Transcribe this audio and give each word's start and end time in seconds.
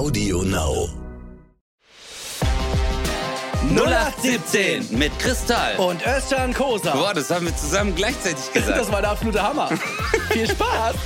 Audio 0.00 0.42
Now. 0.42 0.88
0817 3.68 4.96
mit 4.98 5.12
Kristall. 5.18 5.76
Und 5.76 6.00
Özcan 6.06 6.54
Kosa. 6.54 6.92
Boah, 6.92 7.12
das 7.12 7.28
haben 7.28 7.44
wir 7.44 7.54
zusammen 7.54 7.94
gleichzeitig 7.94 8.50
gesagt. 8.54 8.78
Das 8.78 8.90
war 8.90 9.02
der 9.02 9.10
absolute 9.10 9.42
Hammer. 9.42 9.68
Viel 10.30 10.48
Spaß. 10.48 10.96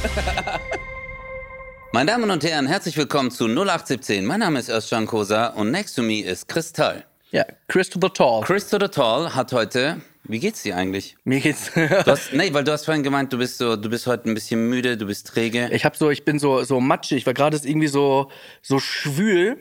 Meine 1.91 2.13
Damen 2.13 2.31
und 2.31 2.45
Herren, 2.45 2.69
herzlich 2.69 2.97
willkommen 2.97 3.33
zu 3.33 3.47
0817. 3.47 4.25
Mein 4.25 4.39
Name 4.39 4.61
ist 4.61 4.69
Özcan 4.69 5.07
Kosa 5.07 5.49
und 5.49 5.73
next 5.73 5.97
to 5.97 6.03
me 6.03 6.21
ist 6.21 6.47
Kristall. 6.47 7.05
Ja, 7.33 7.43
to 7.67 7.81
the 8.01 8.09
Tall. 8.11 8.45
To 8.45 8.79
the 8.79 8.87
Tall 8.87 9.35
hat 9.35 9.53
heute. 9.53 10.03
Wie 10.27 10.39
geht's 10.41 10.63
dir 10.63 10.77
eigentlich? 10.77 11.17
Mir 11.25 11.41
geht's. 11.41 11.71
Du 11.75 12.07
hast, 12.07 12.33
nee, 12.33 12.53
weil 12.53 12.65
du 12.65 12.73
hast 12.73 12.87
vorhin 12.87 13.03
gemeint, 13.03 13.33
du 13.33 13.39
bist 13.39 13.59
so, 13.59 13.77
du 13.77 13.91
bist 13.91 14.07
heute 14.07 14.31
ein 14.31 14.35
bisschen 14.35 14.69
müde, 14.69 14.97
du 14.97 15.07
bist 15.07 15.27
träge. 15.27 15.69
ich 15.71 15.85
hab 15.85 15.97
so, 15.97 16.11
ich 16.11 16.25
bin 16.25 16.39
so, 16.39 16.65
so 16.65 16.81
matschig, 16.81 17.27
weil 17.27 17.35
gerade 17.35 17.57
ist 17.57 17.67
irgendwie 17.67 17.89
so, 17.89 18.31
so 18.63 18.79
schwül 18.79 19.59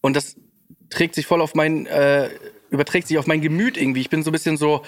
und 0.00 0.16
das 0.16 0.36
trägt 0.90 1.14
sich 1.14 1.26
voll 1.26 1.40
auf 1.40 1.54
mein, 1.54 1.86
äh, 1.86 2.28
überträgt 2.70 3.06
sich 3.06 3.18
auf 3.18 3.26
mein 3.26 3.40
Gemüt 3.40 3.76
irgendwie. 3.76 4.00
Ich 4.00 4.10
bin 4.10 4.22
so 4.22 4.30
ein 4.30 4.32
bisschen 4.32 4.56
so, 4.56 4.82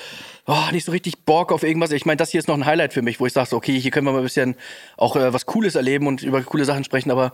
oh, 0.46 0.64
nicht 0.72 0.84
so 0.84 0.92
richtig 0.92 1.24
Bock 1.24 1.52
auf 1.52 1.62
irgendwas. 1.62 1.92
Ich 1.92 2.04
meine, 2.04 2.16
das 2.16 2.30
hier 2.30 2.40
ist 2.40 2.48
noch 2.48 2.56
ein 2.56 2.66
Highlight 2.66 2.92
für 2.92 3.02
mich, 3.02 3.20
wo 3.20 3.26
ich 3.26 3.32
sage, 3.32 3.48
so, 3.48 3.56
okay, 3.56 3.78
hier 3.78 3.90
können 3.90 4.06
wir 4.06 4.12
mal 4.12 4.18
ein 4.18 4.24
bisschen 4.24 4.56
auch 4.96 5.14
äh, 5.14 5.32
was 5.32 5.46
Cooles 5.46 5.76
erleben 5.76 6.06
und 6.08 6.22
über 6.22 6.42
coole 6.42 6.64
Sachen 6.64 6.84
sprechen, 6.84 7.10
aber 7.10 7.32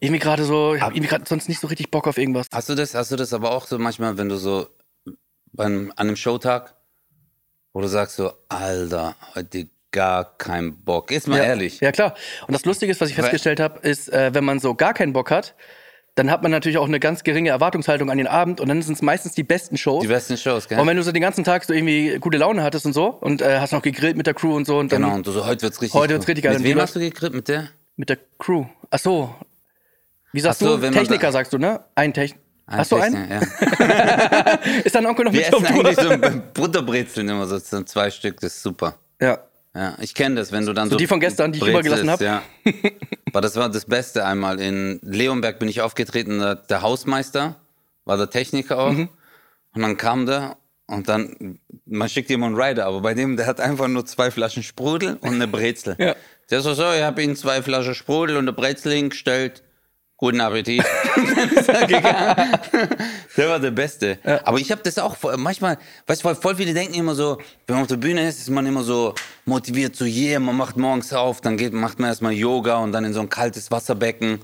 irgendwie 0.00 0.20
gerade 0.20 0.44
so, 0.44 0.74
ich 0.74 0.80
habe 0.82 0.94
irgendwie 0.94 1.08
gerade 1.08 1.24
sonst 1.26 1.48
nicht 1.48 1.60
so 1.60 1.66
richtig 1.66 1.90
Bock 1.90 2.06
auf 2.06 2.18
irgendwas. 2.18 2.46
Hast 2.52 2.68
du 2.68 2.74
das, 2.74 2.94
hast 2.94 3.12
du 3.12 3.16
das 3.16 3.32
aber 3.32 3.50
auch 3.50 3.66
so 3.66 3.78
manchmal, 3.78 4.18
wenn 4.18 4.28
du 4.28 4.36
so 4.36 4.68
beim, 5.52 5.92
an 5.96 6.08
einem 6.08 6.16
Showtag, 6.16 6.74
wo 7.76 7.82
du 7.82 7.88
sagst 7.88 8.16
so, 8.16 8.32
Alter, 8.48 9.16
heute 9.34 9.68
gar 9.92 10.38
keinen 10.38 10.82
Bock. 10.82 11.10
Ist 11.10 11.28
mal 11.28 11.36
ja. 11.36 11.44
ehrlich. 11.44 11.80
Ja, 11.80 11.92
klar. 11.92 12.14
Und 12.48 12.54
das 12.54 12.64
Lustige 12.64 12.90
ist, 12.90 13.02
was 13.02 13.10
ich 13.10 13.14
festgestellt 13.14 13.60
habe, 13.60 13.86
ist, 13.86 14.10
äh, 14.10 14.32
wenn 14.32 14.46
man 14.46 14.60
so 14.60 14.74
gar 14.74 14.94
keinen 14.94 15.12
Bock 15.12 15.30
hat, 15.30 15.54
dann 16.14 16.30
hat 16.30 16.42
man 16.42 16.50
natürlich 16.50 16.78
auch 16.78 16.86
eine 16.86 16.98
ganz 17.00 17.22
geringe 17.22 17.50
Erwartungshaltung 17.50 18.10
an 18.10 18.16
den 18.16 18.28
Abend 18.28 18.62
und 18.62 18.68
dann 18.68 18.80
sind 18.80 18.94
es 18.94 19.02
meistens 19.02 19.34
die 19.34 19.42
besten 19.42 19.76
Shows. 19.76 20.00
Die 20.00 20.08
besten 20.08 20.38
Shows, 20.38 20.68
gell? 20.68 20.78
und 20.78 20.86
wenn 20.86 20.96
du 20.96 21.02
so 21.02 21.12
den 21.12 21.20
ganzen 21.20 21.44
Tag 21.44 21.64
so 21.64 21.74
irgendwie 21.74 22.16
gute 22.18 22.38
Laune 22.38 22.62
hattest 22.62 22.86
und 22.86 22.94
so 22.94 23.08
und 23.08 23.42
äh, 23.42 23.58
hast 23.58 23.74
noch 23.74 23.82
gegrillt 23.82 24.16
mit 24.16 24.26
der 24.26 24.32
Crew 24.32 24.56
und 24.56 24.66
so 24.66 24.78
und 24.78 24.90
dann 24.90 25.02
Genau, 25.02 25.14
und 25.14 25.26
du 25.26 25.32
so, 25.32 25.44
heute 25.44 25.60
wird's 25.60 25.82
richtig 25.82 25.92
Heute 26.00 26.14
wird's 26.14 26.26
richtig 26.26 26.44
geil. 26.44 26.54
Mit 26.54 26.64
wem 26.64 26.80
hast 26.80 26.96
du 26.96 27.00
gegrillt? 27.00 27.34
Mit 27.34 27.48
der? 27.48 27.68
mit 27.96 28.08
der 28.08 28.16
Crew. 28.38 28.64
Ach 28.88 28.98
so. 28.98 29.34
Wie 30.32 30.40
sagst 30.40 30.60
so, 30.60 30.78
du? 30.78 30.90
Techniker 30.90 31.26
sa- 31.26 31.32
sagst 31.32 31.52
du, 31.52 31.58
ne? 31.58 31.80
Ein 31.94 32.14
Techniker. 32.14 32.45
Hast 32.66 32.90
du 32.90 32.96
einen? 32.96 33.30
Ja. 33.30 33.40
Ist 34.84 34.94
dein 34.94 35.06
Onkel 35.06 35.26
noch 35.26 35.32
Wir 35.32 35.40
mit 35.40 35.52
essen 35.52 35.66
eigentlich 35.66 35.96
so 35.96 36.40
Butterbrezeln 36.54 37.28
immer 37.28 37.46
so, 37.46 37.58
so 37.58 37.82
zwei 37.82 38.10
Stück, 38.10 38.40
das 38.40 38.56
ist 38.56 38.62
super. 38.62 38.98
Ja. 39.20 39.38
Ja, 39.74 39.94
ich 40.00 40.14
kenne 40.14 40.36
das, 40.36 40.52
wenn 40.52 40.64
du 40.64 40.72
dann 40.72 40.88
so. 40.88 40.96
die 40.96 41.06
von 41.06 41.20
gestern, 41.20 41.52
die 41.52 41.58
ich 41.58 41.66
übergelassen 41.66 42.10
hab? 42.10 42.20
Ja. 42.20 42.42
Aber 43.26 43.42
das 43.42 43.56
war 43.56 43.68
das 43.68 43.84
Beste 43.84 44.24
einmal. 44.24 44.58
In 44.58 44.98
Leonberg 45.02 45.58
bin 45.58 45.68
ich 45.68 45.82
aufgetreten, 45.82 46.38
der, 46.38 46.54
der 46.54 46.80
Hausmeister 46.80 47.56
war 48.06 48.16
der 48.16 48.30
Techniker 48.30 48.78
auch. 48.78 48.92
Mhm. 48.92 49.10
Und 49.74 49.82
dann 49.82 49.98
kam 49.98 50.24
der 50.24 50.56
und 50.86 51.08
dann, 51.08 51.58
man 51.84 52.08
schickt 52.08 52.30
jemanden 52.30 52.58
einen 52.58 52.70
Rider, 52.70 52.86
aber 52.86 53.00
bei 53.00 53.14
dem, 53.14 53.36
der 53.36 53.46
hat 53.46 53.60
einfach 53.60 53.88
nur 53.88 54.06
zwei 54.06 54.30
Flaschen 54.30 54.62
Sprudel 54.62 55.18
und 55.20 55.34
eine 55.34 55.48
Brezel. 55.48 55.96
Ja. 56.06 56.14
Der 56.48 56.60
so, 56.60 56.74
so, 56.74 56.92
ich 56.92 57.02
habe 57.02 57.22
Ihnen 57.22 57.34
zwei 57.34 57.60
Flaschen 57.60 57.94
Sprudel 57.94 58.36
und 58.36 58.44
eine 58.44 58.52
Brezel 58.52 58.92
hingestellt. 58.92 59.64
Guten 60.16 60.40
Appetit. 60.40 60.84
Dann 61.16 61.50
ist 61.50 61.68
er 61.68 61.86
gegangen. 61.86 62.58
Der 63.36 63.48
war 63.48 63.58
der 63.58 63.70
Beste. 63.70 64.18
Aber 64.44 64.58
ich 64.58 64.70
habe 64.70 64.82
das 64.82 64.98
auch 64.98 65.16
manchmal, 65.36 65.78
weißt 66.06 66.24
du, 66.24 66.34
voll, 66.34 66.56
viele 66.56 66.72
denken 66.72 66.94
immer 66.94 67.14
so, 67.14 67.38
wenn 67.66 67.76
man 67.76 67.82
auf 67.82 67.88
der 67.88 67.96
Bühne 67.96 68.26
ist, 68.26 68.38
ist 68.38 68.50
man 68.50 68.64
immer 68.66 68.82
so 68.82 69.14
motiviert, 69.44 69.94
so 69.94 70.04
yeah, 70.04 70.40
man 70.40 70.56
macht 70.56 70.76
morgens 70.76 71.12
auf, 71.12 71.40
dann 71.40 71.56
geht, 71.56 71.72
macht 71.72 71.98
man 71.98 72.08
erstmal 72.08 72.32
Yoga 72.32 72.76
und 72.76 72.92
dann 72.92 73.04
in 73.04 73.12
so 73.12 73.20
ein 73.20 73.28
kaltes 73.28 73.70
Wasserbecken. 73.70 74.40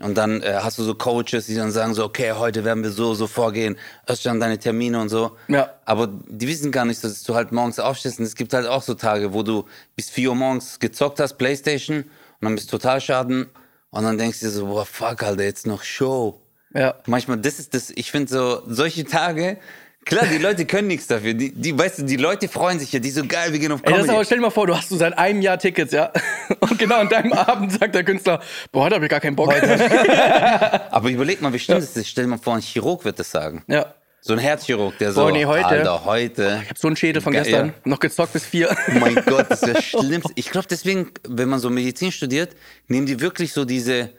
Und 0.00 0.16
dann 0.16 0.42
äh, 0.42 0.58
hast 0.62 0.78
du 0.78 0.82
so 0.82 0.94
Coaches, 0.94 1.46
die 1.46 1.54
dann 1.54 1.70
sagen 1.70 1.92
so, 1.94 2.04
okay, 2.04 2.32
heute 2.32 2.64
werden 2.64 2.82
wir 2.82 2.90
so, 2.90 3.14
so 3.14 3.26
vorgehen, 3.26 3.76
Özcan, 4.08 4.40
deine 4.40 4.58
Termine 4.58 4.98
und 4.98 5.10
so. 5.10 5.36
Ja. 5.48 5.74
Aber 5.84 6.08
die 6.26 6.48
wissen 6.48 6.72
gar 6.72 6.86
nicht, 6.86 7.04
dass 7.04 7.22
du 7.22 7.34
halt 7.34 7.52
morgens 7.52 7.78
aufstehst. 7.78 8.18
Und 8.18 8.24
es 8.24 8.34
gibt 8.34 8.54
halt 8.54 8.66
auch 8.66 8.82
so 8.82 8.94
Tage, 8.94 9.34
wo 9.34 9.42
du 9.42 9.66
bis 9.96 10.08
4 10.08 10.30
Uhr 10.30 10.34
morgens 10.34 10.78
gezockt 10.78 11.20
hast, 11.20 11.34
Playstation, 11.34 11.98
und 11.98 12.06
dann 12.40 12.54
bist 12.54 12.72
du 12.72 12.78
total 12.78 13.00
schaden. 13.02 13.46
Und 13.90 14.04
dann 14.04 14.18
denkst 14.18 14.40
du 14.40 14.46
dir 14.46 14.52
so, 14.52 14.66
boah, 14.66 14.86
fuck, 14.86 15.22
Alter, 15.22 15.42
jetzt 15.42 15.66
noch 15.66 15.82
Show. 15.82 16.40
Ja. 16.74 16.94
Manchmal, 17.06 17.38
das 17.38 17.58
ist 17.58 17.74
das, 17.74 17.90
ich 17.90 18.10
finde 18.12 18.32
so, 18.32 18.62
solche 18.66 19.04
Tage, 19.04 19.58
klar, 20.04 20.26
die 20.26 20.38
Leute 20.38 20.64
können 20.64 20.86
nichts 20.86 21.08
dafür. 21.08 21.34
Die, 21.34 21.52
die, 21.52 21.76
weißt 21.76 21.98
du, 21.98 22.02
die 22.04 22.16
Leute 22.16 22.48
freuen 22.48 22.78
sich 22.78 22.92
ja, 22.92 23.00
die 23.00 23.10
so 23.10 23.26
geil, 23.26 23.52
wir 23.52 23.58
gehen 23.58 23.72
auf 23.72 23.80
Ey, 23.82 23.90
das 23.90 23.96
Comedy. 24.02 24.14
aber, 24.14 24.24
stell 24.24 24.38
dir 24.38 24.42
mal 24.42 24.50
vor, 24.50 24.68
du 24.68 24.76
hast 24.76 24.88
so 24.88 24.96
seit 24.96 25.18
einem 25.18 25.42
Jahr 25.42 25.58
Tickets, 25.58 25.92
ja? 25.92 26.12
Und 26.60 26.78
genau 26.78 27.00
an 27.00 27.08
deinem 27.08 27.32
Abend 27.32 27.72
sagt 27.72 27.94
der 27.96 28.04
Künstler, 28.04 28.40
boah, 28.70 28.84
heute 28.84 28.94
hab 28.94 29.02
ich 29.02 29.10
gar 29.10 29.20
keinen 29.20 29.34
Bock. 29.34 29.52
aber 30.90 31.08
überleg 31.10 31.42
mal, 31.42 31.52
wie 31.52 31.58
stimmt 31.58 31.82
das 31.82 31.96
ist. 31.96 32.08
Stell 32.08 32.24
dir 32.24 32.30
mal 32.30 32.38
vor, 32.38 32.54
ein 32.54 32.60
Chirurg 32.60 33.04
wird 33.04 33.18
das 33.18 33.30
sagen. 33.30 33.64
ja. 33.66 33.94
So 34.22 34.34
ein 34.34 34.38
Herzchirurg, 34.38 34.98
der 34.98 35.12
so, 35.12 35.22
Boah, 35.22 35.32
nee, 35.32 35.46
heute- 35.46 35.66
Alter, 35.66 36.04
heute. 36.04 36.60
Ich 36.64 36.70
hab 36.70 36.78
so 36.78 36.88
einen 36.88 36.96
Schädel 36.96 37.22
von 37.22 37.32
Geil, 37.32 37.42
gestern. 37.44 37.74
Noch 37.84 37.98
gezockt 38.00 38.34
bis 38.34 38.44
vier. 38.44 38.68
Oh 38.70 38.98
mein 38.98 39.14
Gott, 39.26 39.46
das 39.50 39.62
ist 39.62 39.74
das 39.76 39.84
Schlimmste. 39.84 40.32
Ich 40.34 40.50
glaube, 40.50 40.66
deswegen, 40.70 41.10
wenn 41.26 41.48
man 41.48 41.58
so 41.58 41.70
Medizin 41.70 42.12
studiert, 42.12 42.54
nehmen 42.88 43.06
die 43.06 43.20
wirklich 43.20 43.52
so 43.54 43.64
diese 43.64 44.10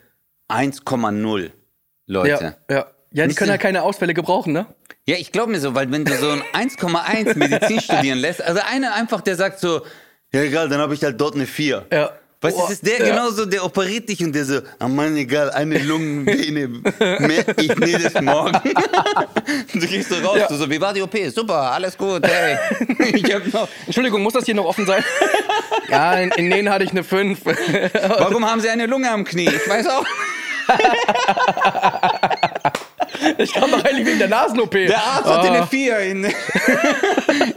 1,0 0.49 1.51
Leute. 2.07 2.55
Ja, 2.69 2.75
ja. 2.75 2.87
Ja, 3.13 3.27
die 3.27 3.35
können 3.35 3.51
halt 3.51 3.61
keine 3.61 3.83
Ausfälle 3.83 4.13
gebrauchen, 4.13 4.53
ne? 4.53 4.67
Ja, 5.05 5.17
ich 5.17 5.33
glaube 5.33 5.51
mir 5.51 5.59
so, 5.59 5.75
weil 5.75 5.91
wenn 5.91 6.05
du 6.05 6.15
so 6.15 6.29
ein 6.29 6.41
1,1 6.53 7.37
Medizin 7.37 7.81
studieren 7.81 8.17
lässt, 8.19 8.41
also 8.41 8.61
einer 8.65 8.95
einfach, 8.95 9.19
der 9.21 9.35
sagt 9.35 9.59
so, 9.59 9.81
ja 10.33 10.41
egal, 10.43 10.69
dann 10.69 10.79
habe 10.79 10.93
ich 10.93 11.03
halt 11.03 11.19
dort 11.19 11.35
eine 11.35 11.45
4. 11.45 11.87
Ja. 11.91 12.11
Weißt 12.43 12.57
du, 12.57 12.61
das 12.61 12.71
ist 12.71 12.87
der 12.87 12.97
ja. 12.97 13.05
genauso, 13.05 13.45
der 13.45 13.63
operiert 13.63 14.09
dich 14.09 14.23
und 14.23 14.33
der 14.33 14.45
so, 14.45 14.61
ah 14.79 14.87
Mann, 14.87 15.15
egal, 15.15 15.51
eine 15.51 15.77
Lungenvene 15.77 16.69
mehr, 17.19 17.45
ich 17.55 17.75
nehme 17.75 17.99
das 17.99 18.19
morgen. 18.19 18.53
du 19.73 19.79
gehst 19.79 20.09
so 20.09 20.15
raus, 20.15 20.37
Ja. 20.39 20.47
du 20.47 20.55
so, 20.55 20.67
wie 20.67 20.81
war 20.81 20.91
die 20.91 21.03
OP? 21.03 21.15
Super, 21.31 21.71
alles 21.71 21.95
gut, 21.95 22.25
hey. 22.25 22.57
ich 23.13 23.31
hab 23.31 23.45
noch, 23.53 23.67
Entschuldigung, 23.85 24.23
muss 24.23 24.33
das 24.33 24.45
hier 24.45 24.55
noch 24.55 24.65
offen 24.65 24.87
sein? 24.87 25.03
ja, 25.89 26.13
in, 26.15 26.31
in 26.31 26.47
Nähen 26.49 26.69
hatte 26.71 26.83
ich 26.83 26.89
eine 26.89 27.03
5. 27.03 27.41
warum 27.45 28.49
haben 28.49 28.59
sie 28.59 28.69
eine 28.69 28.87
Lunge 28.87 29.11
am 29.11 29.23
Knie? 29.23 29.47
Ich 29.47 29.69
weiß 29.69 29.85
auch. 29.87 30.05
Ich 33.37 33.53
kam 33.53 33.69
doch 33.69 33.83
eigentlich 33.85 34.07
wegen 34.07 34.19
der 34.19 34.29
Nasen-OP. 34.29 34.71
Der 34.71 34.97
Arzt 34.97 35.25
hatte 35.29 35.51
eine 35.51 35.67
4 35.67 35.99
in, 35.99 36.33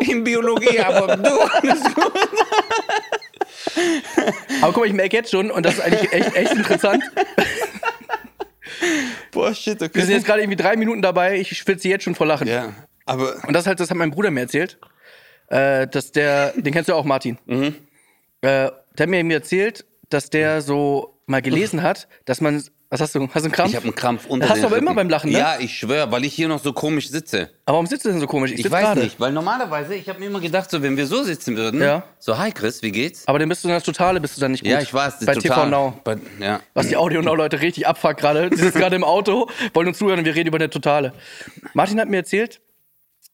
in 0.00 0.25
Biologie, 0.25 0.78
aber 0.81 1.17
du, 1.17 1.41
alles 1.41 1.83
gut. 1.94 2.12
Aber 4.62 4.73
guck 4.73 4.83
mal, 4.83 4.87
ich 4.87 4.93
merke 4.93 5.17
jetzt 5.17 5.31
schon, 5.31 5.51
und 5.51 5.65
das 5.65 5.75
ist 5.75 5.81
eigentlich 5.81 6.12
echt, 6.12 6.35
echt 6.35 6.53
interessant. 6.53 7.03
Boah, 9.31 9.55
shit, 9.55 9.83
okay. 9.83 9.95
Wir 9.95 10.05
sind 10.05 10.15
jetzt 10.15 10.27
gerade 10.27 10.41
irgendwie 10.43 10.57
drei 10.57 10.77
Minuten 10.77 11.03
dabei, 11.03 11.39
ich 11.39 11.57
schwitze 11.57 11.89
jetzt 11.89 12.05
schon 12.05 12.15
vor 12.15 12.27
Lachen. 12.27 12.47
Ja, 12.47 12.73
aber 13.05 13.37
Und 13.47 13.53
das 13.55 13.67
halt, 13.67 13.81
das 13.81 13.91
hat 13.91 13.97
mein 13.97 14.11
Bruder 14.11 14.31
mir 14.31 14.41
erzählt. 14.41 14.79
Äh, 15.49 15.87
dass 15.89 16.12
der, 16.12 16.53
den 16.53 16.73
kennst 16.73 16.89
du 16.89 16.95
auch, 16.95 17.05
Martin. 17.05 17.39
Mhm. 17.47 17.77
Äh, 18.41 18.71
der 18.71 18.73
hat 18.99 19.09
mir 19.09 19.35
erzählt, 19.35 19.85
dass 20.09 20.31
der 20.31 20.61
so 20.62 21.21
mal 21.27 21.43
gelesen 21.43 21.83
hat, 21.83 22.09
dass 22.25 22.41
man. 22.41 22.62
Was 22.94 23.00
hast 23.00 23.15
du? 23.16 23.22
Hast 23.27 23.34
du 23.34 23.41
einen 23.47 23.50
Krampf? 23.53 23.71
ich 23.71 23.75
habe 23.77 23.87
einen 23.87 23.94
Krampf 23.97 24.27
unter 24.27 24.49
Hast 24.49 24.62
du 24.62 24.66
aber 24.66 24.77
immer 24.78 24.93
Rippen. 24.93 24.94
beim 24.94 25.09
Lachen, 25.09 25.32
ne? 25.32 25.38
Ja, 25.38 25.56
ich 25.59 25.77
schwöre, 25.77 26.12
weil 26.12 26.25
ich 26.25 26.32
hier 26.32 26.47
noch 26.47 26.62
so 26.62 26.72
komisch 26.72 27.09
sitze. 27.09 27.50
Aber 27.66 27.75
warum 27.75 27.87
sitzt 27.87 28.05
du 28.05 28.10
denn 28.10 28.21
so 28.21 28.28
komisch? 28.28 28.53
Ich 28.53 28.62
sitz 28.62 28.71
weiß 28.71 28.84
gerade. 28.84 29.00
nicht, 29.00 29.19
weil 29.19 29.32
normalerweise, 29.32 29.97
ich 29.97 30.09
habe 30.09 30.21
mir 30.21 30.27
immer 30.27 30.38
gedacht, 30.38 30.71
so 30.71 30.81
wenn 30.81 30.97
wir 30.97 31.09
so 31.09 31.25
sitzen 31.25 31.56
würden, 31.56 31.82
Ja. 31.82 32.05
so 32.21 32.38
hi 32.38 32.53
Chris, 32.53 32.82
wie 32.82 32.93
geht's? 32.93 33.27
Aber 33.27 33.41
dann 33.41 33.49
bist 33.49 33.65
du 33.65 33.69
in 33.69 33.75
das 33.75 33.82
Totale, 33.82 34.21
bist 34.21 34.37
du 34.37 34.41
dann 34.41 34.53
nicht 34.53 34.62
gut. 34.62 34.71
Ja, 34.71 34.81
ich 34.81 34.94
weiß, 34.94 35.16
das 35.19 35.27
Bei 35.27 35.32
ist 35.32 35.41
TV 35.41 35.55
total. 35.55 35.71
Now. 35.71 36.00
Bei, 36.05 36.19
ja. 36.38 36.60
Was 36.75 36.87
die 36.87 36.97
Audio 36.97 37.21
Now 37.21 37.34
Leute 37.34 37.60
richtig 37.62 37.84
abfuckt 37.88 38.21
gerade. 38.21 38.49
Die 38.49 38.56
sitzen 38.59 38.78
gerade 38.78 38.94
im 38.94 39.03
Auto, 39.03 39.50
wollen 39.72 39.88
uns 39.88 39.99
zuhören 39.99 40.21
und 40.21 40.25
wir 40.25 40.37
reden 40.37 40.47
über 40.50 40.59
eine 40.59 40.71
Totale. 40.71 41.12
Martin 41.72 41.99
hat 41.99 42.09
mir 42.09 42.19
erzählt, 42.19 42.61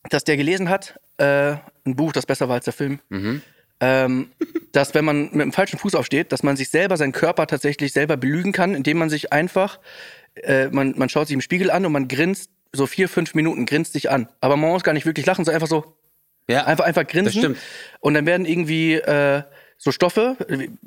dass 0.09 0.25
der 0.25 0.39
gelesen 0.39 0.71
hat, 0.71 0.99
äh, 1.19 1.57
ein 1.85 1.97
Buch, 1.97 2.13
das 2.15 2.25
besser 2.25 2.49
war 2.49 2.55
als 2.55 2.65
der 2.65 2.73
Film. 2.73 3.01
Mhm. 3.11 3.43
Ähm, 3.81 4.31
dass 4.73 4.95
wenn 4.95 5.05
man 5.05 5.23
mit 5.33 5.41
dem 5.41 5.53
falschen 5.53 5.79
Fuß 5.79 5.95
aufsteht, 5.95 6.33
dass 6.33 6.43
man 6.43 6.57
sich 6.57 6.69
selber, 6.69 6.97
seinen 6.97 7.13
Körper 7.13 7.47
tatsächlich 7.47 7.93
selber 7.93 8.17
belügen 8.17 8.53
kann, 8.53 8.75
indem 8.75 8.99
man 8.99 9.09
sich 9.11 9.33
einfach, 9.33 9.81
äh, 10.35 10.69
man, 10.69 10.95
man 10.99 11.09
schaut 11.09 11.29
sich 11.29 11.35
im 11.35 11.41
Spiegel 11.41 11.71
an 11.71 11.87
und 11.87 11.93
man 11.93 12.07
grinst 12.07 12.51
so 12.73 12.87
vier, 12.87 13.09
fünf 13.09 13.35
Minuten, 13.35 13.67
grinst 13.67 13.95
sich 13.95 14.11
an. 14.11 14.29
Aber 14.41 14.57
man 14.57 14.71
muss 14.71 14.85
gar 14.85 14.93
nicht 14.93 15.07
wirklich 15.07 15.27
lachen, 15.27 15.45
sondern 15.45 15.63
einfach 15.63 15.69
so, 15.75 15.97
ja, 16.49 16.65
Einfach, 16.65 16.85
einfach 16.85 17.07
grinsen. 17.07 17.27
Das 17.27 17.35
stimmt. 17.35 17.59
Und 18.01 18.15
dann 18.15 18.27
werden 18.27 18.45
irgendwie 18.45 18.95
äh, 18.95 19.43
so 19.79 19.93
Stoffe, 19.93 20.37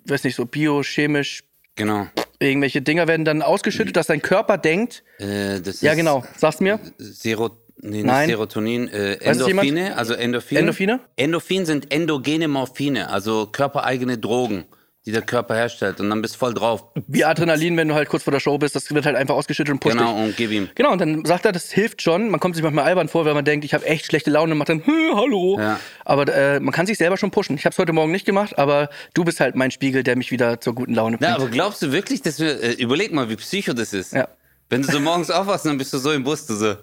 weiß 0.06 0.24
nicht, 0.26 0.36
so 0.36 0.46
biochemisch, 0.46 1.44
Genau. 1.76 2.08
irgendwelche 2.40 2.82
Dinger 2.84 3.08
werden 3.08 3.26
dann 3.26 3.42
ausgeschüttet, 3.42 3.96
dass 3.96 4.06
dein 4.08 4.22
Körper 4.22 4.58
denkt, 4.60 5.04
Äh, 5.20 5.62
ja 5.82 5.96
genau, 5.96 6.24
sag's 6.38 6.60
mir, 6.60 6.80
Sero, 7.00 7.50
nee, 7.78 8.04
Nein. 8.04 8.30
Serotonin, 8.30 8.88
äh? 8.90 9.14
Endorphine, 9.16 9.98
also 9.98 10.14
Endorphine. 10.14 10.60
Endorphine? 10.60 11.00
Endorphin 11.16 11.66
sind 11.66 11.92
endogene 11.94 12.48
Morphine, 12.48 13.10
also 13.10 13.48
körpereigene 13.48 14.18
Drogen, 14.18 14.66
die 15.06 15.12
der 15.12 15.22
Körper 15.22 15.56
herstellt 15.56 16.00
und 16.00 16.10
dann 16.10 16.22
bist 16.22 16.36
du 16.36 16.40
voll 16.40 16.54
drauf. 16.54 16.86
wie 17.08 17.26
Adrenalin, 17.26 17.76
wenn 17.76 17.90
du 17.90 17.94
halt 17.94 18.08
kurz 18.08 18.24
vor 18.24 18.32
der 18.32 18.40
Show 18.40 18.58
bist, 18.58 18.74
das 18.76 18.90
wird 18.94 19.06
halt 19.06 19.18
einfach 19.18 19.36
ausgeschüttet 19.36 19.74
und 19.74 19.80
pusht 19.80 19.98
Genau, 19.98 20.16
dich. 20.16 20.24
und 20.24 20.38
gib 20.38 20.52
ihm. 20.52 20.70
Genau, 20.76 20.94
und 20.94 21.02
dann 21.02 21.26
sagt 21.26 21.46
er, 21.46 21.52
das 21.52 21.72
hilft 21.72 22.02
schon. 22.02 22.30
Man 22.30 22.40
kommt 22.40 22.56
sich 22.56 22.64
manchmal 22.64 22.86
albern 22.86 23.10
vor, 23.10 23.26
wenn 23.26 23.34
man 23.34 23.44
denkt, 23.44 23.66
ich 23.66 23.74
habe 23.74 23.86
echt 23.86 24.06
schlechte 24.06 24.30
Laune 24.32 24.54
und 24.54 24.60
macht 24.60 24.70
dann, 24.70 24.82
hallo. 25.14 25.60
Ja. 25.60 25.78
Aber 26.06 26.34
äh, 26.34 26.62
man 26.62 26.74
kann 26.74 26.86
sich 26.86 26.98
selber 26.98 27.18
schon 27.18 27.32
pushen. 27.32 27.58
Ich 27.58 27.66
habe 27.66 27.74
es 27.74 27.80
heute 27.80 27.92
Morgen 27.92 28.14
nicht 28.14 28.26
gemacht, 28.26 28.58
aber 28.58 28.90
du 29.14 29.26
bist 29.26 29.42
halt 29.42 29.56
mein 29.56 29.72
Spiegel, 29.72 30.04
der 30.04 30.16
mich 30.16 30.32
wieder 30.32 30.62
zur 30.62 30.74
guten 30.74 30.94
Laune 30.94 31.18
bringt. 31.18 31.30
Ja, 31.30 31.36
aber 31.36 31.50
glaubst 31.50 31.82
du 31.82 31.92
wirklich, 31.92 32.22
dass 32.22 32.40
wir, 32.40 32.64
äh, 32.64 32.72
überleg 32.74 33.12
mal, 33.12 33.28
wie 33.30 33.36
psycho 33.36 33.74
das 33.74 33.92
ist. 33.94 34.14
Ja. 34.14 34.30
Wenn 34.70 34.84
du 34.84 34.92
so 34.92 35.02
morgens 35.02 35.30
aufwachst, 35.30 35.66
dann 35.66 35.78
bist 35.78 35.92
du 35.92 35.98
so 35.98 36.14
im 36.14 36.24
Bus, 36.24 36.46
du 36.46 36.56
so. 36.56 36.76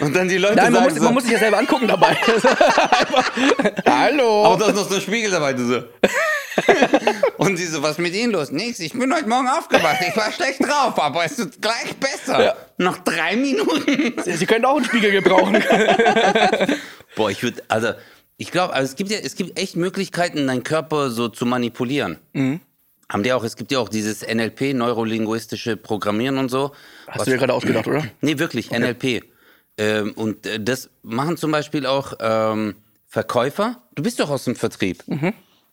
Und 0.00 0.14
dann 0.14 0.28
die 0.28 0.38
Leute 0.38 0.56
Nein, 0.56 0.72
man 0.72 0.84
sagen 0.84 0.94
muss, 0.94 0.98
so, 0.98 1.04
man 1.04 1.14
muss 1.14 1.22
sich 1.24 1.32
ja 1.32 1.38
selber 1.40 1.58
angucken 1.58 1.88
dabei. 1.88 2.16
Hallo. 3.86 4.46
aber 4.46 4.56
da 4.58 4.66
ist 4.68 4.76
noch 4.76 4.88
so 4.88 4.94
ein 4.94 5.00
Spiegel 5.00 5.30
dabei, 5.30 5.54
du 5.54 5.66
so. 5.66 5.82
Und 7.38 7.56
sie 7.56 7.66
so, 7.66 7.82
was 7.82 7.92
ist 7.92 7.98
mit 7.98 8.14
Ihnen 8.14 8.32
los? 8.32 8.52
Nix, 8.52 8.78
ich 8.78 8.92
bin 8.92 9.12
heute 9.12 9.28
Morgen 9.28 9.48
aufgewacht. 9.48 9.96
Ich 10.08 10.16
war 10.16 10.30
schlecht 10.30 10.62
drauf, 10.62 11.00
aber 11.02 11.24
es 11.24 11.36
wird 11.36 11.60
gleich 11.60 11.96
besser. 11.96 12.44
Ja. 12.44 12.56
Noch 12.78 12.98
drei 12.98 13.34
Minuten. 13.36 14.14
Sie 14.22 14.46
können 14.46 14.64
auch 14.64 14.76
einen 14.76 14.84
Spiegel 14.84 15.10
gebrauchen. 15.10 15.54
Boah, 17.16 17.30
ich 17.30 17.42
würde, 17.42 17.62
also, 17.66 17.92
ich 18.36 18.52
glaube, 18.52 18.74
also 18.74 18.90
es 18.90 18.96
gibt 18.96 19.10
ja, 19.10 19.18
es 19.18 19.34
gibt 19.34 19.58
echt 19.58 19.74
Möglichkeiten, 19.76 20.46
deinen 20.46 20.62
Körper 20.62 21.10
so 21.10 21.28
zu 21.28 21.44
manipulieren. 21.44 22.18
Mhm. 22.34 22.60
Haben 23.08 23.22
die 23.24 23.32
auch, 23.32 23.44
es 23.44 23.56
gibt 23.56 23.72
ja 23.72 23.78
auch 23.80 23.88
dieses 23.88 24.22
NLP, 24.22 24.74
neurolinguistische 24.74 25.76
Programmieren 25.76 26.38
und 26.38 26.50
so. 26.50 26.72
Hast 27.08 27.26
du 27.26 27.30
dir 27.32 27.36
gerade 27.36 27.52
ausgedacht, 27.52 27.86
oder? 27.86 28.06
Nee, 28.20 28.38
wirklich, 28.38 28.70
NLP. 28.70 29.31
Ähm, 29.78 30.12
und 30.12 30.46
äh, 30.46 30.62
das 30.62 30.90
machen 31.02 31.36
zum 31.36 31.50
Beispiel 31.50 31.86
auch 31.86 32.14
ähm, 32.20 32.76
Verkäufer. 33.06 33.82
Du 33.94 34.02
bist 34.02 34.20
doch 34.20 34.30
aus 34.30 34.44
dem 34.44 34.56
Vertrieb. 34.56 35.02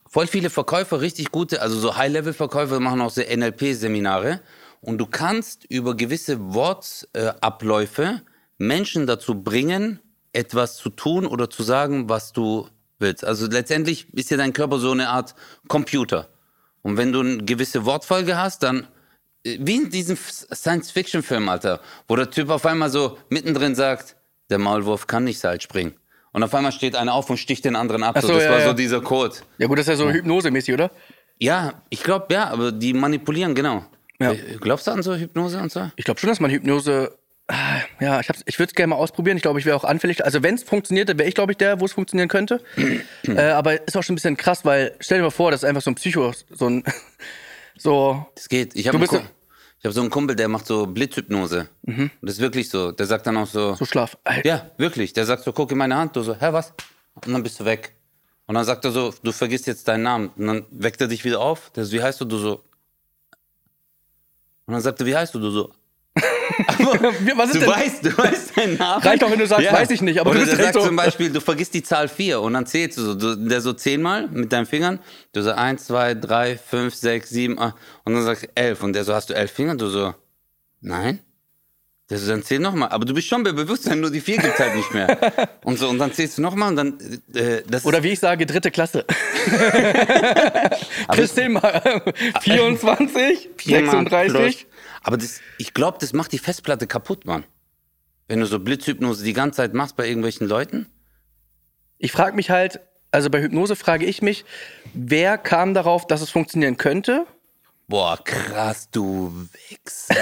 Voll 0.08 0.28
viele 0.28 0.50
Verkäufer, 0.50 1.02
richtig 1.02 1.32
gute, 1.32 1.62
also 1.62 1.80
so 1.80 1.96
High-Level-Verkäufer 1.96 2.80
machen 2.80 3.00
auch 3.02 3.12
so 3.12 3.22
NLP-Seminare. 3.22 4.42
Und 4.82 4.98
du 4.98 5.06
kannst 5.06 5.66
über 5.66 5.96
gewisse 5.96 6.54
Wortabläufe 6.54 8.22
Menschen 8.58 9.08
dazu 9.08 9.44
bringen, 9.44 10.00
etwas 10.34 10.78
zu 10.78 10.90
tun 10.90 11.26
oder 11.26 11.50
zu 11.50 11.64
sagen, 11.64 12.10
was 12.10 12.34
du 12.34 12.68
willst. 12.98 13.24
Also 13.24 13.48
letztendlich 13.48 14.14
ist 14.14 14.32
ja 14.32 14.38
dein 14.38 14.54
Körper 14.54 14.80
so 14.80 14.92
eine 14.92 15.10
Art 15.10 15.36
Computer. 15.68 16.30
Und 16.82 16.98
wenn 16.98 17.12
du 17.12 17.20
eine 17.20 17.38
gewisse 17.38 17.86
Wortfolge 17.86 18.38
hast, 18.38 18.64
dann 18.64 18.88
wie 19.44 19.76
in 19.78 19.90
diesem 19.90 20.18
Science-Fiction-Film, 20.18 21.48
Alter, 21.50 21.80
wo 22.08 22.16
der 22.16 22.30
Typ 22.30 22.50
auf 22.50 22.66
einmal 22.66 22.90
so 22.90 23.18
mittendrin 23.30 23.76
sagt, 23.76 24.16
der 24.50 24.60
Maulwurf 24.60 25.08
kann 25.08 25.24
nicht 25.24 25.40
Seil 25.40 25.62
springen. 25.62 25.94
Und 26.32 26.44
auf 26.44 26.54
einmal 26.54 26.72
steht 26.72 26.96
einer 26.96 27.14
auf 27.14 27.30
und 27.30 27.38
sticht 27.38 27.66
den 27.66 27.76
anderen 27.76 28.04
ab. 28.04 28.16
Ach 28.18 28.22
so, 28.22 28.34
das 28.34 28.44
ja, 28.44 28.52
war 28.52 28.60
ja. 28.60 28.68
so 28.68 28.74
dieser 28.74 29.02
Code. 29.02 29.36
Ja 29.58 29.68
gut, 29.68 29.80
das 29.80 29.88
ist 29.88 29.90
ja 29.90 29.96
so 29.96 30.12
hypnosemäßig, 30.12 30.74
oder? 30.74 30.92
Ja, 31.40 31.82
ich 31.90 32.04
glaube, 32.04 32.28
ja, 32.34 32.50
aber 32.50 32.72
die 32.72 32.94
manipulieren, 32.94 33.56
genau. 33.56 33.86
Ja. 34.20 34.34
Äh, 34.34 34.58
Glaubst 34.60 34.86
du 34.88 34.92
an 34.92 35.02
so 35.02 35.16
Hypnose 35.16 35.60
und 35.60 35.72
so? 35.72 35.90
Ich 35.96 36.06
glaube 36.06 36.20
schon, 36.20 36.30
dass 36.30 36.40
man 36.40 36.52
Hypnose. 36.52 37.18
Ah, 37.48 37.80
Ja, 38.00 38.20
ich, 38.20 38.30
hab's- 38.30 38.44
ich 38.46 38.60
würde 38.60 38.70
es 38.70 38.76
gerne 38.76 38.90
mal 38.92 38.98
ausprobieren. 38.98 39.38
Ich 39.38 39.42
glaube, 39.44 39.60
ich 39.60 39.66
wäre 39.66 39.76
auch 39.76 39.86
anfällig. 39.86 40.24
Also, 40.24 40.44
wenn 40.44 40.54
es 40.56 40.64
funktioniert, 40.64 41.10
dann 41.10 41.18
wäre 41.18 41.28
ich, 41.30 41.34
glaube 41.36 41.54
ich, 41.54 41.58
der, 41.58 41.80
wo 41.80 41.86
es 41.86 41.94
funktionieren 41.94 42.28
könnte. 42.28 42.62
äh, 43.28 43.40
aber 43.42 43.88
ist 43.88 43.96
auch 43.98 44.04
schon 44.04 44.14
ein 44.14 44.18
bisschen 44.18 44.38
krass, 44.38 44.66
weil 44.66 44.96
stell 45.00 45.18
dir 45.20 45.24
mal 45.24 45.32
vor, 45.32 45.50
das 45.50 45.64
ist 45.64 45.70
einfach 45.70 45.82
so 45.82 45.90
ein 45.92 45.96
Psycho, 45.96 46.34
so 46.52 46.68
ein. 46.68 46.84
So. 47.80 48.26
Das 48.36 48.48
geht. 48.50 48.76
Ich 48.76 48.88
habe 48.88 48.98
ich 49.04 49.86
hab 49.86 49.94
so 49.94 50.02
einen 50.02 50.10
Kumpel, 50.10 50.36
der 50.36 50.48
macht 50.50 50.68
so 50.68 50.86
Blitzhypnose. 50.86 51.70
Und 51.88 52.12
das 52.22 52.36
ist 52.36 52.42
wirklich 52.42 52.70
so. 52.70 52.92
Der 52.92 53.06
sagt 53.06 53.26
dann 53.28 53.38
auch 53.38 53.48
so, 53.48 53.76
So 53.76 53.86
Schlaf. 53.86 54.18
Alter. 54.26 54.46
ja, 54.48 54.72
wirklich. 54.78 55.14
Der 55.14 55.26
sagt 55.26 55.44
so, 55.44 55.54
guck 55.54 55.72
in 55.72 55.78
meine 55.78 55.96
Hand. 55.96 56.16
Du 56.16 56.22
so, 56.22 56.34
hä, 56.36 56.52
was? 56.52 56.74
Und 57.16 57.28
dann 57.34 57.42
bist 57.44 57.60
du 57.60 57.66
weg. 57.66 57.96
Und 58.46 58.56
dann 58.56 58.66
sagt 58.66 58.84
er 58.84 58.92
so, 58.92 59.14
du 59.24 59.32
vergisst 59.32 59.68
jetzt 59.68 59.88
deinen 59.88 60.04
Namen. 60.04 60.30
Und 60.36 60.48
dann 60.48 60.66
weckt 60.72 61.00
er 61.02 61.08
dich 61.08 61.24
wieder 61.24 61.40
auf. 61.40 61.70
Der 61.72 61.86
so, 61.86 61.94
wie 61.94 62.02
heißt 62.04 62.20
du? 62.20 62.26
Du 62.26 62.38
so. 62.38 62.64
Und 64.66 64.74
dann 64.74 64.82
sagt 64.82 65.00
er, 65.00 65.06
wie 65.06 65.16
heißt 65.16 65.34
du? 65.34 65.40
Du 65.40 65.50
so. 65.50 65.72
Was 67.36 67.50
ist 67.50 67.56
Du 67.56 67.60
denn? 67.60 67.70
weißt, 67.70 68.06
du 68.06 68.18
weißt 68.18 68.58
deinen 68.58 68.78
Namen. 68.78 69.04
Reicht 69.04 69.24
auch, 69.24 69.32
wenn 69.32 69.40
du 69.40 69.48
sagst, 69.48 69.72
weiß 69.72 69.90
ich 69.92 70.02
nicht, 70.02 70.20
aber 70.20 70.32
Oder 70.32 70.40
du 70.42 70.46
bist 70.46 70.58
halt 70.58 70.74
sagt 70.74 70.82
so- 70.84 70.88
zum 70.88 70.96
Beispiel, 70.96 71.30
du 71.32 71.42
vergisst 71.42 71.74
die 71.74 71.84
Zahl 71.84 72.08
4 72.08 72.42
und 72.42 72.54
dann 72.54 72.66
zählst 72.66 72.98
du 72.98 73.02
so, 73.04 73.16
du, 73.16 73.36
der 73.36 73.62
so 73.62 73.74
zehnmal 73.74 74.28
mit 74.28 74.52
deinen 74.52 74.66
Fingern. 74.66 75.00
Du 75.34 75.42
so 75.42 75.52
1, 75.52 75.86
2, 75.86 76.16
3, 76.16 76.58
5, 76.58 76.94
6, 76.96 77.30
7, 77.30 77.60
8 77.60 77.76
und 78.06 78.14
dann 78.14 78.24
sagst 78.24 78.44
du 78.44 78.48
11 78.56 78.84
und 78.84 78.94
der 78.94 79.04
so, 79.04 79.14
hast 79.14 79.30
du 79.30 79.34
11 79.36 79.52
Finger? 79.52 79.76
Du 79.76 79.88
so, 79.90 80.14
nein. 80.82 81.20
Der 82.10 82.18
so, 82.18 82.28
dann 82.28 82.42
zähl 82.42 82.58
nochmal. 82.58 82.90
Aber 82.90 83.06
du 83.06 83.14
bist 83.14 83.28
schon 83.28 83.44
bei 83.44 83.52
Bewusstsein, 83.52 84.00
nur 84.00 84.10
die 84.10 84.20
4 84.22 84.38
gibt's 84.38 84.60
halt 84.60 84.76
nicht 84.76 84.92
mehr. 84.96 85.16
Und 85.64 85.78
so, 85.78 85.88
und 85.90 86.00
dann 86.00 86.12
zählst 86.12 86.38
du 86.40 86.42
nochmal 86.42 86.70
und 86.70 86.76
dann, 86.78 86.98
äh, 87.36 87.62
das 87.70 87.86
Oder 87.86 88.02
wie 88.02 88.08
ich 88.10 88.20
sage, 88.20 88.48
dritte 88.48 88.72
Klasse. 88.72 89.06
Christine 91.12 91.50
mal 91.50 92.14
24, 92.42 93.50
Viermal 93.58 93.92
36. 93.92 94.34
plus. 94.34 94.66
Aber 95.04 95.18
das, 95.18 95.42
ich 95.58 95.74
glaube, 95.74 95.98
das 96.00 96.14
macht 96.14 96.32
die 96.32 96.40
Festplatte 96.40 96.88
kaputt, 96.88 97.26
Mann. 97.26 97.44
Wenn 98.28 98.40
du 98.40 98.46
so 98.46 98.60
Blitzhypnose 98.60 99.24
die 99.24 99.34
ganze 99.34 99.58
Zeit 99.58 99.74
machst 99.74 99.96
bei 99.96 100.08
irgendwelchen 100.08 100.48
Leuten. 100.48 100.88
Ich 101.98 102.12
frage 102.12 102.36
mich 102.36 102.50
halt, 102.50 102.80
also 103.12 103.30
bei 103.30 103.42
Hypnose 103.42 103.76
frage 103.76 104.06
ich 104.06 104.22
mich, 104.22 104.46
wer 104.94 105.38
kam 105.38 105.74
darauf, 105.74 106.06
dass 106.06 106.22
es 106.22 106.30
funktionieren 106.30 106.78
könnte? 106.78 107.26
Boah, 107.90 108.20
krass, 108.24 108.88
du 108.92 109.34
Wichser. 109.70 110.16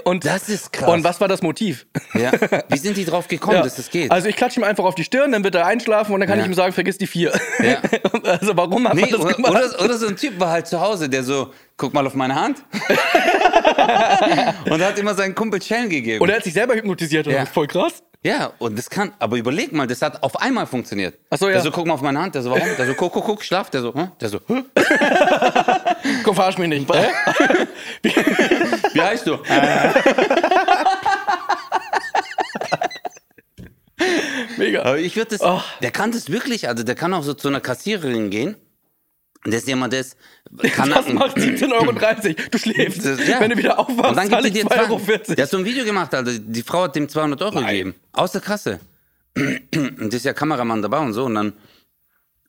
Und, 0.04 0.24
Das 0.24 0.48
ist 0.48 0.72
krass. 0.72 0.88
und 0.88 1.02
was 1.02 1.20
war 1.20 1.26
das 1.26 1.42
Motiv? 1.42 1.86
Ja. 2.14 2.30
Wie 2.68 2.78
sind 2.78 2.96
die 2.96 3.04
drauf 3.10 3.26
gekommen, 3.26 3.62
dass 3.64 3.74
das 3.74 3.90
geht? 3.90 4.12
Also 4.12 4.28
ich 4.28 4.36
klatsche 4.36 4.60
ihm 4.60 4.64
einfach 4.64 4.84
auf 4.84 4.94
die 4.94 5.02
Stirn, 5.02 5.32
dann 5.32 5.42
wird 5.42 5.56
er 5.56 5.66
einschlafen 5.66 6.14
und 6.14 6.20
dann 6.20 6.28
kann 6.28 6.38
Ja. 6.38 6.44
ich 6.44 6.50
ihm 6.50 6.54
sagen, 6.54 6.72
vergiss 6.72 6.96
die 6.96 7.08
vier. 7.08 7.32
Ja. 7.60 7.78
also 8.22 8.56
warum 8.56 8.86
hat 8.88 8.94
nee, 8.94 9.00
man 9.02 9.10
das 9.10 9.20
oder, 9.20 9.34
gemacht? 9.34 9.50
oder, 9.52 9.84
oder 9.84 9.98
so 9.98 10.06
ein 10.06 10.14
Typ 10.16 10.38
war 10.38 10.50
halt 10.50 10.68
zu 10.68 10.80
Hause, 10.80 11.08
der 11.08 11.24
so, 11.24 11.52
guck 11.76 11.92
mal 11.94 12.06
auf 12.06 12.14
meine 12.14 12.36
Hand. 12.36 12.62
und 14.70 14.80
hat 14.82 14.96
immer 14.98 15.14
seinen 15.14 15.34
Kumpel 15.34 15.60
Schellen 15.60 15.88
gegeben. 15.90 16.22
und 16.22 16.28
er 16.28 16.36
hat 16.36 16.44
sich 16.44 16.52
selber 16.54 16.74
hypnotisiert. 16.74 17.26
Ja. 17.26 17.44
Voll 17.46 17.66
krass. 17.66 18.04
ja, 18.22 18.52
und 18.58 18.78
das 18.78 18.88
kann, 18.88 19.12
aber 19.18 19.36
überleg 19.36 19.72
mal, 19.72 19.86
das 19.88 20.00
hat 20.00 20.22
auf 20.22 20.40
einmal 20.40 20.66
funktioniert. 20.66 21.18
Ach 21.30 21.38
so, 21.38 21.46
ja. 21.48 21.54
Der 21.54 21.62
so, 21.62 21.70
guck 21.72 21.86
mal 21.86 21.94
auf 21.94 22.02
meine 22.02 22.20
Hand, 22.20 22.34
der 22.36 22.42
so, 22.42 22.50
warum? 22.50 22.68
Der 22.78 22.86
so, 22.86 22.94
guck, 22.94 23.12
guck, 23.12 23.24
guck, 23.24 23.42
schlaf, 23.42 23.68
der 23.70 23.82
so, 23.82 23.92
hm? 23.92 24.12
der 24.20 24.28
so, 24.28 24.38
hm? 24.46 24.64
Komm, 26.22 26.34
verarsch 26.34 26.58
mich 26.58 26.68
nicht. 26.68 26.92
Hä? 26.92 27.06
wie 28.92 29.00
heißt 29.00 29.26
du? 29.26 29.38
Mega. 34.58 34.82
Aber 34.82 34.98
ich 34.98 35.16
würde 35.16 35.30
das, 35.36 35.40
Oh. 35.40 35.60
der 35.82 35.90
kann 35.90 36.12
das 36.12 36.30
wirklich, 36.30 36.68
also 36.68 36.82
der 36.84 36.94
kann 36.94 37.14
auch 37.14 37.22
so 37.22 37.34
zu 37.34 37.48
einer 37.48 37.60
Kassiererin 37.60 38.30
gehen. 38.30 38.56
Der 39.46 39.58
ist 39.58 39.68
jemand, 39.68 39.92
der 39.92 40.00
ist, 40.00 40.16
kann 40.72 40.88
Das 40.90 41.06
macht 41.12 41.36
17,30 41.36 41.72
Euro. 41.72 41.92
Du 42.50 42.58
schläfst. 42.58 43.04
Das- 43.04 43.28
ja. 43.28 43.40
Wenn 43.40 43.50
du 43.50 43.58
wieder 43.58 43.78
aufwachst, 43.78 44.10
Und 44.10 44.16
dann 44.16 44.28
gibt 44.28 44.56
ich 44.56 44.64
er 44.64 44.64
dir 44.64 44.64
2,40 44.66 44.90
Euro. 44.90 44.98
2 45.22 45.34
Der 45.34 45.42
hat 45.44 45.50
so 45.50 45.58
ein 45.58 45.64
Video 45.66 45.84
gemacht, 45.84 46.14
Alter. 46.14 46.32
Die 46.38 46.62
Frau 46.62 46.84
hat 46.84 46.96
dem 46.96 47.08
200 47.08 47.42
Euro 47.42 47.60
gegeben. 47.60 47.94
Aus 48.12 48.32
der 48.32 48.40
Kasse. 48.40 48.80
Und 49.36 49.98
das 50.00 50.14
ist 50.14 50.24
ja 50.24 50.32
Kameramann 50.32 50.80
dabei 50.80 50.98
und 51.00 51.12
so. 51.12 51.24
Und 51.26 51.34
dann, 51.34 51.52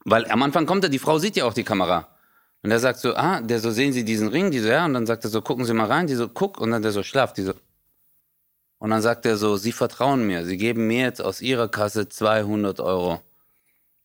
weil 0.06 0.26
am 0.32 0.42
Anfang 0.44 0.66
kommt 0.66 0.84
er, 0.86 0.90
die 0.90 1.00
Frau 1.00 1.20
sieht 1.20 1.36
ja 1.36 1.44
auch 1.46 1.54
die 1.54 1.64
Kamera. 1.64 2.08
Und 2.66 2.72
er 2.72 2.80
sagt 2.80 2.98
so, 3.00 3.14
ah, 3.16 3.42
der 3.42 3.60
so, 3.60 3.70
sehen 3.70 3.94
Sie 3.94 4.04
diesen 4.04 4.28
Ring? 4.28 4.50
Die 4.50 4.58
so, 4.58 4.70
ja. 4.70 4.86
Und 4.86 4.96
dann 4.96 5.06
sagt 5.06 5.24
er 5.24 5.30
so, 5.30 5.40
gucken 5.44 5.66
Sie 5.66 5.74
mal 5.76 5.86
rein. 5.86 6.08
Die 6.08 6.16
so, 6.16 6.28
guck. 6.28 6.60
Und 6.60 6.72
dann 6.72 6.82
der 6.82 6.92
so, 6.92 7.04
schlaf. 7.04 7.32
Die 7.32 7.44
so. 7.44 7.54
Und 8.80 8.90
dann 8.90 9.04
sagt 9.04 9.28
er 9.28 9.38
so, 9.38 9.56
Sie 9.56 9.72
vertrauen 9.72 10.26
mir. 10.26 10.46
Sie 10.46 10.58
geben 10.58 10.88
mir 10.88 11.02
jetzt 11.02 11.22
aus 11.22 11.42
Ihrer 11.44 11.68
Kasse 11.68 12.10
200 12.10 12.80
Euro. 12.80 13.22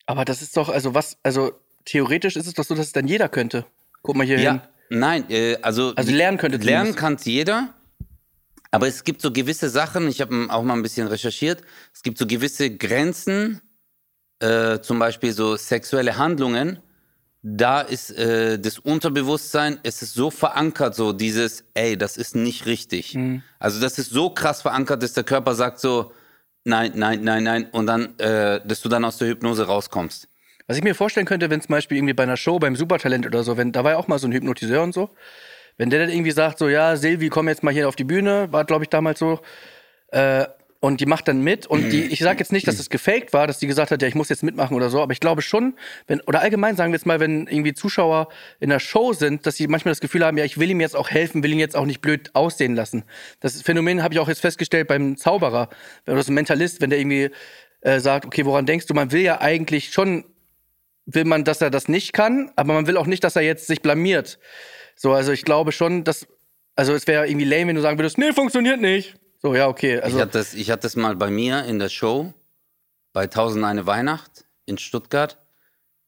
Aber 0.05 0.25
das 0.25 0.43
ist 0.43 0.55
doch, 0.57 0.69
also 0.69 0.93
was, 0.93 1.17
also 1.23 1.53
theoretisch 1.85 2.35
ist 2.35 2.45
es 2.45 2.53
doch 2.53 2.63
so, 2.63 2.75
dass 2.75 2.85
es 2.85 2.91
dann 2.91 3.07
jeder 3.07 3.29
könnte. 3.29 3.65
Guck 4.03 4.15
mal 4.15 4.27
hier 4.27 4.37
hin. 4.37 4.45
Ja, 4.45 4.69
nein, 4.91 5.27
äh, 5.31 5.57
also. 5.63 5.95
Also 5.95 6.11
lernen 6.11 6.37
könnte 6.37 6.59
Lernen 6.59 6.93
kann 6.93 7.17
jeder. 7.23 7.73
Aber 8.69 8.87
es 8.87 9.03
gibt 9.03 9.23
so 9.23 9.33
gewisse 9.33 9.69
Sachen, 9.69 10.07
ich 10.07 10.21
habe 10.21 10.45
auch 10.49 10.61
mal 10.61 10.75
ein 10.75 10.83
bisschen 10.83 11.07
recherchiert, 11.07 11.63
es 11.95 12.03
gibt 12.03 12.19
so 12.19 12.27
gewisse 12.27 12.69
Grenzen, 12.69 13.59
äh, 14.37 14.81
zum 14.81 14.99
Beispiel 14.99 15.33
so 15.33 15.55
sexuelle 15.55 16.19
Handlungen. 16.19 16.77
Da 17.43 17.81
ist 17.81 18.11
äh, 18.11 18.59
das 18.59 18.77
Unterbewusstsein, 18.77 19.79
es 19.81 20.03
ist 20.03 20.13
so 20.13 20.29
verankert, 20.29 20.93
so 20.93 21.11
dieses, 21.11 21.63
ey, 21.73 21.97
das 21.97 22.17
ist 22.17 22.35
nicht 22.35 22.67
richtig. 22.67 23.15
Mhm. 23.15 23.41
Also 23.59 23.81
das 23.81 23.97
ist 23.97 24.11
so 24.11 24.29
krass 24.29 24.61
verankert, 24.61 25.01
dass 25.01 25.13
der 25.13 25.23
Körper 25.23 25.55
sagt 25.55 25.79
so, 25.79 26.11
nein, 26.65 26.91
nein, 26.95 27.23
nein, 27.23 27.43
nein, 27.43 27.67
und 27.71 27.87
dann, 27.87 28.17
äh, 28.19 28.61
dass 28.65 28.81
du 28.81 28.89
dann 28.89 29.03
aus 29.03 29.17
der 29.17 29.29
Hypnose 29.29 29.65
rauskommst. 29.65 30.27
Was 30.67 30.77
ich 30.77 30.83
mir 30.83 30.93
vorstellen 30.93 31.25
könnte, 31.25 31.49
wenn 31.49 31.61
zum 31.61 31.73
Beispiel 31.73 31.97
irgendwie 31.97 32.13
bei 32.13 32.23
einer 32.23 32.37
Show, 32.37 32.59
beim 32.59 32.75
Supertalent 32.75 33.25
oder 33.25 33.43
so, 33.43 33.57
wenn, 33.57 33.71
da 33.71 33.83
war 33.83 33.91
ja 33.91 33.97
auch 33.97 34.07
mal 34.07 34.19
so 34.19 34.27
ein 34.27 34.33
Hypnotiseur 34.33 34.83
und 34.83 34.93
so, 34.93 35.09
wenn 35.77 35.89
der 35.89 35.99
dann 35.99 36.09
irgendwie 36.09 36.31
sagt, 36.31 36.59
so, 36.59 36.69
ja, 36.69 36.95
Silvi, 36.95 37.29
komm 37.29 37.47
jetzt 37.47 37.63
mal 37.63 37.73
hier 37.73 37.89
auf 37.89 37.95
die 37.95 38.03
Bühne, 38.03 38.51
war, 38.51 38.65
glaube 38.65 38.83
ich, 38.83 38.89
damals 38.89 39.17
so, 39.17 39.39
äh, 40.11 40.45
und 40.81 40.99
die 40.99 41.05
macht 41.05 41.27
dann 41.27 41.41
mit 41.41 41.67
und 41.67 41.91
die, 41.91 42.05
ich 42.05 42.19
sage 42.19 42.39
jetzt 42.39 42.51
nicht, 42.51 42.67
dass 42.67 42.79
es 42.79 42.89
gefaked 42.89 43.33
war, 43.33 43.45
dass 43.45 43.59
die 43.59 43.67
gesagt 43.67 43.91
hat, 43.91 44.01
ja, 44.01 44.07
ich 44.07 44.15
muss 44.15 44.29
jetzt 44.29 44.41
mitmachen 44.41 44.75
oder 44.75 44.89
so, 44.89 44.99
aber 44.99 45.13
ich 45.13 45.19
glaube 45.19 45.43
schon, 45.43 45.75
wenn, 46.07 46.21
oder 46.21 46.41
allgemein 46.41 46.75
sagen 46.75 46.91
wir 46.91 46.97
jetzt 46.97 47.05
mal, 47.05 47.19
wenn 47.19 47.45
irgendwie 47.45 47.73
Zuschauer 47.73 48.29
in 48.59 48.69
der 48.69 48.79
Show 48.79 49.13
sind, 49.13 49.45
dass 49.45 49.55
sie 49.55 49.67
manchmal 49.67 49.91
das 49.91 50.01
Gefühl 50.01 50.25
haben, 50.25 50.39
ja, 50.39 50.43
ich 50.43 50.57
will 50.57 50.71
ihm 50.71 50.81
jetzt 50.81 50.95
auch 50.95 51.11
helfen, 51.11 51.43
will 51.43 51.53
ihn 51.53 51.59
jetzt 51.59 51.75
auch 51.75 51.85
nicht 51.85 52.01
blöd 52.01 52.31
aussehen 52.33 52.75
lassen. 52.75 53.03
Das 53.41 53.61
Phänomen 53.61 54.01
habe 54.01 54.15
ich 54.15 54.19
auch 54.19 54.27
jetzt 54.27 54.41
festgestellt 54.41 54.87
beim 54.87 55.17
Zauberer 55.17 55.69
oder 56.07 56.23
so 56.23 56.31
ein 56.31 56.35
Mentalist, 56.35 56.81
wenn 56.81 56.89
der 56.89 56.99
irgendwie 56.99 57.29
äh, 57.81 57.99
sagt, 57.99 58.25
okay, 58.25 58.43
woran 58.45 58.65
denkst 58.65 58.87
du, 58.87 58.95
man 58.95 59.11
will 59.11 59.21
ja 59.21 59.39
eigentlich 59.39 59.93
schon 59.93 60.25
will 61.05 61.25
man, 61.25 61.43
dass 61.43 61.61
er 61.61 61.69
das 61.69 61.87
nicht 61.87 62.13
kann, 62.13 62.51
aber 62.55 62.73
man 62.73 62.87
will 62.87 62.97
auch 62.97 63.07
nicht, 63.07 63.23
dass 63.23 63.35
er 63.35 63.41
jetzt 63.41 63.67
sich 63.67 63.81
blamiert. 63.81 64.39
So, 64.95 65.13
also 65.13 65.31
ich 65.31 65.43
glaube 65.43 65.71
schon, 65.71 66.03
dass, 66.03 66.27
also 66.75 66.93
es 66.93 67.07
wäre 67.07 67.27
irgendwie 67.27 67.45
lame, 67.45 67.67
wenn 67.67 67.75
du 67.75 67.81
sagen 67.81 67.97
würdest, 67.97 68.17
nee, 68.17 68.33
funktioniert 68.33 68.81
nicht. 68.81 69.15
So, 69.41 69.55
ja, 69.55 69.67
okay. 69.67 69.99
Also, 69.99 70.17
ich, 70.17 70.21
hatte 70.21 70.37
das, 70.37 70.53
ich 70.53 70.69
hatte 70.69 70.83
das 70.83 70.95
mal 70.95 71.15
bei 71.15 71.29
mir 71.31 71.65
in 71.65 71.79
der 71.79 71.89
Show 71.89 72.33
bei 73.13 73.23
1001 73.23 73.85
Weihnacht 73.85 74.45
in 74.65 74.77
Stuttgart. 74.77 75.37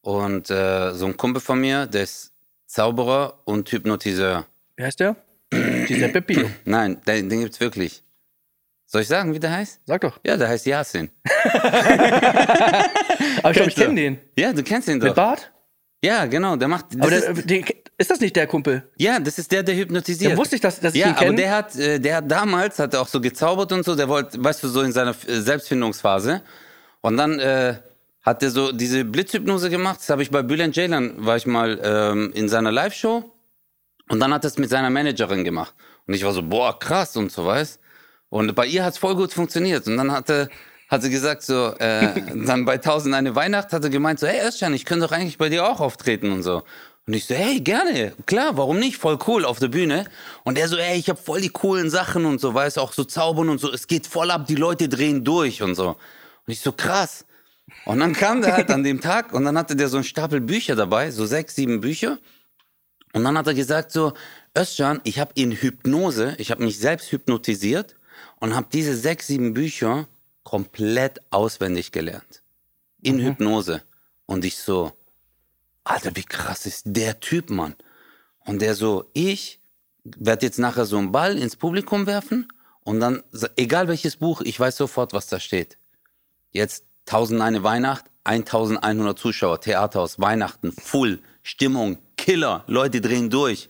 Und 0.01 0.49
äh, 0.49 0.93
so 0.93 1.05
ein 1.05 1.15
Kumpel 1.17 1.41
von 1.41 1.59
mir, 1.59 1.85
der 1.87 2.03
ist 2.03 2.33
Zauberer 2.65 3.39
und 3.45 3.71
Hypnotiseur. 3.71 4.45
wie 4.75 4.83
heißt 4.83 4.99
der? 4.99 5.15
Giuseppe 5.49 6.21
Pio. 6.21 6.49
Nein, 6.65 6.99
den, 7.07 7.29
den 7.29 7.41
gibt's 7.41 7.59
wirklich. 7.59 8.03
Soll 8.85 9.01
ich 9.01 9.07
sagen, 9.07 9.33
wie 9.33 9.39
der 9.39 9.51
heißt? 9.51 9.79
Sag 9.85 10.01
doch. 10.01 10.19
Ja, 10.25 10.37
der 10.37 10.49
heißt 10.49 10.65
Yasin. 10.65 11.09
Aber 13.41 13.49
ich 13.49 13.55
glaube, 13.55 13.69
ich 13.69 13.75
kenne 13.75 13.95
den. 13.95 14.19
Ja, 14.37 14.53
du 14.53 14.61
kennst 14.61 14.87
ihn 14.87 14.99
Mit 14.99 15.07
doch. 15.09 15.15
Bart? 15.15 15.52
Ja, 16.03 16.25
genau, 16.25 16.55
der 16.57 16.67
macht. 16.67 16.87
Das 16.91 17.01
Aber 17.01 17.11
ist, 17.13 17.49
der, 17.49 17.61
der, 17.61 17.75
ist 17.97 18.11
das 18.11 18.19
nicht 18.19 18.35
der 18.35 18.45
Kumpel? 18.45 18.83
ja, 18.97 19.19
das 19.19 19.39
ist 19.39 19.51
der, 19.51 19.63
der 19.63 19.75
hypnotisiert. 19.75 20.31
Dann 20.31 20.37
wusste 20.37 20.55
ich, 20.55 20.61
dass, 20.61 20.79
dass 20.79 20.93
ich 20.93 20.99
ja, 20.99 21.07
ihn 21.07 21.13
aber 21.13 21.25
kenne. 21.25 21.37
der 21.37 21.51
hat, 21.51 21.75
äh, 21.75 21.99
der 21.99 22.17
hat 22.17 22.29
damals, 22.29 22.77
hat 22.79 22.93
er 22.93 23.01
auch 23.01 23.07
so 23.07 23.21
gezaubert 23.21 23.71
und 23.71 23.85
so, 23.85 23.95
der 23.95 24.09
wollte, 24.09 24.43
weißt 24.43 24.63
du, 24.63 24.67
so 24.67 24.81
in 24.81 24.91
seiner 24.91 25.15
äh, 25.27 25.39
Selbstfindungsphase. 25.39 26.41
Und 26.99 27.17
dann 27.17 27.39
äh, 27.39 27.75
hat 28.21 28.41
der 28.41 28.51
so 28.51 28.71
diese 28.73 29.05
Blitzhypnose 29.05 29.69
gemacht. 29.69 29.99
Das 29.99 30.09
habe 30.09 30.23
ich 30.23 30.29
bei 30.29 30.41
Bülent 30.41 30.75
Ceylan, 30.75 31.25
war 31.25 31.37
ich 31.37 31.45
mal 31.45 31.79
ähm, 31.81 32.31
in 32.35 32.49
seiner 32.49 32.71
Live-Show. 32.71 33.31
Und 34.09 34.19
dann 34.19 34.33
hat 34.33 34.43
er 34.43 34.49
es 34.49 34.57
mit 34.57 34.69
seiner 34.69 34.89
Managerin 34.89 35.45
gemacht. 35.45 35.73
Und 36.05 36.13
ich 36.13 36.25
war 36.25 36.33
so, 36.33 36.43
boah, 36.43 36.77
krass 36.77 37.15
und 37.15 37.31
so, 37.31 37.45
weißt 37.45 37.79
Und 38.29 38.53
bei 38.55 38.65
ihr 38.65 38.83
hat 38.83 38.93
es 38.93 38.99
voll 38.99 39.15
gut 39.15 39.31
funktioniert. 39.31 39.87
Und 39.87 39.95
dann 39.95 40.11
hatte, 40.11 40.49
hat 40.93 41.01
sie 41.01 41.09
gesagt, 41.09 41.41
so, 41.41 41.73
äh, 41.79 42.21
dann 42.45 42.65
bei 42.65 42.75
1000 42.75 43.15
eine 43.15 43.35
Weihnacht 43.35 43.73
hat 43.73 43.83
er 43.83 43.89
gemeint, 43.89 44.19
so, 44.19 44.27
hey 44.27 44.47
Özcan, 44.47 44.73
ich 44.73 44.85
könnte 44.85 45.07
doch 45.07 45.11
eigentlich 45.11 45.39
bei 45.39 45.49
dir 45.49 45.67
auch 45.67 45.79
auftreten 45.79 46.31
und 46.31 46.43
so. 46.43 46.63
Und 47.05 47.15
ich 47.15 47.25
so, 47.25 47.33
hey, 47.33 47.59
gerne, 47.59 48.13
klar, 48.27 48.55
warum 48.55 48.79
nicht? 48.79 48.97
Voll 48.97 49.17
cool 49.27 49.43
auf 49.43 49.59
der 49.59 49.67
Bühne. 49.67 50.05
Und 50.43 50.57
er 50.57 50.69
so, 50.69 50.77
hey, 50.77 50.97
ich 50.97 51.09
habe 51.09 51.19
voll 51.19 51.41
die 51.41 51.49
coolen 51.49 51.89
Sachen 51.89 52.25
und 52.25 52.39
so, 52.39 52.53
weißt 52.53 52.79
auch 52.79 52.93
so 52.93 53.03
zaubern 53.03 53.49
und 53.49 53.59
so. 53.59 53.71
Es 53.73 53.87
geht 53.87 54.07
voll 54.07 54.31
ab, 54.31 54.45
die 54.45 54.55
Leute 54.55 54.87
drehen 54.87 55.23
durch 55.23 55.61
und 55.61 55.75
so. 55.75 55.89
Und 55.89 55.97
ich 56.53 56.61
so, 56.61 56.71
krass. 56.71 57.25
Und 57.85 57.99
dann 57.99 58.13
kam 58.13 58.41
der 58.41 58.53
halt 58.53 58.69
an 58.69 58.83
dem 58.83 59.01
Tag 59.09 59.33
und 59.33 59.43
dann 59.43 59.57
hatte 59.57 59.75
der 59.75 59.89
so 59.89 59.97
einen 59.97 60.03
Stapel 60.05 60.39
Bücher 60.39 60.75
dabei, 60.75 61.11
so 61.11 61.25
sechs, 61.25 61.55
sieben 61.55 61.81
Bücher. 61.81 62.19
Und 63.13 63.23
dann 63.23 63.37
hat 63.37 63.47
er 63.47 63.53
gesagt 63.53 63.91
so, 63.91 64.13
Özcan, 64.57 65.01
ich 65.03 65.19
habe 65.19 65.31
in 65.33 65.51
Hypnose, 65.51 66.35
ich 66.37 66.51
habe 66.51 66.63
mich 66.63 66.77
selbst 66.77 67.11
hypnotisiert 67.11 67.95
und 68.39 68.55
habe 68.55 68.67
diese 68.71 68.95
sechs, 68.95 69.27
sieben 69.27 69.53
Bücher 69.53 70.07
komplett 70.53 71.19
auswendig 71.31 71.91
gelernt. 71.91 72.43
In 73.01 73.17
Hypnose. 73.17 73.81
Und 74.27 74.45
ich 74.45 74.59
so, 74.59 74.91
Alter, 75.83 76.15
wie 76.15 76.23
krass 76.23 76.67
ist 76.67 76.83
der 76.85 77.19
Typ, 77.19 77.49
Mann. 77.49 77.75
Und 78.45 78.61
der 78.61 78.75
so, 78.75 79.09
ich 79.13 79.59
werde 80.03 80.45
jetzt 80.45 80.59
nachher 80.59 80.85
so 80.85 80.99
einen 80.99 81.11
Ball 81.11 81.39
ins 81.39 81.55
Publikum 81.55 82.05
werfen 82.05 82.47
und 82.83 82.99
dann, 82.99 83.23
egal 83.55 83.87
welches 83.87 84.17
Buch, 84.17 84.41
ich 84.41 84.59
weiß 84.59 84.77
sofort, 84.77 85.11
was 85.11 85.25
da 85.25 85.39
steht. 85.39 85.79
Jetzt 86.51 86.85
1001 87.07 87.63
Weihnacht, 87.63 88.05
1100 88.23 89.17
Zuschauer, 89.17 89.59
Theaterhaus, 89.59 90.19
Weihnachten, 90.19 90.71
Full, 90.71 91.19
Stimmung, 91.41 91.97
Killer, 92.23 92.63
Leute 92.67 93.01
drehen 93.01 93.29
durch. 93.29 93.69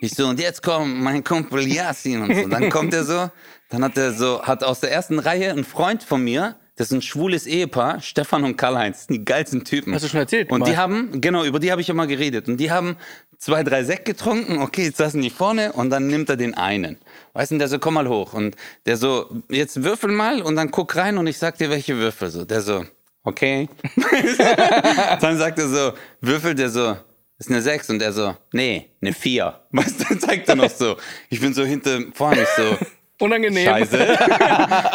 Ich 0.00 0.14
so, 0.14 0.26
und 0.26 0.40
jetzt 0.40 0.62
kommt 0.62 1.02
mein 1.02 1.22
Kumpel 1.22 1.66
Yasin 1.66 2.22
und 2.22 2.34
so. 2.34 2.48
Dann 2.48 2.70
kommt 2.70 2.94
er 2.94 3.04
so, 3.04 3.30
dann 3.68 3.84
hat 3.84 3.98
er 3.98 4.14
so, 4.14 4.42
hat 4.42 4.64
aus 4.64 4.80
der 4.80 4.90
ersten 4.90 5.18
Reihe 5.18 5.50
ein 5.50 5.64
Freund 5.64 6.02
von 6.02 6.24
mir, 6.24 6.56
das 6.76 6.86
ist 6.86 6.92
ein 6.94 7.02
schwules 7.02 7.46
Ehepaar, 7.46 8.00
Stefan 8.00 8.44
und 8.44 8.56
Karl-Heinz, 8.56 9.06
die 9.06 9.22
geilsten 9.22 9.64
Typen. 9.64 9.92
Hast 9.92 10.02
du 10.04 10.08
schon 10.08 10.20
erzählt, 10.20 10.50
Und 10.50 10.66
die 10.66 10.70
mal. 10.70 10.78
haben, 10.78 11.20
genau, 11.20 11.44
über 11.44 11.58
die 11.60 11.70
habe 11.70 11.82
ich 11.82 11.92
mal 11.92 12.06
geredet. 12.06 12.48
Und 12.48 12.56
die 12.56 12.70
haben 12.70 12.96
zwei, 13.36 13.62
drei 13.62 13.84
Sekt 13.84 14.06
getrunken, 14.06 14.60
okay, 14.62 14.84
jetzt 14.84 14.96
saßen 14.96 15.20
die 15.20 15.28
vorne 15.28 15.72
und 15.74 15.90
dann 15.90 16.06
nimmt 16.06 16.30
er 16.30 16.36
den 16.36 16.54
einen. 16.54 16.96
Weißt 17.34 17.52
du, 17.52 17.58
der 17.58 17.68
so, 17.68 17.78
komm 17.78 17.94
mal 17.94 18.08
hoch. 18.08 18.32
Und 18.32 18.56
der 18.86 18.96
so, 18.96 19.28
jetzt 19.50 19.84
würfel 19.84 20.10
mal 20.10 20.40
und 20.40 20.56
dann 20.56 20.70
guck 20.70 20.96
rein 20.96 21.18
und 21.18 21.26
ich 21.26 21.36
sag 21.36 21.58
dir, 21.58 21.68
welche 21.68 21.98
Würfel. 21.98 22.30
So, 22.30 22.46
der 22.46 22.62
so, 22.62 22.86
okay. 23.24 23.68
dann 25.20 25.36
sagt 25.36 25.58
er 25.58 25.68
so, 25.68 25.92
würfelt 26.22 26.58
der 26.58 26.70
so, 26.70 26.96
ist 27.38 27.50
eine 27.50 27.62
6 27.62 27.90
und 27.90 28.02
er 28.02 28.12
so, 28.12 28.36
nee, 28.52 28.90
eine 29.00 29.12
4. 29.12 29.60
Weißt 29.70 30.10
du, 30.10 30.18
zeigt 30.18 30.48
er 30.48 30.56
noch 30.56 30.70
so. 30.70 30.96
Ich 31.30 31.40
bin 31.40 31.54
so 31.54 31.64
hinter 31.64 32.00
vorne, 32.12 32.42
ich 32.42 32.48
so, 32.56 32.78
Unangenehm. 33.20 33.64
Scheiße. 33.64 33.98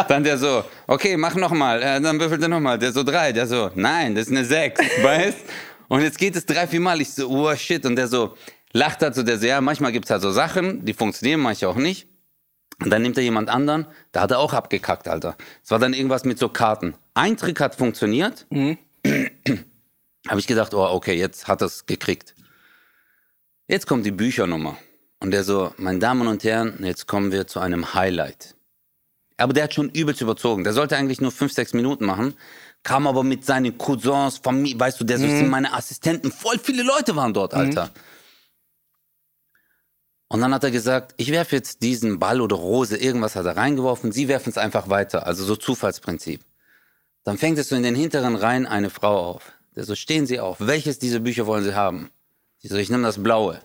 dann 0.10 0.24
der 0.24 0.38
so, 0.38 0.64
okay, 0.88 1.16
mach 1.16 1.36
nochmal. 1.36 1.82
Äh, 1.82 2.02
dann 2.02 2.20
würfelt 2.20 2.42
er 2.42 2.50
nochmal. 2.50 2.78
Der 2.78 2.92
so 2.92 3.04
drei. 3.04 3.32
Der 3.32 3.48
so, 3.48 3.72
nein, 3.76 4.14
das 4.14 4.26
ist 4.26 4.32
eine 4.32 4.44
sechs. 4.44 4.82
Weißt? 5.02 5.38
Und 5.88 6.02
jetzt 6.02 6.18
geht 6.20 6.36
es 6.36 6.46
drei, 6.46 6.68
vier 6.68 6.82
Mal. 6.82 7.00
Ich 7.00 7.14
so, 7.14 7.30
oh 7.30 7.56
shit. 7.56 7.86
Und 7.86 7.96
der 7.96 8.08
so, 8.08 8.36
lacht 8.74 9.02
halt 9.02 9.16
so, 9.16 9.24
der 9.24 9.38
so, 9.38 9.48
ja, 9.48 9.62
manchmal 9.62 9.92
gibt's 9.94 10.10
halt 10.10 10.22
so 10.22 10.32
Sachen, 10.32 10.84
die 10.84 10.94
funktionieren, 10.94 11.40
manche 11.40 11.68
auch 11.70 11.78
nicht. 11.78 12.08
Und 12.82 12.92
dann 12.92 13.02
nimmt 13.02 13.18
er 13.18 13.24
jemand 13.24 13.50
anderen, 13.50 13.88
da 14.12 14.22
hat 14.22 14.32
er 14.32 14.40
auch 14.40 14.54
abgekackt, 14.54 15.08
Alter. 15.08 15.36
Es 15.64 15.72
war 15.72 15.80
dann 15.80 15.94
irgendwas 15.94 16.24
mit 16.24 16.40
so 16.40 16.48
Karten. 16.48 16.96
Ein 17.14 17.36
Trick 17.36 17.60
hat 17.60 17.76
funktioniert. 17.76 18.46
Habe 20.30 20.40
ich 20.40 20.46
gedacht, 20.46 20.76
oh, 20.76 20.86
okay, 20.86 21.18
jetzt 21.18 21.48
hat 21.48 21.64
er's 21.64 21.88
gekriegt. 21.88 22.36
Jetzt 23.68 23.88
kommt 23.88 24.06
die 24.06 24.12
Büchernummer. 24.12 24.78
Und 25.20 25.32
der 25.32 25.44
so, 25.44 25.74
meine 25.78 25.98
Damen 25.98 26.28
und 26.28 26.44
Herren, 26.44 26.78
jetzt 26.84 27.08
kommen 27.08 27.32
wir 27.32 27.48
zu 27.48 27.60
einem 27.60 27.96
Highlight. 27.96 28.56
Aber 29.38 29.54
der 29.54 29.64
hat 29.64 29.74
schon 29.74 29.90
übelst 29.90 30.22
überzogen. 30.22 30.64
Der 30.64 30.74
sollte 30.74 30.96
eigentlich 30.98 31.20
nur 31.20 31.32
fünf, 31.32 31.52
sechs 31.54 31.74
Minuten 31.74 32.06
machen, 32.06 32.36
kam 32.84 33.08
aber 33.08 33.24
mit 33.24 33.44
seinen 33.44 33.76
Cousins, 33.80 34.38
Familie, 34.38 34.80
weißt 34.80 35.02
du, 35.02 35.04
der 35.04 35.18
so 35.18 35.26
sind 35.26 35.50
meine 35.50 35.74
Assistenten, 35.74 36.32
voll 36.32 36.60
viele 36.60 36.84
Leute 36.84 37.16
waren 37.16 37.34
dort, 37.34 37.56
Alter. 37.56 37.90
Und 40.28 40.42
dann 40.42 40.54
hat 40.54 40.64
er 40.64 40.70
gesagt, 40.70 41.16
ich 41.18 41.32
werfe 41.32 41.56
jetzt 41.56 41.82
diesen 41.82 42.20
Ball 42.20 42.40
oder 42.40 42.56
Rose, 42.56 42.96
irgendwas 42.96 43.36
hat 43.36 43.48
er 43.48 43.58
reingeworfen, 43.58 44.12
sie 44.12 44.28
werfen 44.28 44.52
es 44.52 44.60
einfach 44.60 44.90
weiter, 44.90 45.26
also 45.26 45.44
so 45.44 45.56
Zufallsprinzip. 45.56 46.42
Dann 47.24 47.40
fängt 47.40 47.58
es 47.58 47.70
so 47.70 47.76
in 47.76 47.82
den 47.82 47.96
hinteren 47.96 48.36
Reihen 48.36 48.68
eine 48.68 48.92
Frau 48.92 49.32
auf. 49.32 49.54
So, 49.84 49.96
stehen 49.96 50.26
Sie 50.26 50.40
auf, 50.40 50.58
welches 50.60 51.00
dieser 51.00 51.20
Bücher 51.20 51.48
wollen 51.48 51.64
Sie 51.64 51.76
haben? 51.76 52.10
Die 52.64 52.68
so, 52.68 52.78
ich 52.78 52.90
nehme 52.90 53.04
das 53.04 53.22
blaue. 53.22 53.62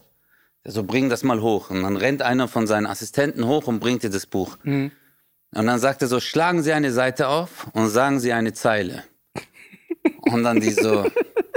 Der 0.64 0.72
so, 0.72 0.82
bring 0.82 1.08
das 1.10 1.22
mal 1.22 1.40
hoch. 1.40 1.70
Und 1.70 1.82
dann 1.82 1.96
rennt 1.96 2.22
einer 2.22 2.48
von 2.48 2.66
seinen 2.66 2.86
Assistenten 2.86 3.46
hoch 3.46 3.66
und 3.66 3.80
bringt 3.80 4.04
ihr 4.04 4.10
das 4.10 4.26
Buch. 4.26 4.56
Und 5.54 5.66
dann 5.66 5.78
sagt 5.78 6.02
er 6.02 6.08
so, 6.08 6.20
schlagen 6.20 6.62
Sie 6.62 6.72
eine 6.72 6.92
Seite 6.92 7.28
auf 7.28 7.68
und 7.72 7.88
sagen 7.88 8.18
Sie 8.20 8.32
eine 8.32 8.52
Zeile. 8.52 9.04
Und 10.22 10.42
dann 10.42 10.60
die 10.60 10.72
so, 10.72 11.08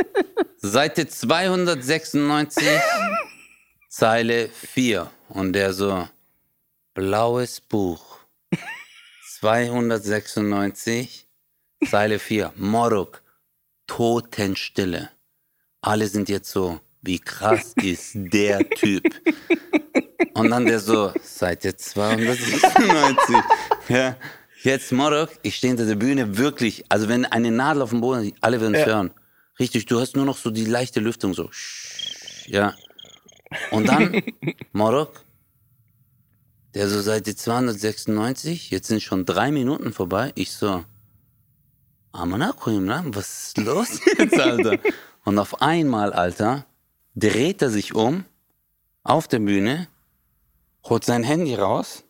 Seite 0.57 1.07
296, 1.07 2.65
Zeile 3.89 4.49
4. 4.49 5.09
Und 5.29 5.53
der 5.53 5.73
so, 5.73 6.07
blaues 6.93 7.61
Buch. 7.61 8.19
296, 9.39 11.27
Zeile 11.89 12.19
4. 12.19 12.53
Morok, 12.55 13.21
Totenstille. 13.87 15.09
Alle 15.81 16.07
sind 16.07 16.29
jetzt 16.29 16.51
so, 16.51 16.79
wie 17.01 17.19
krass 17.19 17.73
ist 17.81 18.11
der 18.15 18.67
Typ? 18.75 19.03
Und 20.33 20.49
dann 20.51 20.65
der 20.65 20.79
so, 20.79 21.11
Seite 21.23 21.75
296. 21.75 23.35
ja. 23.89 24.15
Jetzt 24.63 24.91
Morok, 24.91 25.29
ich 25.43 25.55
stehe 25.55 25.69
hinter 25.71 25.85
der 25.85 25.95
Bühne, 25.95 26.37
wirklich, 26.37 26.83
also 26.89 27.07
wenn 27.07 27.25
eine 27.25 27.51
Nadel 27.51 27.81
auf 27.83 27.91
dem 27.91 28.01
Boden 28.01 28.21
liegt, 28.23 28.43
alle 28.43 28.59
würden 28.59 28.73
es 28.75 28.81
Ja. 28.81 28.87
hören. 28.87 29.11
Richtig, 29.59 29.85
du 29.85 29.99
hast 29.99 30.15
nur 30.15 30.25
noch 30.25 30.37
so 30.37 30.49
die 30.51 30.65
leichte 30.65 30.99
Lüftung, 30.99 31.33
so. 31.33 31.49
Ja. 32.47 32.75
Und 33.71 33.87
dann, 33.87 34.21
Morok, 34.73 35.23
der 36.73 36.89
so 36.89 37.01
Seite 37.01 37.35
296, 37.35 38.71
jetzt 38.71 38.87
sind 38.87 39.01
schon 39.01 39.25
drei 39.25 39.51
Minuten 39.51 39.93
vorbei. 39.93 40.31
Ich 40.35 40.51
so, 40.51 40.83
Was 43.13 43.49
ist 43.49 43.57
los 43.57 43.99
jetzt, 44.17 44.39
Alter? 44.39 44.79
Und 45.23 45.37
auf 45.37 45.61
einmal, 45.61 46.13
Alter, 46.13 46.65
dreht 47.15 47.61
er 47.61 47.69
sich 47.69 47.93
um, 47.93 48.25
auf 49.03 49.27
der 49.27 49.39
Bühne, 49.39 49.87
holt 50.83 51.03
sein 51.05 51.21
Handy 51.23 51.53
raus, 51.53 52.03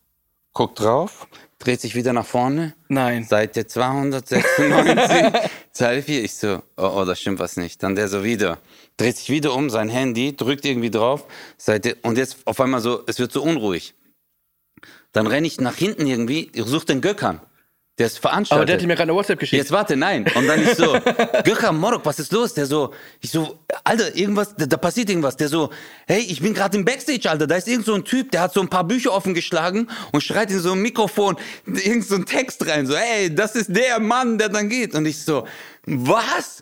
guckt 0.54 0.80
drauf, 0.80 1.28
dreht 1.60 1.82
sich 1.82 1.94
wieder 1.94 2.14
nach 2.14 2.26
vorne, 2.26 2.74
Nein. 2.88 3.26
Seite 3.26 3.68
296, 3.68 5.52
Zeile 5.72 6.02
4. 6.02 6.24
Ich 6.24 6.36
so, 6.36 6.64
oh, 6.78 6.92
oh, 6.96 7.06
da 7.06 7.14
stimmt 7.14 7.40
was 7.40 7.58
nicht. 7.58 7.84
Dann 7.84 7.96
der 7.96 8.08
so 8.08 8.24
wieder, 8.24 8.60
dreht 8.96 9.18
sich 9.18 9.30
wieder 9.30 9.54
um, 9.54 9.70
sein 9.70 9.90
Handy, 9.90 10.36
drückt 10.36 10.64
irgendwie 10.64 10.90
drauf, 10.90 11.26
Seite, 11.58 11.98
und 12.04 12.18
jetzt 12.18 12.38
auf 12.46 12.62
einmal 12.62 12.80
so, 12.80 13.04
es 13.08 13.20
wird 13.20 13.32
so 13.32 13.44
unruhig. 13.44 13.94
Dann 15.12 15.28
renne 15.28 15.48
ich 15.48 15.60
nach 15.60 15.76
hinten 15.76 16.08
irgendwie, 16.08 16.50
ich 16.54 16.64
suche 16.64 16.86
den 16.86 17.02
Gökhan. 17.02 17.42
Der 17.98 18.06
ist 18.06 18.20
veranstaltet. 18.20 18.62
Aber 18.62 18.66
der 18.68 18.76
hat 18.78 18.82
mir 18.86 18.94
gerade 18.96 19.10
eine 19.10 19.16
WhatsApp 19.18 19.40
geschickt. 19.40 19.60
Jetzt 19.60 19.72
warte, 19.72 19.96
nein. 19.96 20.24
Und 20.36 20.46
dann 20.46 20.62
ich 20.62 20.76
so, 20.76 20.94
Gökhan, 21.44 21.76
Morok, 21.78 22.06
was 22.06 22.20
ist 22.20 22.32
los? 22.32 22.54
Der 22.54 22.68
so, 22.68 22.94
ich 23.22 23.32
so, 23.32 23.58
Alter, 23.84 24.16
irgendwas, 24.16 24.56
da, 24.56 24.68
da 24.68 24.78
passiert 24.78 25.10
irgendwas. 25.10 25.36
Der 25.36 25.48
so, 25.50 25.72
hey, 26.06 26.20
ich 26.20 26.40
bin 26.40 26.54
gerade 26.54 26.78
im 26.78 26.86
Backstage, 26.86 27.28
Alter. 27.28 27.48
Da 27.48 27.56
ist 27.56 27.68
irgend 27.68 27.86
so 27.88 27.96
ein 27.96 28.04
Typ, 28.06 28.30
der 28.32 28.42
hat 28.42 28.54
so 28.54 28.62
ein 28.62 28.68
paar 28.70 28.84
Bücher 28.84 29.12
offen 29.14 29.34
geschlagen 29.34 29.88
und 30.12 30.22
schreit 30.24 30.52
in 30.52 30.60
so 30.60 30.74
ein 30.74 30.82
Mikrofon 30.84 31.38
irgend 31.66 32.06
so 32.06 32.14
einen 32.16 32.26
Text 32.28 32.68
rein. 32.68 32.86
So, 32.86 32.96
hey, 32.96 33.34
das 33.34 33.56
ist 33.56 33.76
der 33.76 34.00
Mann, 34.00 34.38
der 34.38 34.50
dann 34.50 34.70
geht. 34.70 34.94
Und 34.94 35.08
ich 35.08 35.18
so, 35.24 35.48
was? 35.88 36.62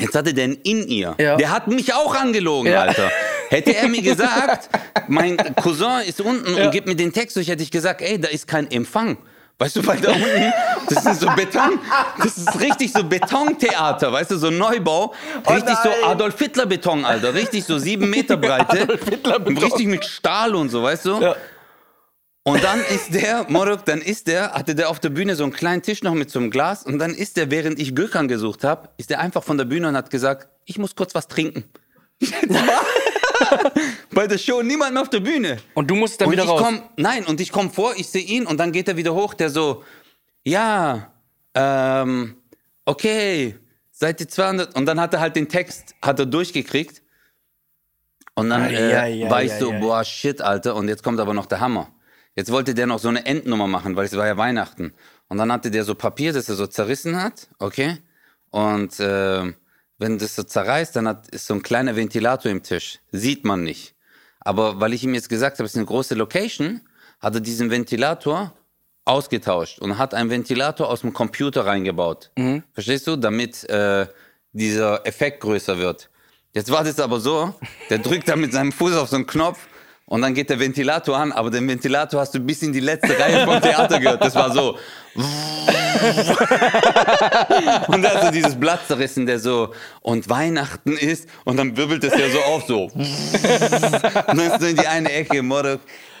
Jetzt 0.00 0.14
hatte 0.14 0.32
der 0.32 0.44
einen 0.44 0.54
in 0.62 0.86
ihr. 0.88 1.14
Ja. 1.18 1.36
Der 1.36 1.50
hat 1.50 1.68
mich 1.68 1.92
auch 1.92 2.14
angelogen, 2.14 2.72
Ja. 2.72 2.82
Alter. 2.82 3.10
Hätte 3.50 3.76
er 3.76 3.88
mir 3.88 4.00
gesagt, 4.02 4.70
mein 5.08 5.36
Cousin 5.56 6.00
ist 6.06 6.20
unten 6.22 6.56
Ja. 6.56 6.64
und 6.66 6.70
gibt 6.70 6.86
mir 6.86 6.96
den 6.96 7.12
Text 7.12 7.36
durch, 7.36 7.48
hätte 7.48 7.62
ich 7.62 7.70
gesagt, 7.70 8.00
ey, 8.00 8.18
da 8.18 8.28
ist 8.28 8.46
kein 8.46 8.70
Empfang. 8.70 9.18
Weißt 9.60 9.74
du, 9.74 9.84
weil 9.86 10.00
da 10.00 10.12
unten, 10.12 10.52
das 10.88 11.04
ist 11.04 11.20
so 11.20 11.26
Beton, 11.34 11.80
das 12.18 12.38
ist 12.38 12.60
richtig 12.60 12.92
so 12.92 13.02
Betontheater, 13.02 14.12
weißt 14.12 14.30
du, 14.30 14.36
so 14.36 14.50
Neubau. 14.50 15.12
Richtig 15.50 15.76
so 15.82 15.88
nein. 15.88 16.04
Adolf 16.04 16.38
Hitler 16.38 16.66
Beton, 16.66 17.04
Alter. 17.04 17.34
Richtig 17.34 17.64
so 17.64 17.76
sieben 17.76 18.08
Meter 18.08 18.36
Breite. 18.36 18.82
Adolf 18.82 19.04
Hitler 19.08 19.40
Beton. 19.40 19.64
Richtig 19.64 19.86
mit 19.88 20.04
Stahl 20.04 20.54
und 20.54 20.68
so, 20.68 20.84
weißt 20.84 21.06
du? 21.06 21.20
Ja. 21.20 21.34
Und 22.44 22.62
dann 22.62 22.80
ist 22.84 23.12
der, 23.12 23.46
Morok, 23.48 23.84
dann 23.84 24.00
ist 24.00 24.28
der, 24.28 24.52
hatte 24.52 24.76
der 24.76 24.88
auf 24.90 25.00
der 25.00 25.10
Bühne 25.10 25.34
so 25.34 25.42
einen 25.42 25.52
kleinen 25.52 25.82
Tisch 25.82 26.04
noch 26.04 26.14
mit 26.14 26.30
so 26.30 26.38
einem 26.38 26.50
Glas 26.50 26.84
und 26.84 27.00
dann 27.00 27.12
ist 27.12 27.36
der, 27.36 27.50
während 27.50 27.80
ich 27.80 27.96
Gökhan 27.96 28.28
gesucht 28.28 28.62
habe, 28.62 28.90
ist 28.96 29.10
der 29.10 29.18
einfach 29.18 29.42
von 29.42 29.58
der 29.58 29.64
Bühne 29.64 29.88
und 29.88 29.96
hat 29.96 30.10
gesagt, 30.10 30.48
ich 30.66 30.78
muss 30.78 30.94
kurz 30.94 31.16
was 31.16 31.26
trinken. 31.26 31.64
Bei 34.12 34.26
der 34.26 34.38
Show 34.38 34.62
niemand 34.62 34.92
mehr 34.92 35.02
auf 35.02 35.10
der 35.10 35.20
Bühne. 35.20 35.58
Und 35.74 35.90
du 35.90 35.94
musst 35.94 36.20
dann 36.20 36.28
und 36.28 36.32
wieder 36.32 36.44
ich 36.44 36.50
raus. 36.50 36.62
komm, 36.62 36.82
nein, 36.96 37.24
und 37.26 37.40
ich 37.40 37.52
komme 37.52 37.70
vor, 37.70 37.94
ich 37.96 38.08
sehe 38.08 38.22
ihn 38.22 38.46
und 38.46 38.58
dann 38.58 38.72
geht 38.72 38.88
er 38.88 38.96
wieder 38.96 39.14
hoch, 39.14 39.34
der 39.34 39.50
so, 39.50 39.84
ja, 40.44 41.12
ähm, 41.54 42.36
okay, 42.84 43.56
Seite 43.90 44.26
200. 44.26 44.74
Und 44.76 44.86
dann 44.86 45.00
hat 45.00 45.14
er 45.14 45.20
halt 45.20 45.36
den 45.36 45.48
Text, 45.48 45.94
hat 46.02 46.18
er 46.18 46.26
durchgekriegt. 46.26 47.02
Und 48.34 48.50
dann 48.50 48.70
äh, 48.70 48.94
ei, 48.94 49.24
ei, 49.24 49.30
war 49.30 49.42
ich 49.42 49.52
ei, 49.52 49.58
so, 49.58 49.72
boah, 49.72 50.04
shit, 50.04 50.40
Alter. 50.40 50.76
Und 50.76 50.88
jetzt 50.88 51.02
kommt 51.02 51.18
aber 51.18 51.34
noch 51.34 51.46
der 51.46 51.60
Hammer. 51.60 51.88
Jetzt 52.36 52.52
wollte 52.52 52.72
der 52.72 52.86
noch 52.86 53.00
so 53.00 53.08
eine 53.08 53.26
Endnummer 53.26 53.66
machen, 53.66 53.96
weil 53.96 54.06
es 54.06 54.16
war 54.16 54.26
ja 54.26 54.36
Weihnachten. 54.36 54.94
Und 55.28 55.38
dann 55.38 55.50
hatte 55.50 55.70
der 55.70 55.82
so 55.82 55.96
Papier, 55.96 56.32
das 56.32 56.48
er 56.48 56.54
so 56.54 56.68
zerrissen 56.68 57.20
hat, 57.20 57.48
okay? 57.58 57.98
Und 58.50 59.00
äh, 59.00 59.52
wenn 59.98 60.18
das 60.18 60.36
so 60.36 60.42
zerreißt, 60.42 60.94
dann 60.96 61.08
hat, 61.08 61.28
ist 61.28 61.46
so 61.46 61.54
ein 61.54 61.62
kleiner 61.62 61.96
Ventilator 61.96 62.50
im 62.50 62.62
Tisch. 62.62 63.00
Sieht 63.12 63.44
man 63.44 63.64
nicht. 63.64 63.94
Aber 64.40 64.80
weil 64.80 64.92
ich 64.94 65.04
ihm 65.04 65.14
jetzt 65.14 65.28
gesagt 65.28 65.58
habe, 65.58 65.66
es 65.66 65.72
ist 65.72 65.76
eine 65.76 65.86
große 65.86 66.14
Location, 66.14 66.80
hat 67.20 67.34
er 67.34 67.40
diesen 67.40 67.70
Ventilator 67.70 68.52
ausgetauscht 69.04 69.80
und 69.80 69.98
hat 69.98 70.14
einen 70.14 70.30
Ventilator 70.30 70.88
aus 70.88 71.00
dem 71.00 71.12
Computer 71.12 71.66
reingebaut. 71.66 72.30
Verstehst 72.72 73.06
du? 73.06 73.16
Damit 73.16 73.68
äh, 73.68 74.06
dieser 74.52 75.06
Effekt 75.06 75.40
größer 75.40 75.78
wird. 75.78 76.10
Jetzt 76.52 76.70
war 76.70 76.84
das 76.84 77.00
aber 77.00 77.20
so, 77.20 77.54
der 77.90 77.98
drückt 77.98 78.28
da 78.28 78.36
mit 78.36 78.52
seinem 78.52 78.72
Fuß 78.72 78.94
auf 78.96 79.08
so 79.08 79.16
einen 79.16 79.26
Knopf 79.26 79.58
und 80.08 80.22
dann 80.22 80.34
geht 80.34 80.50
der 80.50 80.58
Ventilator 80.58 81.16
an, 81.16 81.32
aber 81.32 81.50
den 81.50 81.68
Ventilator 81.68 82.20
hast 82.20 82.34
du 82.34 82.40
bis 82.40 82.62
in 82.62 82.72
die 82.72 82.80
letzte 82.80 83.18
Reihe 83.18 83.44
vom 83.44 83.60
Theater 83.60 84.00
gehört. 84.00 84.24
Das 84.24 84.34
war 84.34 84.50
so. 84.52 84.78
und 87.88 88.02
da 88.02 88.14
hat 88.14 88.24
so 88.24 88.30
dieses 88.30 88.54
Blatt 88.54 88.86
zerrissen, 88.86 89.26
der 89.26 89.38
so, 89.38 89.74
und 90.00 90.30
Weihnachten 90.30 90.96
ist, 90.96 91.28
und 91.44 91.58
dann 91.58 91.76
wirbelt 91.76 92.04
es 92.04 92.18
ja 92.18 92.30
so 92.30 92.40
auf, 92.40 92.64
so. 92.66 92.84
und 92.84 92.94
dann 92.94 94.38
ist 94.38 94.62
in 94.62 94.76
die 94.76 94.86
eine 94.86 95.12
Ecke, 95.12 95.42
Motto, 95.42 95.78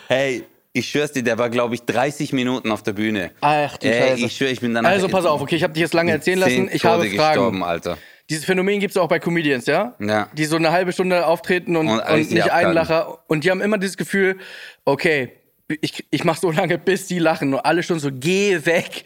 hey, 0.08 0.44
ich 0.72 0.88
schwör's 0.90 1.12
dir, 1.12 1.22
der 1.22 1.38
war, 1.38 1.48
glaube 1.48 1.74
ich, 1.74 1.82
30 1.82 2.32
Minuten 2.32 2.70
auf 2.70 2.82
der 2.82 2.92
Bühne. 2.92 3.30
Ach 3.40 3.76
du 3.78 3.86
Ey, 3.86 4.10
Scheiße. 4.10 4.26
Ich 4.26 4.36
schwöre, 4.36 4.50
ich 4.50 4.60
bin 4.60 4.74
danach 4.74 4.90
Also 4.90 5.08
pass 5.08 5.24
auf, 5.24 5.40
okay, 5.40 5.56
ich 5.56 5.62
habe 5.62 5.72
dich 5.72 5.80
jetzt 5.80 5.94
lange 5.94 6.12
erzählen 6.12 6.38
lassen. 6.38 6.68
Ich 6.72 6.84
habe 6.84 7.04
Tode 7.04 7.16
Fragen. 7.16 7.34
gestorben, 7.34 7.64
Alter. 7.64 7.96
Dieses 8.30 8.44
Phänomen 8.44 8.78
gibt 8.80 8.90
es 8.90 8.96
auch 8.96 9.08
bei 9.08 9.18
Comedians, 9.18 9.66
ja? 9.66 9.94
Ja. 9.98 10.28
Die 10.34 10.44
so 10.44 10.56
eine 10.56 10.70
halbe 10.70 10.92
Stunde 10.92 11.26
auftreten 11.26 11.76
und, 11.76 11.88
Und 11.88 12.00
und, 12.00 12.30
nicht 12.30 12.52
einen. 12.52 12.74
Lacher. 12.74 13.18
Und 13.26 13.44
die 13.44 13.50
haben 13.50 13.62
immer 13.62 13.78
dieses 13.78 13.96
Gefühl, 13.96 14.36
okay, 14.84 15.32
ich, 15.80 16.06
ich 16.10 16.24
mache 16.24 16.40
so 16.40 16.50
lange, 16.52 16.78
bis 16.78 17.06
die 17.06 17.18
lachen. 17.18 17.54
Und 17.54 17.60
alle 17.60 17.82
schon 17.82 18.00
so, 18.00 18.10
geh 18.12 18.64
weg. 18.66 19.04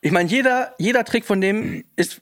Ich 0.00 0.10
meine, 0.10 0.28
jeder, 0.28 0.74
jeder 0.78 1.04
Trick 1.04 1.24
von 1.24 1.40
dem 1.40 1.84
ist 1.96 2.20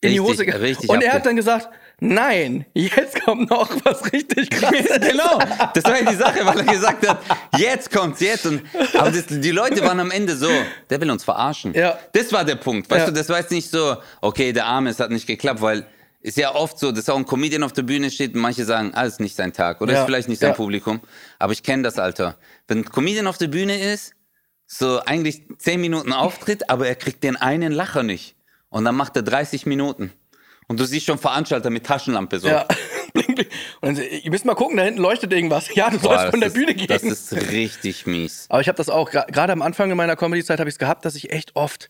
in 0.00 0.12
die 0.12 0.18
Richtig, 0.18 0.20
Hose 0.20 0.44
gegangen. 0.46 0.64
richtig 0.64 0.90
Und 0.90 1.02
er 1.02 1.12
hat 1.14 1.24
dann 1.26 1.36
gesagt, 1.36 1.68
nein, 2.00 2.66
jetzt 2.74 3.22
kommt 3.24 3.50
noch 3.50 3.70
was 3.84 4.12
richtig 4.12 4.50
krasses. 4.50 5.00
genau, 5.00 5.38
das 5.74 5.84
war 5.84 6.00
ja 6.02 6.10
die 6.10 6.16
Sache, 6.16 6.44
weil 6.44 6.58
er 6.58 6.64
gesagt 6.72 7.06
hat, 7.08 7.20
jetzt 7.58 7.90
kommt's, 7.92 8.20
jetzt. 8.20 8.46
Und, 8.46 8.62
aber 8.94 9.10
das, 9.10 9.26
die 9.26 9.50
Leute 9.50 9.82
waren 9.82 10.00
am 10.00 10.10
Ende 10.10 10.36
so, 10.36 10.48
der 10.90 11.00
will 11.00 11.10
uns 11.10 11.24
verarschen. 11.24 11.74
Ja. 11.74 11.98
Das 12.12 12.32
war 12.32 12.44
der 12.44 12.56
Punkt. 12.56 12.90
Weißt 12.90 13.00
Ja. 13.00 13.06
du, 13.06 13.12
das 13.12 13.28
war 13.28 13.38
jetzt 13.38 13.50
nicht 13.50 13.70
so, 13.70 13.96
okay, 14.20 14.52
der 14.52 14.66
Arme, 14.66 14.90
es 14.90 15.00
hat 15.00 15.10
nicht 15.10 15.26
geklappt, 15.26 15.60
weil 15.60 15.86
ist 16.20 16.36
ja 16.38 16.54
oft 16.54 16.78
so, 16.78 16.90
dass 16.90 17.08
auch 17.08 17.16
ein 17.16 17.24
Comedian 17.24 17.62
auf 17.62 17.72
der 17.72 17.82
Bühne 17.82 18.10
steht 18.10 18.34
und 18.34 18.40
manche 18.40 18.64
sagen, 18.64 18.90
ah, 18.94 19.04
ist 19.04 19.20
nicht 19.20 19.36
sein 19.36 19.52
Tag 19.52 19.80
oder 19.80 19.92
Ja. 19.92 20.00
ist 20.00 20.06
vielleicht 20.06 20.28
nicht 20.28 20.40
sein 20.40 20.50
Ja. 20.50 20.56
Publikum. 20.56 21.00
Aber 21.38 21.52
ich 21.52 21.62
kenne 21.62 21.84
das, 21.84 21.98
Alter. 22.00 22.36
Wenn 22.66 22.78
ein 22.78 22.84
Comedian 22.84 23.28
auf 23.28 23.38
der 23.38 23.46
Bühne 23.46 23.78
ist, 23.92 24.12
so 24.66 25.00
eigentlich 25.04 25.42
10 25.58 25.80
Minuten 25.80 26.12
Auftritt, 26.12 26.68
aber 26.68 26.88
er 26.88 26.96
kriegt 26.96 27.22
den 27.22 27.36
einen 27.36 27.70
Lacher 27.72 28.02
nicht. 28.02 28.34
Und 28.70 28.84
dann 28.84 28.96
macht 28.96 29.14
er 29.14 29.22
30 29.22 29.66
Minuten. 29.66 30.12
Und 30.68 30.80
du 30.80 30.84
siehst 30.84 31.06
schon 31.06 31.18
Veranstalter 31.18 31.70
mit 31.70 31.86
Taschenlampe 31.86 32.38
so. 32.40 32.48
Ja. 32.48 32.66
Und 33.80 33.96
dann, 33.98 34.04
ihr 34.22 34.30
müsst 34.30 34.44
mal 34.44 34.54
gucken, 34.54 34.76
da 34.76 34.82
hinten 34.84 35.00
leuchtet 35.00 35.32
irgendwas. 35.32 35.74
Ja, 35.74 35.90
du 35.90 35.98
Boah, 35.98 36.16
sollst 36.18 36.30
von 36.32 36.40
der 36.40 36.48
das 36.50 36.54
Bühne 36.58 36.72
ist, 36.72 36.76
gehen. 36.78 36.86
Das 36.88 37.02
ist 37.02 37.32
richtig 37.50 38.06
mies. 38.06 38.46
Aber 38.48 38.60
ich 38.60 38.68
habe 38.68 38.76
das 38.76 38.88
auch, 38.88 39.10
gerade 39.10 39.52
am 39.52 39.62
Anfang 39.62 39.90
in 39.90 39.96
meiner 39.96 40.16
Comedy-Zeit 40.16 40.58
habe 40.58 40.68
ich 40.68 40.74
es 40.74 40.78
gehabt, 40.78 41.04
dass 41.04 41.14
ich 41.14 41.30
echt 41.32 41.54
oft, 41.56 41.88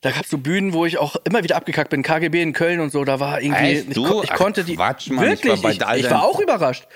da 0.00 0.10
gab 0.10 0.24
es 0.24 0.30
so 0.30 0.38
Bühnen, 0.38 0.72
wo 0.72 0.84
ich 0.86 0.98
auch 0.98 1.16
immer 1.24 1.44
wieder 1.44 1.56
abgekackt 1.56 1.90
bin, 1.90 2.02
KGB 2.02 2.42
in 2.42 2.52
Köln 2.54 2.80
und 2.80 2.90
so, 2.90 3.04
da 3.04 3.20
war 3.20 3.40
irgendwie, 3.40 3.78
Echt? 3.78 3.88
ich, 3.90 3.96
ich 3.96 4.30
Ach, 4.32 4.36
konnte 4.36 4.64
die, 4.64 4.76
Quatsch, 4.76 5.10
Mann, 5.10 5.24
ich 5.32 5.44
wirklich, 5.44 5.62
war 5.62 5.70
ich, 5.70 5.86
all 5.86 5.96
ich 5.98 6.02
deinen- 6.04 6.14
war 6.14 6.24
auch 6.24 6.40
überrascht. 6.40 6.86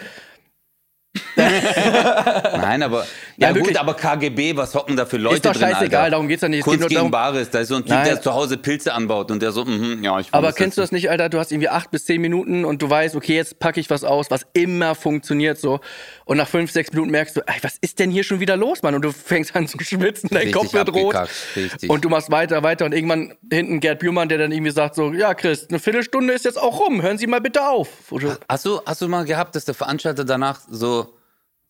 Nein, 1.37 2.83
aber 2.83 3.05
ja, 3.37 3.49
Ja, 3.51 3.53
gut, 3.53 3.77
aber 3.77 3.95
KGB, 3.95 4.57
was 4.57 4.75
hocken 4.75 4.97
da 4.97 5.07
für 5.07 5.17
Leute 5.17 5.37
Ist 5.37 5.45
doch 5.47 5.53
drin, 5.53 5.63
scheißegal, 5.71 6.01
Alter? 6.03 6.11
darum 6.13 6.29
geht's 6.29 6.43
ja 6.43 6.49
nicht. 6.49 6.61
Es 6.61 6.65
geht 6.65 6.71
Kunst 6.73 6.81
nur 6.81 6.89
gegen 6.89 6.99
darum- 6.99 7.11
Bares, 7.11 7.51
da 7.51 7.61
ist 7.61 7.69
so 7.69 7.75
ein 7.77 7.83
Typ, 7.83 7.91
Nein. 7.91 8.05
der 8.05 8.21
zu 8.23 8.33
Hause 8.33 8.57
Pilze 8.57 8.93
anbaut 8.95 9.31
und 9.31 9.43
der 9.43 9.51
so, 9.53 9.65
mhm, 9.65 10.03
ja, 10.05 10.21
ich 10.21 10.29
Aber 10.33 10.49
muss 10.49 10.57
kennst 10.57 10.77
du 10.79 10.83
das 10.83 10.93
nicht, 10.93 11.11
Alter? 11.11 11.29
Du 11.29 11.39
hast 11.39 11.51
irgendwie 11.51 11.69
acht 11.69 11.91
bis 11.91 12.05
zehn 12.05 12.21
Minuten 12.21 12.65
und 12.65 12.81
du 12.83 12.89
weißt, 12.91 13.17
okay, 13.17 13.35
jetzt 13.35 13.59
packe 13.59 13.81
ich 13.81 13.91
was 13.91 14.05
aus, 14.05 14.31
was 14.31 14.43
immer 14.53 14.95
funktioniert 14.95 15.59
so. 15.59 15.81
Und 16.27 16.37
nach 16.37 16.49
fünf, 16.49 16.71
sechs 16.71 16.93
Minuten 16.93 17.11
merkst 17.11 17.37
du, 17.37 17.41
ey, 17.47 17.57
was 17.63 17.77
ist 17.81 17.99
denn 17.99 18.11
hier 18.11 18.23
schon 18.23 18.39
wieder 18.41 18.57
los, 18.57 18.83
Mann? 18.83 18.95
Und 18.95 19.03
du 19.03 19.11
fängst 19.13 19.55
an 19.57 19.67
zu 19.67 19.79
schwitzen, 19.83 20.29
dein 20.31 20.43
Richtig 20.43 20.55
Kopf 20.55 20.73
wird 20.73 20.93
rot. 20.95 21.17
richtig. 21.57 21.91
Und 21.91 22.05
du 22.05 22.09
machst 22.09 22.31
weiter, 22.31 22.63
weiter 22.63 22.85
und 22.85 22.93
irgendwann 22.95 23.35
hinten 23.51 23.81
Gerd 23.81 23.99
Bührmann, 23.99 24.29
der 24.29 24.39
dann 24.39 24.53
irgendwie 24.53 24.71
sagt 24.71 24.95
so, 24.95 25.13
ja, 25.13 25.35
Chris, 25.35 25.67
eine 25.69 25.79
Viertelstunde 25.81 26.33
ist 26.35 26.45
jetzt 26.45 26.61
auch 26.61 26.79
rum, 26.81 27.03
hören 27.03 27.19
Sie 27.19 27.27
mal 27.27 27.41
bitte 27.41 27.67
auf. 27.67 27.89
Oder, 28.11 28.39
Hast 28.49 28.65
du, 28.65 28.81
hast 28.87 29.01
du 29.03 29.09
mal 29.09 29.25
gehabt, 29.25 29.57
dass 29.57 29.65
der 29.65 29.75
Veranstalter 29.75 30.25
danach 30.25 30.61
so 30.71 31.00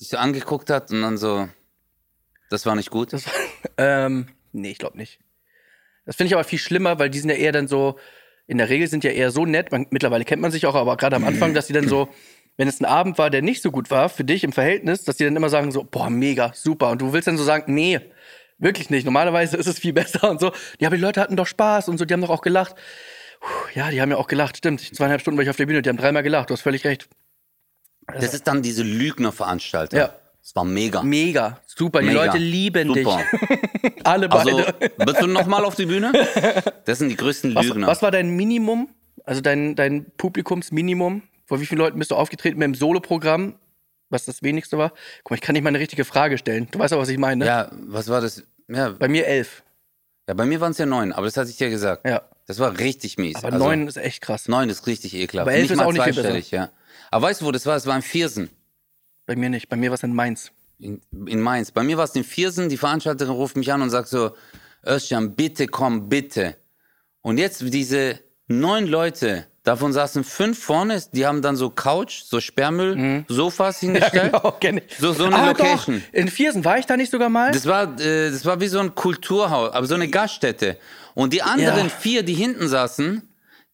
dich 0.00 0.08
so 0.08 0.16
angeguckt 0.16 0.70
hat 0.70 0.90
und 0.90 1.02
dann 1.02 1.18
so, 1.18 1.48
das 2.48 2.66
war 2.66 2.74
nicht 2.74 2.90
gut? 2.90 3.12
Das, 3.12 3.24
ähm, 3.76 4.28
nee, 4.52 4.70
ich 4.70 4.78
glaube 4.78 4.96
nicht. 4.96 5.20
Das 6.06 6.16
finde 6.16 6.28
ich 6.28 6.34
aber 6.34 6.44
viel 6.44 6.58
schlimmer, 6.58 6.98
weil 6.98 7.10
die 7.10 7.18
sind 7.18 7.30
ja 7.30 7.36
eher 7.36 7.52
dann 7.52 7.68
so, 7.68 7.98
in 8.46 8.58
der 8.58 8.68
Regel 8.68 8.88
sind 8.88 9.04
ja 9.04 9.10
eher 9.10 9.30
so 9.30 9.46
nett, 9.46 9.70
man, 9.70 9.86
mittlerweile 9.90 10.24
kennt 10.24 10.42
man 10.42 10.50
sich 10.50 10.66
auch, 10.66 10.74
aber 10.74 10.96
gerade 10.96 11.16
am 11.16 11.24
Anfang, 11.24 11.54
dass 11.54 11.68
die 11.68 11.72
dann 11.72 11.86
so, 11.86 12.08
wenn 12.56 12.66
es 12.66 12.80
ein 12.80 12.84
Abend 12.84 13.16
war, 13.16 13.30
der 13.30 13.42
nicht 13.42 13.62
so 13.62 13.70
gut 13.70 13.90
war, 13.90 14.08
für 14.08 14.24
dich 14.24 14.42
im 14.42 14.52
Verhältnis, 14.52 15.04
dass 15.04 15.16
die 15.16 15.24
dann 15.24 15.36
immer 15.36 15.48
sagen 15.48 15.70
so, 15.70 15.84
boah, 15.84 16.10
mega, 16.10 16.52
super. 16.54 16.90
Und 16.90 17.00
du 17.00 17.12
willst 17.12 17.28
dann 17.28 17.38
so 17.38 17.44
sagen, 17.44 17.72
nee, 17.72 18.00
wirklich 18.58 18.90
nicht. 18.90 19.04
Normalerweise 19.04 19.56
ist 19.56 19.66
es 19.66 19.78
viel 19.78 19.92
besser 19.94 20.30
und 20.30 20.40
so. 20.40 20.52
Ja, 20.78 20.88
aber 20.88 20.96
die 20.96 21.02
Leute 21.02 21.20
hatten 21.20 21.36
doch 21.36 21.46
Spaß 21.46 21.88
und 21.88 21.98
so, 21.98 22.04
die 22.04 22.12
haben 22.12 22.20
doch 22.20 22.30
auch 22.30 22.42
gelacht. 22.42 22.74
Puh, 23.40 23.48
ja, 23.74 23.90
die 23.90 24.00
haben 24.00 24.10
ja 24.10 24.16
auch 24.16 24.26
gelacht, 24.26 24.56
stimmt. 24.56 24.80
Zweieinhalb 24.80 25.20
Stunden 25.20 25.38
war 25.38 25.44
ich 25.44 25.50
auf 25.50 25.56
der 25.56 25.66
Bühne, 25.66 25.80
die 25.80 25.88
haben 25.88 25.96
dreimal 25.96 26.22
gelacht, 26.22 26.50
du 26.50 26.54
hast 26.54 26.62
völlig 26.62 26.84
recht. 26.84 27.08
Das 28.06 28.34
ist 28.34 28.46
dann 28.46 28.62
diese 28.62 28.82
Lügner-Veranstalter. 28.82 29.96
Ja. 29.96 30.14
Das 30.42 30.56
war 30.56 30.64
mega. 30.64 31.02
Mega, 31.02 31.60
super, 31.66 32.00
die 32.00 32.06
Mega. 32.06 32.24
Leute 32.24 32.38
lieben 32.38 32.88
Super. 32.94 33.18
dich. 33.82 33.92
Alle 34.04 34.28
beide. 34.28 34.50
Also, 34.56 34.72
bist 35.04 35.20
du 35.22 35.26
nochmal 35.26 35.64
auf 35.66 35.74
die 35.76 35.84
Bühne? 35.86 36.12
Das 36.86 36.98
sind 36.98 37.10
die 37.10 37.16
größten 37.16 37.54
Was, 37.54 37.66
Lügner. 37.66 37.86
was 37.86 38.00
war 38.02 38.10
dein 38.10 38.30
Minimum? 38.30 38.88
Also 39.24 39.42
dein, 39.42 39.76
dein 39.76 40.06
Publikumsminimum? 40.16 41.22
Vor 41.46 41.60
wie 41.60 41.66
vielen 41.66 41.78
Leuten 41.78 41.98
bist 41.98 42.10
du 42.10 42.14
aufgetreten 42.16 42.58
mit 42.58 42.64
dem 42.66 42.74
Soloprogramm? 42.74 43.56
Was 44.08 44.24
das 44.24 44.42
wenigste 44.42 44.78
war? 44.78 44.92
Guck 45.22 45.32
mal, 45.32 45.34
ich 45.36 45.40
kann 45.42 45.52
nicht 45.52 45.62
mal 45.62 45.68
eine 45.68 45.78
richtige 45.78 46.04
Frage 46.04 46.38
stellen. 46.38 46.68
Du 46.70 46.78
weißt 46.78 46.94
auch, 46.94 46.98
was 46.98 47.10
ich 47.10 47.18
meine. 47.18 47.40
ne? 47.40 47.46
Ja, 47.46 47.70
was 47.86 48.08
war 48.08 48.20
das? 48.20 48.42
Ja, 48.68 48.88
Bei 48.90 49.08
mir 49.08 49.26
elf. 49.26 49.62
ja 50.26 50.34
bei 50.34 50.46
mir 50.46 50.60
waren 50.60 50.72
es 50.72 50.78
ja 50.78 50.86
neun, 50.86 51.12
aber 51.12 51.26
das 51.26 51.36
hatte 51.36 51.50
ich 51.50 51.56
dir 51.58 51.70
gesagt. 51.70 52.06
Ja. 52.06 52.22
Das 52.46 52.58
war 52.58 52.78
richtig 52.78 53.18
mies. 53.18 53.36
Aber 53.36 53.52
Also, 53.52 53.58
neun 53.64 53.86
ist 53.86 53.96
echt 53.98 54.22
krass. 54.22 54.48
Neun 54.48 54.68
ist 54.70 54.86
richtig 54.86 55.14
ekelhaft. 55.14 55.46
Aber 55.48 55.52
elf 55.52 55.62
nicht 55.62 55.70
ist 55.72 55.76
mal 55.76 55.84
auch 55.84 55.92
nicht 55.92 56.02
viel 56.02 56.14
zweistellig, 56.14 56.50
ja. 56.50 56.70
Aber 57.10 57.26
weißt 57.26 57.40
du, 57.40 57.46
wo 57.46 57.52
das 57.52 57.66
war? 57.66 57.76
Es 57.76 57.86
war 57.86 57.96
in 57.96 58.02
Viersen. 58.02 58.50
Bei 59.26 59.36
mir 59.36 59.50
nicht. 59.50 59.68
Bei 59.68 59.76
mir 59.76 59.90
war 59.90 59.94
es 59.94 60.02
in 60.02 60.14
Mainz. 60.14 60.52
In, 60.78 61.00
in 61.26 61.40
Mainz. 61.40 61.70
Bei 61.70 61.82
mir 61.82 61.96
war 61.96 62.04
es 62.04 62.14
in 62.14 62.24
Viersen. 62.24 62.68
Die 62.68 62.76
Veranstalterin 62.76 63.32
ruft 63.32 63.56
mich 63.56 63.72
an 63.72 63.82
und 63.82 63.90
sagt 63.90 64.08
so, 64.08 64.32
Özcan, 64.86 65.34
bitte 65.34 65.66
komm, 65.66 66.08
bitte. 66.08 66.56
Und 67.22 67.38
jetzt 67.38 67.62
diese 67.62 68.18
neun 68.46 68.86
Leute, 68.86 69.46
davon 69.62 69.92
saßen 69.92 70.24
fünf 70.24 70.58
vorne, 70.62 71.02
die 71.12 71.26
haben 71.26 71.42
dann 71.42 71.54
so 71.54 71.68
Couch, 71.68 72.22
so 72.24 72.40
Sperrmüll, 72.40 73.24
Sofas 73.28 73.80
hingestellt. 73.80 74.32
genau, 74.32 74.52
kenn 74.52 74.78
ich. 74.78 74.96
So, 74.98 75.12
so 75.12 75.24
eine 75.24 75.36
ah, 75.36 75.48
Location. 75.48 76.02
Doch. 76.06 76.18
In 76.18 76.28
Viersen 76.28 76.64
war 76.64 76.78
ich 76.78 76.86
da 76.86 76.96
nicht 76.96 77.10
sogar 77.10 77.28
mal? 77.28 77.52
Das 77.52 77.66
war, 77.66 78.00
äh, 78.00 78.30
das 78.30 78.44
war 78.46 78.60
wie 78.60 78.68
so 78.68 78.78
ein 78.78 78.94
Kulturhaus, 78.94 79.72
aber 79.72 79.86
so 79.86 79.94
eine 79.94 80.08
Gaststätte. 80.08 80.78
Und 81.14 81.32
die 81.34 81.42
anderen 81.42 81.88
Ja. 81.88 81.88
vier, 81.90 82.22
die 82.22 82.34
hinten 82.34 82.68
saßen, 82.68 83.22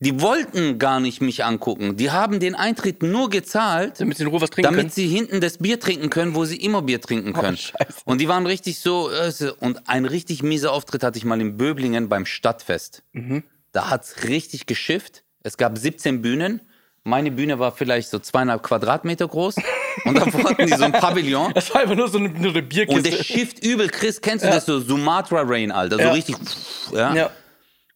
die 0.01 0.21
wollten 0.21 0.79
gar 0.79 1.01
nicht 1.01 1.23
mich 1.23 1.45
angucken. 1.45 1.97
Die 1.97 2.11
haben 2.11 2.39
den 2.39 2.55
Eintritt 2.55 3.03
nur 3.03 3.31
gezahlt, 3.31 3.99
Damit 4.01 4.19
sie 4.19 4.25
in 4.25 4.29
Ruhe 4.29 4.41
was 4.43 4.51
trinken 4.51 4.65
damit 4.71 4.79
können. 4.81 4.91
sie 4.91 5.09
hinten 5.09 5.41
das 5.41 5.59
Bier 5.59 5.81
trinken 5.81 6.11
können, 6.11 6.35
wo 6.35 6.45
sie 6.45 6.57
immer 6.57 6.83
Bier 6.83 7.01
trinken 7.01 7.33
können. 7.33 7.57
Scheiße. 7.57 8.01
und 8.05 8.21
die 8.21 8.29
waren 8.29 8.45
richtig 8.47 8.79
so, 8.79 9.11
äh, 9.11 9.33
und 9.61 9.89
ein 9.89 10.05
richtig 10.05 10.43
mieser 10.43 10.73
Auftritt 10.73 11.03
hatte 11.03 11.17
ich 11.19 11.25
mal 11.25 11.41
in 11.41 11.57
Böblingen 11.57 12.09
beim 12.11 12.27
Stadtfest. 12.27 13.03
Mhm. 13.13 13.43
Da 13.73 13.89
hat's 13.91 14.25
richtig 14.25 14.67
geschifft. 14.67 15.23
Es 15.43 15.57
gab 15.57 15.79
17 15.79 16.21
Bühnen. 16.23 16.61
Meine 17.05 17.31
Bühne 17.31 17.59
war 17.59 17.73
vielleicht 17.73 18.11
so 18.11 18.19
zweieinhalb 18.19 18.63
Quadratmeter 18.65 19.29
groß. 19.29 19.55
Und 20.05 20.15
davor 20.19 20.43
hatten 20.51 20.67
die 20.67 20.75
so 20.75 20.85
ein 20.85 20.93
Pavillon. 20.93 21.53
Das 21.55 21.73
war 21.73 21.83
einfach 21.83 21.95
nur 21.95 22.09
so 22.09 22.19
eine, 22.19 22.29
nur 22.31 22.51
eine 22.51 22.63
Bierkiste. 22.63 22.97
Und 22.97 23.07
der 23.07 23.23
schifft 23.23 23.65
übel, 23.65 23.89
Chris, 23.89 24.21
kennst 24.21 24.45
du 24.45 24.49
das 24.51 24.67
so? 24.67 24.81
Sumatra 24.81 25.43
Rain, 25.43 25.71
Alter. 25.71 25.97
So 25.97 26.03
Ja. 26.03 26.13
richtig. 26.13 26.37
Ja. 26.93 27.15
ja. 27.15 27.31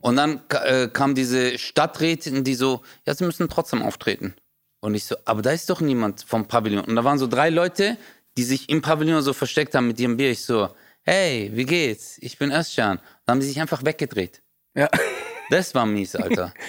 Und 0.01 0.17
dann 0.17 0.41
äh, 0.49 0.89
kam 0.89 1.15
diese 1.15 1.59
Stadträtin, 1.59 2.43
die 2.45 2.55
so, 2.55 2.83
ja, 3.07 3.15
sie 3.15 3.25
müssen 3.25 3.49
trotzdem 3.49 3.83
auftreten. 3.83 4.35
Und 4.81 4.95
ich 4.95 5.05
so, 5.05 5.17
aber 5.27 5.43
da 5.43 5.51
ist 5.51 5.69
doch 5.69 5.81
niemand 5.81 6.25
vom 6.25 6.47
Pavillon. 6.47 6.85
Und 6.85 6.97
da 6.97 7.05
waren 7.05 7.19
so 7.19 7.27
drei 7.27 7.51
Leute, 7.51 7.99
die 8.37 8.43
sich 8.45 8.69
im 8.71 8.81
Pavillon 8.81 9.23
so 9.23 9.33
versteckt 9.35 9.75
haben 9.75 9.89
mit 9.89 10.01
ihrem 10.01 10.17
Bier. 10.17 10.31
Ich 10.31 10.45
so, 10.45 10.71
hey, 11.03 11.51
wie 11.53 11.65
geht's? 11.65 12.17
Ich 12.21 12.39
bin 12.39 12.51
Özcan. 12.51 12.99
Dann 13.27 13.35
haben 13.35 13.43
sie 13.43 13.49
sich 13.49 13.61
einfach 13.61 13.85
weggedreht. 13.85 14.43
Ja. 14.75 14.89
Das 15.51 15.75
war 15.75 15.85
mies, 15.85 16.15
Alter. 16.17 16.55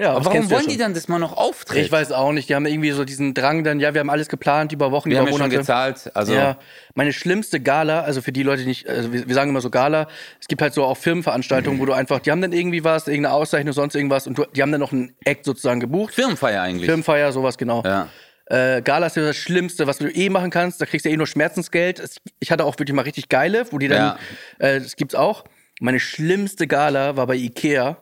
Ja, 0.00 0.10
Aber 0.12 0.18
das 0.20 0.26
warum 0.26 0.42
ja 0.44 0.50
wollen 0.50 0.62
schon. 0.62 0.70
die 0.72 0.78
dann, 0.78 0.94
dass 0.94 1.08
man 1.08 1.20
noch 1.20 1.36
auftritt? 1.36 1.84
Ich 1.84 1.92
weiß 1.92 2.12
auch 2.12 2.32
nicht. 2.32 2.48
Die 2.48 2.54
haben 2.54 2.64
irgendwie 2.64 2.90
so 2.92 3.04
diesen 3.04 3.34
Drang 3.34 3.64
dann, 3.64 3.80
ja, 3.80 3.92
wir 3.92 4.00
haben 4.00 4.08
alles 4.08 4.28
geplant 4.28 4.72
über 4.72 4.90
Wochen, 4.92 5.10
Wir 5.10 5.16
über 5.18 5.20
haben 5.20 5.26
ja 5.26 5.32
schon 5.32 5.40
Monate. 5.42 5.58
gezahlt. 5.58 6.10
Also, 6.14 6.32
Ja, 6.32 6.56
meine 6.94 7.12
schlimmste 7.12 7.60
Gala, 7.60 8.00
also 8.00 8.22
für 8.22 8.32
die 8.32 8.42
Leute, 8.42 8.62
die 8.62 8.68
nicht, 8.68 8.88
also 8.88 9.12
wir, 9.12 9.28
wir 9.28 9.34
sagen 9.34 9.50
immer 9.50 9.60
so 9.60 9.68
Gala, 9.68 10.08
es 10.40 10.48
gibt 10.48 10.62
halt 10.62 10.72
so 10.72 10.84
auch 10.84 10.96
Firmenveranstaltungen, 10.96 11.78
wo 11.80 11.84
du 11.84 11.92
einfach, 11.92 12.20
die 12.20 12.30
haben 12.30 12.40
dann 12.40 12.52
irgendwie 12.52 12.82
was, 12.82 13.08
irgendeine 13.08 13.34
Auszeichnung, 13.34 13.74
sonst 13.74 13.94
irgendwas 13.94 14.26
und 14.26 14.38
du, 14.38 14.46
die 14.56 14.62
haben 14.62 14.72
dann 14.72 14.80
noch 14.80 14.92
einen 14.92 15.14
Act 15.24 15.44
sozusagen 15.44 15.80
gebucht. 15.80 16.14
Firmenfeier 16.14 16.62
eigentlich. 16.62 16.86
Firmenfeier, 16.86 17.30
sowas 17.32 17.58
genau. 17.58 17.82
ja. 17.84 18.08
Äh, 18.46 18.82
Gala 18.82 19.06
ist 19.06 19.16
ja 19.16 19.22
das 19.22 19.36
Schlimmste, 19.36 19.86
was 19.86 19.98
du 19.98 20.08
eh 20.08 20.28
machen 20.28 20.50
kannst. 20.50 20.80
Da 20.80 20.86
kriegst 20.86 21.04
du 21.04 21.10
eh 21.10 21.16
nur 21.16 21.28
Schmerzensgeld. 21.28 22.00
Es, 22.00 22.16
ich 22.40 22.50
hatte 22.50 22.64
auch 22.64 22.76
wirklich 22.80 22.96
mal 22.96 23.02
richtig 23.02 23.28
geile, 23.28 23.64
wo 23.70 23.78
die 23.78 23.86
dann, 23.86 24.16
Ja. 24.58 24.66
äh, 24.66 24.80
das 24.80 24.96
gibt's 24.96 25.14
auch. 25.14 25.44
Meine 25.80 26.00
schlimmste 26.00 26.66
Gala 26.66 27.16
war 27.16 27.28
bei 27.28 27.36
Ikea. 27.36 27.98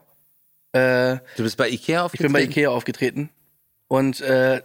Äh, 0.73 1.19
Du 1.37 1.43
bist 1.43 1.57
bei 1.57 1.69
Ikea 1.69 1.99
ich 2.01 2.05
aufgetreten? 2.05 2.33
bin 2.33 2.43
bei 2.43 2.43
Ikea 2.49 2.71
aufgetreten. 2.71 3.31
Und 3.89 4.21
äh, 4.21 4.63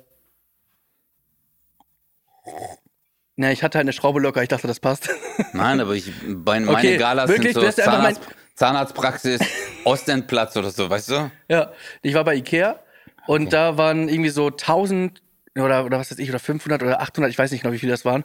na, 3.35 3.51
ich 3.51 3.63
hatte 3.63 3.77
halt 3.77 3.85
eine 3.85 3.93
Schraube 3.93 4.19
locker, 4.19 4.43
ich 4.43 4.49
dachte, 4.49 4.67
das 4.67 4.79
passt. 4.79 5.09
Nein, 5.53 5.79
aber 5.79 5.93
ich, 5.95 6.11
bei, 6.27 6.59
meine 6.59 6.71
Okay, 6.77 6.97
Galas 6.97 7.29
wirklich? 7.29 7.53
sind 7.53 7.61
so 7.61 7.81
einfach 7.81 8.01
mein- 8.01 8.15
Zahnarzt, 8.15 8.21
Zahnarztpraxis, 8.55 9.41
Ostendplatz 9.85 10.55
oder 10.55 10.69
so, 10.69 10.89
weißt 10.89 11.09
du? 11.09 11.31
Ja, 11.49 11.71
ich 12.03 12.13
war 12.13 12.23
bei 12.23 12.35
Ikea 12.35 12.79
und 13.27 13.51
da 13.53 13.77
waren 13.77 14.07
irgendwie 14.09 14.29
so 14.29 14.47
1000 14.47 15.21
oder, 15.57 15.85
oder 15.85 15.99
was 15.99 16.11
weiß 16.11 16.19
ich, 16.19 16.29
oder 16.29 16.39
500 16.39 16.83
oder 16.83 17.01
800, 17.01 17.31
ich 17.31 17.37
weiß 17.39 17.51
nicht 17.51 17.61
genau, 17.61 17.73
wie 17.73 17.79
viele 17.79 17.91
das 17.93 18.05
waren. 18.05 18.23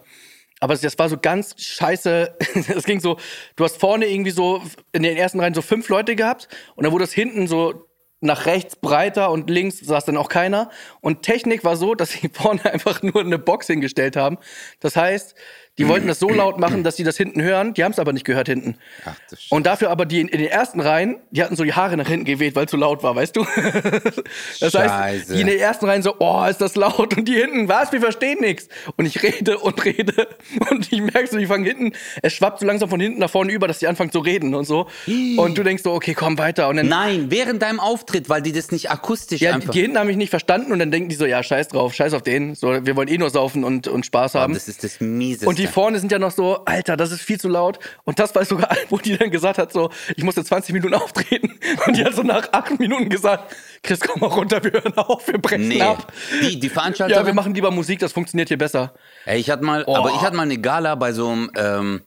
Aber 0.61 0.75
das- 0.77 0.99
war 0.99 1.09
so 1.09 1.18
ganz 1.18 1.55
scheiße. 1.61 2.37
Es 2.77 2.85
ging 2.85 3.01
so, 3.01 3.18
du 3.57 3.64
hast 3.64 3.79
vorne 3.79 4.07
irgendwie 4.07 4.31
so 4.31 4.62
in 4.92 5.03
den 5.03 5.16
ersten 5.16 5.40
Reihen 5.40 5.55
so 5.55 5.62
fünf 5.62 5.88
Leute 5.88 6.16
gehabt 6.16 6.49
und 6.75 6.85
dann 6.85 6.92
wurde 6.92 7.05
es 7.05 7.12
hinten 7.12 7.47
so 7.47 7.85
nach 8.21 8.47
rechts 8.47 8.75
breiter 8.75 9.31
und 9.31 9.49
links 9.49 9.79
saß 9.79 10.05
dann 10.05 10.16
auch 10.16 10.29
keiner. 10.29 10.71
Und 11.01 11.23
Technik 11.23 11.62
war 11.64 11.77
so, 11.77 11.94
dass 11.94 12.11
sie 12.11 12.29
vorne 12.33 12.64
einfach 12.64 13.03
nur 13.03 13.21
eine 13.21 13.38
Box 13.38 13.68
hingestellt 13.68 14.16
haben. 14.16 14.38
Das 14.81 14.97
heißt, 14.97 15.37
die 15.79 15.88
wollten 15.88 16.09
das 16.09 16.19
so 16.19 16.29
laut 16.29 16.59
machen, 16.59 16.83
dass 16.83 16.97
sie 16.97 17.05
das 17.05 17.17
hinten 17.17 17.41
hören. 17.43 17.73
Die 17.75 17.85
haben 17.85 17.93
es 17.93 17.99
aber 17.99 18.12
nicht 18.12 18.25
gehört 18.25 18.49
hinten. 18.49 18.77
Ach. 19.05 19.14
Und 19.51 19.67
dafür 19.67 19.91
aber 19.91 20.05
die 20.07 20.21
in, 20.21 20.29
in 20.29 20.38
den 20.41 20.49
ersten 20.51 20.81
Reihen, 20.81 21.17
die 21.31 21.43
hatten 21.43 21.57
so 21.57 21.64
die 21.64 21.73
Haare 21.73 21.97
nach 21.97 22.09
hinten 22.09 22.25
geweht, 22.25 22.55
weil 22.57 22.64
es 22.67 22.71
so 22.71 22.77
laut 22.77 23.03
war, 23.03 23.14
weißt 23.17 23.37
du? 23.37 23.47
das 24.61 24.75
heißt, 24.75 24.75
Scheiße. 24.75 25.35
die 25.35 25.41
in 25.41 25.47
den 25.47 25.59
ersten 25.59 25.87
Reihen 25.87 26.03
so, 26.03 26.14
oh, 26.19 26.45
ist 26.45 26.61
das 26.61 26.75
laut. 26.77 27.17
Und 27.17 27.27
die 27.29 27.35
hinten, 27.35 27.69
was, 27.69 27.93
wir 27.93 28.01
verstehen 28.01 28.41
nichts. 28.41 28.69
Und 28.97 29.07
ich 29.07 29.23
rede 29.23 29.59
und 29.59 29.85
rede. 29.85 30.29
Und 30.71 30.93
ich 30.93 31.01
merke 31.01 31.27
so, 31.29 31.38
die 31.38 31.47
fangen 31.47 31.64
hinten, 31.64 31.93
es 32.23 32.33
schwappt 32.33 32.61
so 32.61 32.67
langsam 32.67 32.88
von 32.88 33.01
hinten 33.01 33.21
nach 33.21 33.31
vorne 33.31 33.53
über, 33.53 33.69
dass 33.69 33.79
die 33.79 33.87
anfangen 33.87 34.11
zu 34.11 34.19
reden 34.21 34.55
und 34.55 34.64
so. 34.67 34.88
Und 35.07 35.57
du 35.57 35.62
denkst 35.62 35.83
so, 35.83 35.93
okay, 35.93 36.14
komm 36.14 36.38
weiter. 36.38 36.69
Und 36.69 36.77
dann, 36.77 36.88
Nein, 36.88 37.27
während 37.31 37.62
deinem 37.62 37.81
Auftritt, 37.81 38.29
weil 38.29 38.43
die 38.43 38.53
das 38.53 38.71
nicht 38.73 38.91
akustisch 38.91 39.41
ja, 39.41 39.55
einfach. 39.55 39.71
die 39.73 39.83
hinten 39.83 39.99
haben 39.99 40.07
mich 40.07 40.17
nicht 40.17 40.31
verstanden 40.31 40.73
und 40.73 40.79
dann 40.79 40.91
denken 40.91 41.09
die 41.09 41.14
so, 41.17 41.27
ja, 41.27 41.43
scheiß 41.43 41.69
drauf, 41.69 41.95
scheiß 41.95 42.12
auf 42.14 42.23
den. 42.23 42.55
So, 42.55 42.85
wir 42.85 42.97
wollen 42.97 43.09
eh 43.09 43.19
nur 43.19 43.31
saufen 43.31 43.64
und, 43.64 43.88
und 43.88 44.05
Spaß 44.07 44.35
Oh, 44.35 44.41
haben. 44.41 44.55
das 44.55 44.69
ist 44.69 44.85
das 44.85 45.01
Mieseste. 45.01 45.49
Und 45.49 45.59
die 45.59 45.67
vorne 45.68 45.98
sind 45.98 46.11
ja 46.12 46.18
noch 46.18 46.31
so, 46.31 46.64
Alter, 46.64 46.96
das 46.96 47.12
ist 47.12 47.22
viel 47.22 47.38
zu 47.40 47.48
laut. 47.48 47.78
Und 48.04 48.18
das 48.18 48.35
war 48.35 48.44
sogar, 48.44 48.68
wo 48.88 48.98
die 48.98 49.16
dann 49.16 49.31
gesagt 49.31 49.59
hat, 49.59 49.72
so, 49.72 49.90
ich 50.16 50.24
musste 50.24 50.44
20 50.44 50.72
Minuten 50.74 50.94
auftreten. 51.02 51.59
Und 51.87 51.96
die 51.96 52.04
hat 52.04 52.14
so 52.14 52.22
nach 52.22 52.52
acht 52.52 52.78
Minuten 52.78 53.09
gesagt, 53.09 53.54
Chris, 53.83 54.00
komm 54.00 54.20
mal 54.20 54.26
runter, 54.26 54.62
wir 54.64 54.72
hören 54.72 54.96
auf, 54.96 55.26
wir 55.28 55.38
brechen 55.38 55.68
Nee, 55.68 55.81
ab. 55.83 56.12
die, 56.42 56.59
die 56.59 56.68
Veranstalterin. 56.68 57.20
Ja, 57.22 57.26
wir 57.26 57.35
machen 57.35 57.54
lieber 57.54 57.70
Musik, 57.70 57.98
das 58.00 58.12
funktioniert 58.12 58.48
hier 58.48 58.59
besser. 58.59 58.94
Ey, 59.24 59.38
ich 59.38 59.50
hatte 59.50 59.64
mal, 59.64 59.85
Oh. 59.87 59.96
aber 59.96 60.11
ich 60.11 60.20
hatte 60.20 60.37
mal 60.37 60.42
eine 60.42 60.59
Gala 60.59 60.94
bei 60.94 61.12
so 61.12 61.33
ähm, 61.57 62.02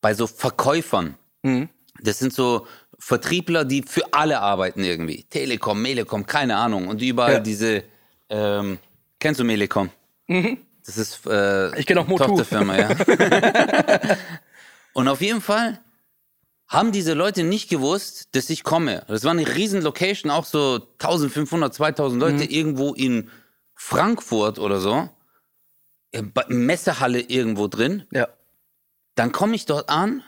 bei 0.00 0.14
so 0.14 0.26
Verkäufern. 0.26 1.14
Mhm. 1.42 1.68
Das 2.02 2.18
sind 2.18 2.32
so 2.32 2.66
Vertriebler, 2.98 3.64
die 3.64 3.82
für 3.82 4.02
alle 4.12 4.40
arbeiten 4.40 4.82
irgendwie. 4.82 5.24
Telekom, 5.24 5.80
Melekom, 5.80 6.26
keine 6.26 6.56
Ahnung. 6.56 6.88
Und 6.88 7.00
überall 7.02 7.34
Ja. 7.34 7.40
diese, 7.40 7.84
ähm, 8.28 8.78
kennst 9.20 9.38
du 9.40 9.44
Melekom? 9.44 9.90
Das 10.86 10.96
ist 10.96 11.26
äh. 11.26 11.78
Ich 11.78 11.96
auch 11.96 12.06
Motu. 12.06 12.24
Tochterfirma, 12.26 12.76
ja. 12.76 12.88
Und 14.94 15.08
auf 15.08 15.20
jeden 15.20 15.40
Fall 15.40 15.80
haben 16.68 16.92
diese 16.92 17.12
Leute 17.14 17.44
nicht 17.44 17.68
gewusst, 17.68 18.28
dass 18.34 18.50
ich 18.50 18.64
komme. 18.64 19.04
Das 19.08 19.24
war 19.24 19.30
eine 19.30 19.46
riesen 19.54 19.82
Location, 19.82 20.30
auch 20.30 20.44
so 20.44 20.86
1500, 20.98 21.72
2000 21.74 22.20
Leute 22.20 22.44
Mhm. 22.44 22.50
irgendwo 22.50 22.94
in 22.94 23.30
Frankfurt 23.74 24.58
oder 24.58 24.80
so. 24.80 25.08
Messehalle 26.48 27.20
irgendwo 27.20 27.68
drin. 27.68 28.04
Ja. 28.12 28.28
Dann 29.14 29.32
komme 29.32 29.54
ich 29.54 29.66
dort 29.66 29.88
an. 29.88 30.22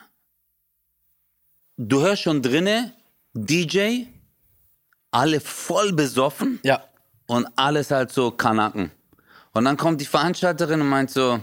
Du 1.77 2.01
hörst 2.03 2.23
schon 2.23 2.43
drinne 2.43 2.93
DJ, 3.35 4.05
alle 5.11 5.41
voll 5.41 5.93
besoffen 5.93 6.61
Ja. 6.63 6.85
und 7.27 7.47
alles 7.57 7.91
halt 7.91 8.13
so 8.13 8.31
Kanaken. 8.31 8.91
Und 9.55 9.65
dann 9.65 9.77
kommt 9.77 10.01
die 10.01 10.07
Veranstalterin 10.07 10.81
und 10.81 10.89
meint 10.89 11.11
so, 11.11 11.41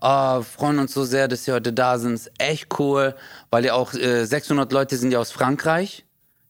oh, 0.00 0.42
freuen 0.42 0.78
uns 0.80 0.92
so 0.92 1.04
sehr, 1.04 1.28
dass 1.28 1.44
Sie 1.44 1.52
heute 1.52 1.72
da 1.72 1.98
sind, 1.98 2.14
ist 2.14 2.30
echt 2.38 2.78
cool, 2.78 3.14
weil 3.50 3.64
ja 3.64 3.74
auch 3.74 3.94
äh, 3.94 4.24
600 4.24 4.72
Leute 4.72 4.96
sind 4.96 5.12
ja 5.12 5.20
aus 5.20 5.30
Frankreich 5.30 6.04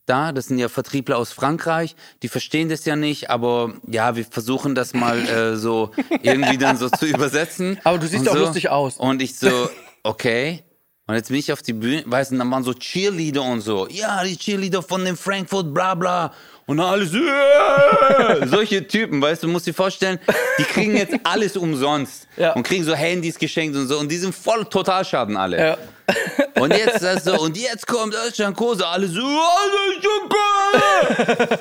da, 0.06 0.32
das 0.32 0.46
sind 0.46 0.58
ja 0.58 0.68
Vertriebler 0.68 1.16
aus 1.16 1.32
Frankreich, 1.32 1.94
die 2.22 2.28
verstehen 2.28 2.68
das 2.68 2.84
ja 2.84 2.96
nicht, 2.96 3.30
aber 3.30 3.72
ja, 3.86 4.16
wir 4.16 4.24
versuchen 4.24 4.74
das 4.74 4.94
mal 4.94 5.18
äh, 5.20 5.56
so 5.56 5.90
irgendwie 6.22 6.58
dann 6.58 6.76
so 6.76 6.88
zu 6.88 7.06
übersetzen. 7.06 7.78
Aber 7.84 7.98
du 7.98 8.06
siehst 8.06 8.28
auch 8.28 8.34
so. 8.34 8.40
lustig 8.40 8.68
aus. 8.68 8.96
Und 8.96 9.22
ich 9.22 9.38
so, 9.38 9.70
okay. 10.02 10.64
Und 11.06 11.14
jetzt 11.14 11.28
bin 11.28 11.38
ich 11.38 11.52
auf 11.52 11.62
die 11.62 11.72
Bühne, 11.72 12.02
weißt 12.06 12.32
du, 12.32 12.36
dann 12.36 12.50
waren 12.50 12.64
so 12.64 12.74
Cheerleader 12.74 13.42
und 13.42 13.60
so. 13.60 13.88
Ja, 13.88 14.22
die 14.24 14.36
Cheerleader 14.36 14.82
von 14.82 15.04
dem 15.04 15.16
Frankfurt, 15.16 15.72
bla 15.72 15.94
bla. 15.94 16.32
Und 16.72 16.78
dann 16.78 16.87
alles, 16.87 17.12
"Yeah!" 17.12 18.46
solche 18.46 18.87
Typen, 18.88 19.20
weißt 19.20 19.42
du, 19.42 19.48
musst 19.48 19.66
dir 19.66 19.74
vorstellen, 19.74 20.18
die 20.58 20.62
kriegen 20.64 20.96
jetzt 20.96 21.14
alles 21.24 21.54
umsonst. 21.54 22.26
Ja. 22.38 22.54
Und 22.54 22.62
kriegen 22.62 22.82
so 22.82 22.94
Handys 22.94 23.38
geschenkt 23.38 23.76
und 23.76 23.88
so. 23.88 23.98
Und 23.98 24.11
die 24.11 24.16
sind 24.16 24.35
voll 24.35 24.64
Totalschaden 24.64 25.37
alle. 25.37 25.58
Ja. 25.58 25.76
Und 26.61 26.72
jetzt 26.74 27.02
das 27.02 27.24
so, 27.24 27.38
und 27.38 27.58
jetzt 27.58 27.87
kommt 27.87 28.14
Özcan 28.14 28.54
Kose, 28.56 28.87
alle 28.87 29.06
so! 29.06 29.20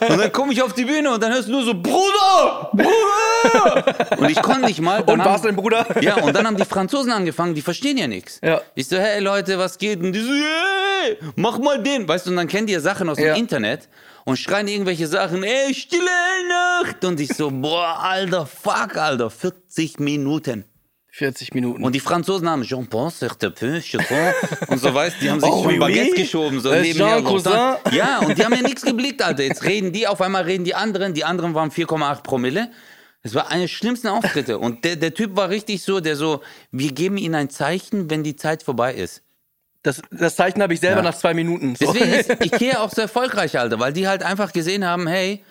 Und 0.10 0.18
dann 0.18 0.32
komme 0.32 0.54
ich 0.54 0.62
auf 0.62 0.72
die 0.74 0.86
Bühne 0.86 1.12
und 1.12 1.22
dann 1.22 1.34
hörst 1.34 1.48
du 1.48 1.52
nur 1.52 1.64
so, 1.64 1.74
Bruder! 1.74 2.70
Bruder! 2.74 4.18
Und 4.18 4.30
ich 4.30 4.42
konnte 4.42 4.62
nicht 4.68 4.80
mal. 4.82 5.02
Und 5.02 5.20
haben- 5.22 5.26
war's 5.26 5.42
dein 5.42 5.56
Bruder? 5.58 5.86
Ja, 6.02 6.16
und 6.22 6.34
dann 6.36 6.48
haben 6.48 6.56
die 6.58 6.66
Franzosen 6.66 7.12
angefangen, 7.12 7.54
die 7.54 7.62
verstehen 7.62 7.98
ja 7.98 8.08
nichts. 8.08 8.40
Ja. 8.44 8.62
Ich 8.76 8.88
so, 8.88 8.98
hey 8.98 9.20
Leute, 9.22 9.58
was 9.60 9.78
geht? 9.78 10.00
Und 10.02 10.14
die 10.14 10.22
so, 10.22 10.32
hey, 10.34 11.18
mach 11.36 11.58
mal 11.60 11.82
den. 11.84 12.08
Weißt 12.08 12.26
du, 12.26 12.30
und 12.32 12.38
dann 12.38 12.48
kennen 12.48 12.68
die 12.68 12.74
ja 12.74 12.80
Sachen 12.80 13.10
aus 13.10 13.18
Ja. 13.20 13.34
dem 13.34 13.36
Internet 13.36 13.88
und 14.26 14.38
schreien 14.38 14.68
irgendwelche 14.68 15.08
Sachen, 15.08 15.44
ey, 15.44 15.74
stille 15.74 16.02
Nacht. 16.50 17.04
Und 17.06 17.20
ich 17.20 17.34
so, 17.34 17.50
boah, 17.52 18.00
Alter, 18.02 18.46
fuck, 18.46 18.98
Alter, 18.98 19.30
40 19.30 20.00
Minuten. 20.00 20.66
40 21.14 21.54
Minuten. 21.54 21.84
Und 21.84 21.94
die 21.94 22.00
Franzosen 22.00 22.50
haben 22.50 22.64
Jean 22.64 22.88
Paul, 22.88 23.12
crois. 23.12 24.34
Und 24.70 24.80
so 24.80 24.94
weißt 24.94 25.18
die 25.22 25.30
haben 25.30 25.42
sich 25.42 25.50
Oh, 25.50 25.64
schon 25.64 25.74
oui, 25.74 25.78
Baguette 25.80 26.12
oui. 26.12 26.22
geschoben. 26.22 26.60
So 26.62 26.72
Äh, 26.72 26.82
nebenher. 26.84 27.22
Cousin. 27.22 27.52
Ja, 27.92 28.20
und 28.20 28.38
die 28.38 28.46
haben 28.46 28.54
ja 28.54 28.62
nichts 28.62 28.82
geblickt, 28.84 29.22
Alter. 29.22 29.44
Jetzt 29.44 29.64
reden 29.64 29.92
die, 29.92 30.08
auf 30.08 30.22
einmal 30.22 30.44
reden 30.44 30.64
die 30.64 30.74
anderen. 30.74 31.14
Die 31.14 31.26
anderen 31.26 31.54
waren 31.54 31.70
4,8 31.70 32.24
Promille. 32.24 32.72
Das 33.24 33.36
war 33.36 33.52
einer 33.52 33.64
der 33.64 33.68
schlimmsten 33.68 34.08
Auftritte. 34.08 34.58
Und 34.58 34.86
der, 34.86 34.96
der 34.96 35.14
Typ 35.14 35.36
war 35.36 35.50
richtig 35.50 35.84
so, 35.84 36.00
der 36.00 36.16
so, 36.16 36.42
wir 36.72 36.94
geben 36.94 37.18
ihnen 37.18 37.36
ein 37.36 37.50
Zeichen, 37.50 38.10
wenn 38.10 38.24
die 38.24 38.38
Zeit 38.38 38.64
vorbei 38.64 38.94
ist. 38.94 39.22
Das, 39.84 40.02
das 40.12 40.36
Zeichen 40.36 40.62
habe 40.62 40.74
ich 40.74 40.80
selber 40.80 40.98
Ja. 40.98 41.04
nach 41.10 41.16
zwei 41.18 41.34
Minuten. 41.34 41.76
So. 41.76 41.92
Deswegen 41.92 42.14
ist 42.14 42.30
Ikea 42.46 42.80
auch 42.80 42.92
so 42.92 43.02
erfolgreich, 43.02 43.58
Alter, 43.58 43.80
weil 43.80 43.94
die 43.94 44.08
halt 44.08 44.24
einfach 44.24 44.52
gesehen 44.54 44.86
haben, 44.86 45.08
hey, 45.08 45.44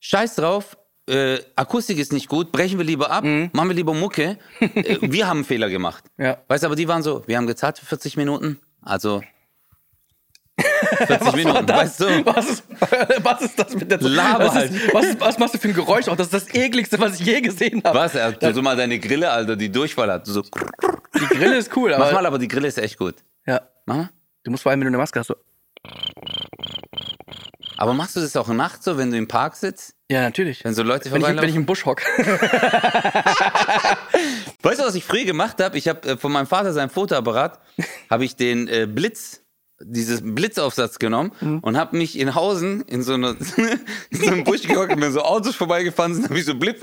scheiß 0.00 0.34
drauf, 0.36 0.76
äh, 1.08 1.38
Akustik 1.56 1.98
ist 1.98 2.12
nicht 2.12 2.28
gut, 2.28 2.52
brechen 2.52 2.76
wir 2.78 2.84
lieber 2.84 3.10
ab, 3.10 3.24
machen 3.24 3.68
wir 3.68 3.74
lieber 3.74 3.94
Mucke. 3.94 4.36
äh, 4.60 4.98
wir 5.00 5.26
haben 5.26 5.38
einen 5.38 5.44
Fehler 5.46 5.70
gemacht. 5.70 6.04
Ja. 6.18 6.38
Weißt 6.48 6.62
du, 6.64 6.66
aber 6.66 6.76
die 6.76 6.86
waren 6.88 7.02
so, 7.02 7.22
wir 7.26 7.36
haben 7.38 7.46
gezahlt 7.46 7.78
für 7.78 7.86
40 7.86 8.16
Minuten, 8.18 8.60
also 8.82 9.22
40 11.06 11.32
Minuten, 11.36 11.68
weißt 11.68 12.00
du? 12.00 12.26
Was 12.26 12.50
ist, 12.50 12.64
was 13.22 13.42
ist 13.42 13.58
das 13.58 13.74
mit 13.74 13.90
der 13.90 14.00
Laber 14.00 14.46
was, 14.46 14.54
halt. 14.54 14.72
ist, 14.72 14.92
was, 14.92 15.20
was 15.20 15.38
machst 15.38 15.54
du 15.54 15.58
für 15.58 15.68
ein 15.68 15.74
Geräusch? 15.74 16.08
Auch 16.08 16.16
das 16.16 16.26
ist 16.32 16.34
das 16.34 16.54
ekligste, 16.54 16.98
was 16.98 17.20
ich 17.20 17.26
je 17.26 17.40
gesehen 17.40 17.80
habe. 17.84 17.96
Was? 17.98 18.14
Er 18.16 18.32
hat 18.32 18.54
so 18.54 18.60
mal 18.60 18.76
deine 18.76 18.98
Grille, 18.98 19.30
Alter, 19.30 19.54
die 19.56 19.70
Durchfall 19.70 20.10
hat. 20.10 20.26
So, 20.26 20.42
Die 20.42 21.26
Grille 21.36 21.56
ist 21.56 21.74
cool, 21.76 21.90
mach 21.92 22.06
aber. 22.06 22.12
mal, 22.12 22.26
aber 22.26 22.38
die 22.38 22.48
Grille 22.48 22.66
ist 22.68 22.78
echt 22.78 22.98
gut. 22.98 23.14
Ja. 23.46 23.60
Mach 23.88 23.96
mal. 23.96 24.10
Du 24.44 24.50
musst 24.50 24.62
vor 24.62 24.70
allem, 24.70 24.80
wenn 24.80 24.86
du 24.86 24.90
eine 24.90 24.98
Maske 24.98 25.18
hast. 25.18 25.28
So. 25.28 25.36
Aber 27.78 27.94
machst 27.94 28.16
du 28.16 28.20
das 28.20 28.36
auch 28.36 28.48
nachts 28.48 28.84
so, 28.84 28.98
wenn 28.98 29.10
du 29.10 29.16
im 29.16 29.28
Park 29.28 29.56
sitzt? 29.56 29.94
Ja, 30.10 30.20
natürlich. 30.22 30.62
Wenn 30.64 30.74
so 30.74 30.82
Leute 30.82 31.10
Wenn 31.10 31.22
ich, 31.22 31.26
wenn 31.28 31.48
ich 31.48 31.54
im 31.56 31.64
Busch 31.66 31.86
hock. 31.86 32.02
Weißt 34.62 34.80
du, 34.80 34.84
was 34.84 34.94
ich 34.94 35.04
früher 35.04 35.24
gemacht 35.24 35.62
habe? 35.62 35.78
Ich 35.78 35.88
habe 35.88 36.06
äh, 36.08 36.16
von 36.18 36.32
meinem 36.32 36.46
Vater 36.46 36.72
sein 36.74 36.90
Fotoapparat, 36.90 37.58
habe 38.10 38.24
ich 38.24 38.36
den 38.36 38.68
äh, 38.68 38.86
Blitz, 38.86 39.40
dieses 39.80 40.20
Blitzaufsatz 40.22 40.98
genommen 40.98 41.32
Mhm. 41.40 41.60
und 41.60 41.76
habe 41.78 41.96
mich 41.96 42.18
in 42.18 42.34
Hausen 42.34 42.82
in 42.82 43.02
so, 43.02 43.14
einer, 43.14 43.36
in 44.10 44.20
so 44.20 44.26
einem 44.26 44.44
Busch 44.44 44.62
gehockt 44.62 44.92
und 44.92 45.00
wenn 45.00 45.12
so 45.12 45.22
Autos 45.22 45.54
vorbeigefahren 45.56 46.14
sind, 46.14 46.24
habe 46.28 46.38
ich 46.38 46.44
so 46.44 46.54
Blitz. 46.56 46.80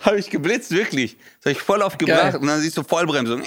habe 0.00 0.18
ich 0.18 0.30
geblitzt, 0.30 0.70
wirklich. 0.70 1.16
Das 1.40 1.46
habe 1.46 1.52
ich 1.52 1.60
voll 1.62 1.82
aufgebracht 1.82 2.36
und 2.36 2.46
dann 2.46 2.60
siehst 2.60 2.76
du 2.78 2.82
Vollbremsung. 2.84 3.42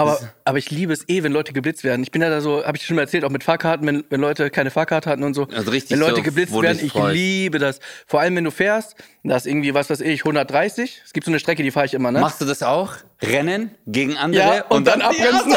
Aber, 0.00 0.20
aber 0.44 0.58
ich 0.58 0.70
liebe 0.70 0.92
es 0.92 1.08
eh, 1.08 1.22
wenn 1.22 1.32
Leute 1.32 1.52
geblitzt 1.52 1.84
werden. 1.84 2.02
Ich 2.02 2.10
bin 2.10 2.22
ja 2.22 2.30
da 2.30 2.40
so, 2.40 2.64
habe 2.64 2.76
ich 2.76 2.84
schon 2.84 2.96
mal 2.96 3.02
erzählt, 3.02 3.24
auch 3.24 3.30
mit 3.30 3.44
Fahrkarten, 3.44 3.86
wenn, 3.86 4.04
wenn 4.10 4.20
Leute 4.20 4.50
keine 4.50 4.70
Fahrkarte 4.70 5.10
hatten 5.10 5.22
und 5.22 5.34
so. 5.34 5.46
Also 5.54 5.70
richtig 5.70 5.92
wenn 5.92 6.00
Leute 6.00 6.16
so, 6.16 6.22
geblitzt 6.22 6.52
werden, 6.60 6.78
ich 6.82 6.92
freust. 6.92 7.14
liebe 7.14 7.58
das. 7.58 7.80
Vor 8.06 8.20
allem, 8.20 8.36
wenn 8.36 8.44
du 8.44 8.50
fährst, 8.50 8.94
da 9.24 9.36
ist 9.36 9.46
irgendwie, 9.46 9.74
was 9.74 9.90
weiß 9.90 10.00
ich, 10.00 10.20
130. 10.20 11.02
Es 11.04 11.12
gibt 11.12 11.24
so 11.24 11.30
eine 11.30 11.38
Strecke, 11.38 11.62
die 11.62 11.70
fahre 11.70 11.86
ich 11.86 11.94
immer, 11.94 12.10
ne? 12.10 12.20
Machst 12.20 12.40
du 12.40 12.44
das 12.44 12.62
auch? 12.62 12.94
Rennen 13.22 13.70
gegen 13.86 14.16
andere 14.16 14.56
Ja, 14.56 14.64
und 14.70 14.86
dann 14.86 15.02
abbremsen. 15.02 15.54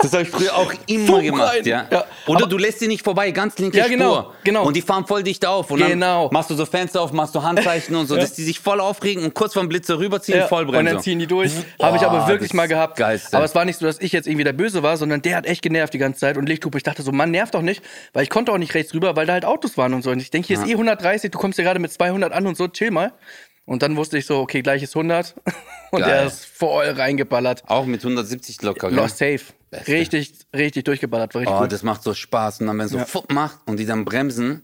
Das 0.00 0.12
habe 0.12 0.22
ich 0.24 0.28
früher 0.30 0.54
auch 0.56 0.72
immer 0.86 1.06
Funk 1.06 1.22
gemacht, 1.24 1.64
ja. 1.64 1.86
Ja, 1.90 2.04
Oder 2.26 2.40
aber- 2.40 2.48
du 2.48 2.58
lässt 2.58 2.80
sie 2.80 2.88
nicht 2.88 3.04
vorbei, 3.04 3.30
ganz 3.30 3.56
linke 3.58 3.78
Ja, 3.78 3.86
genau, 3.86 4.14
Spur. 4.22 4.34
genau. 4.42 4.66
Und 4.66 4.74
die 4.74 4.82
fahren 4.82 5.06
voll 5.06 5.22
dicht 5.22 5.46
auf. 5.46 5.70
Und 5.70 5.78
Genau. 5.86 6.24
dann 6.24 6.32
machst 6.32 6.50
du 6.50 6.54
so 6.54 6.66
Fenster 6.66 7.00
auf, 7.00 7.12
machst 7.12 7.34
du 7.36 7.42
Handzeichen 7.42 7.94
und 7.94 8.06
so, 8.08 8.16
dass 8.24 8.32
die 8.34 8.42
sich 8.42 8.58
voll 8.58 8.80
aufregen 8.80 9.22
und 9.24 9.34
kurz 9.34 9.54
vorm 9.54 9.68
Blitzer 9.68 9.98
rüberziehen, 9.98 10.38
Ja, 10.38 10.48
Vollbremsung. 10.48 10.80
und 10.80 10.86
dann 10.94 11.02
ziehen 11.02 11.18
die 11.20 11.26
durch. 11.28 11.52
Habe 11.80 11.96
ich 11.96 12.02
Oh, 12.02 12.06
aber 12.06 12.26
wirklich 12.26 12.52
mal 12.52 12.66
gehabt. 12.66 12.96
Geilste. 12.96 13.36
Aber 13.36 13.44
es 13.46 13.54
war 13.54 13.64
nicht 13.64 13.78
so, 13.78 13.86
dass 13.86 14.00
ich 14.00 14.10
jetzt 14.12 14.26
irgendwie 14.26 14.44
der 14.44 14.52
Böse 14.54 14.82
war, 14.82 14.96
sondern 14.96 15.22
der 15.22 15.36
hat 15.36 15.46
echt 15.46 15.62
genervt 15.62 15.94
die 15.94 15.98
ganze 15.98 16.20
Zeit 16.20 16.36
und 16.36 16.48
Lichthupe. 16.48 16.76
Ich 16.78 16.82
dachte 16.84 17.02
so, 17.02 17.12
Mann, 17.12 17.30
nervt 17.30 17.54
doch 17.54 17.62
nicht, 17.62 17.82
weil 18.12 18.24
ich 18.24 18.30
konnte 18.30 18.50
auch 18.52 18.58
nicht 18.58 18.74
rechts 18.74 18.92
rüber, 18.92 19.14
weil 19.14 19.26
da 19.26 19.34
halt 19.34 19.44
Autos 19.44 19.78
waren 19.78 19.94
und 19.94 20.02
so. 20.02 20.10
Und 20.10 20.20
ich 20.20 20.30
denke, 20.30 20.48
hier 20.48 20.56
ist 20.58 20.66
eh 20.66 20.72
130, 20.72 21.30
du 21.30 21.38
kommst 21.38 21.58
ja 21.58 21.64
gerade 21.64 21.78
mit 21.78 21.92
200 21.92 22.32
an 22.32 22.46
und 22.46 22.56
so, 22.56 22.66
chill 22.68 22.90
mal. 22.90 23.12
Und 23.66 23.82
dann 23.82 23.96
wusste 23.96 24.18
ich 24.18 24.26
so, 24.26 24.40
okay, 24.40 24.60
gleich 24.60 24.82
ist 24.82 24.94
100 24.94 25.34
und 25.94 26.00
Geil. 26.02 26.10
er 26.10 26.26
ist 26.26 26.44
voll 26.46 26.86
reingeballert. 26.86 27.62
auch 27.66 27.86
mit 27.86 28.00
170 28.02 28.62
locker. 28.62 28.88
gell? 28.88 28.96
Lost 28.98 29.18
safe. 29.18 29.40
Richtig, 29.88 30.32
richtig 30.54 30.84
durchgeballert. 30.84 31.34
War 31.34 31.40
richtig 31.42 31.56
Oh, 31.56 31.60
gut. 31.62 31.72
das 31.72 31.82
macht 31.82 32.02
so 32.02 32.14
Spaß. 32.14 32.60
Und 32.60 32.68
dann, 32.68 32.78
wenn 32.78 32.86
es 32.86 32.92
so 32.92 32.98
Ja. 32.98 33.04
fupp 33.04 33.32
macht 33.32 33.58
und 33.66 33.78
die 33.78 33.86
dann 33.86 34.04
bremsen 34.04 34.62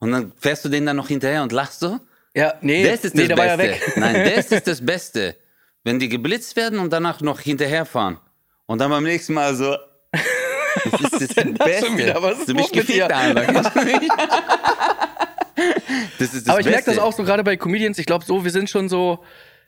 und 0.00 0.12
dann 0.12 0.32
fährst 0.38 0.64
du 0.64 0.68
denen 0.68 0.86
dann 0.86 0.96
noch 0.96 1.08
hinterher 1.08 1.42
und 1.42 1.52
lachst 1.52 1.80
so. 1.80 1.98
Ja, 2.34 2.54
nee, 2.60 2.84
Das 2.84 3.04
ist 3.04 3.14
nee, 3.14 3.26
das 3.28 3.36
der 3.36 3.46
ja 3.46 3.56
Beste. 3.56 3.86
weg. 3.86 3.96
Nein, 3.96 4.32
das 4.36 4.46
ist 4.52 4.66
das 4.66 4.84
Beste. 4.84 5.36
Wenn 5.84 5.98
die 5.98 6.08
geblitzt 6.08 6.56
werden 6.56 6.78
und 6.78 6.92
danach 6.92 7.20
noch 7.20 7.40
hinterherfahren. 7.40 8.18
Und 8.66 8.78
dann 8.80 8.90
beim 8.90 9.04
nächsten 9.04 9.34
Mal 9.34 9.54
so. 9.54 9.76
Das 10.12 11.00
ist 11.00 11.12
das 11.20 11.28
denn 11.36 11.54
das 11.54 11.66
Beste. 11.66 11.86
schon 11.86 11.98
wieder? 11.98 12.22
Was 12.22 12.38
ist 12.40 12.48
du 12.48 12.54
bist 12.54 12.72
gefickt, 12.72 13.08
nicht? 13.84 14.10
Das 16.18 16.34
ist 16.34 16.46
das 16.46 16.48
Aber 16.48 16.60
ich 16.60 16.66
merke 16.66 16.78
Beste. 16.84 16.90
das 16.92 16.98
auch 16.98 17.12
so 17.12 17.22
gerade 17.22 17.44
bei 17.44 17.56
Comedians. 17.56 17.98
Ich 17.98 18.06
glaube 18.06 18.24
so, 18.24 18.44
wir 18.44 18.50
sind 18.50 18.68
schon 18.68 18.88
so, 18.88 19.20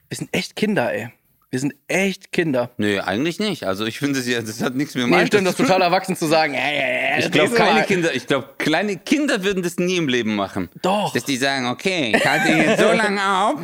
wir 0.08 0.16
sind 0.16 0.32
echt 0.32 0.56
Kinder, 0.56 0.92
ey. 0.92 1.10
Wir 1.50 1.60
sind 1.60 1.74
echt 1.86 2.32
Kinder. 2.32 2.70
Nö, 2.76 3.00
eigentlich 3.00 3.38
nicht. 3.38 3.64
Also 3.64 3.86
ich 3.86 3.98
finde, 3.98 4.18
das, 4.18 4.28
ja, 4.28 4.40
das 4.42 4.60
hat 4.62 4.74
nichts 4.74 4.94
mit 4.94 5.06
Nee, 5.06 5.26
stimmt, 5.26 5.46
das 5.46 5.54
ist 5.54 5.58
total 5.64 5.80
erwachsen 5.80 6.16
zu 6.16 6.26
sagen. 6.26 6.54
Äh, 6.54 7.16
äh, 7.16 7.20
Ich 7.20 7.30
glaube, 7.30 7.50
Mal. 7.50 7.56
kleine 7.56 7.84
Kinder, 7.84 8.14
ich 8.14 8.26
glaube, 8.26 8.48
kleine 8.58 8.96
Kinder 8.96 9.44
würden 9.44 9.62
das 9.62 9.76
nie 9.78 9.96
im 9.96 10.08
Leben 10.08 10.34
machen. 10.34 10.68
Doch. 10.82 11.12
Dass 11.12 11.24
die 11.24 11.36
sagen, 11.36 11.66
okay, 11.68 12.12
ich 12.16 12.26
halte 12.26 12.48
jetzt 12.52 12.80
so 12.80 12.92
lange 12.92 13.20
auf, 13.24 13.60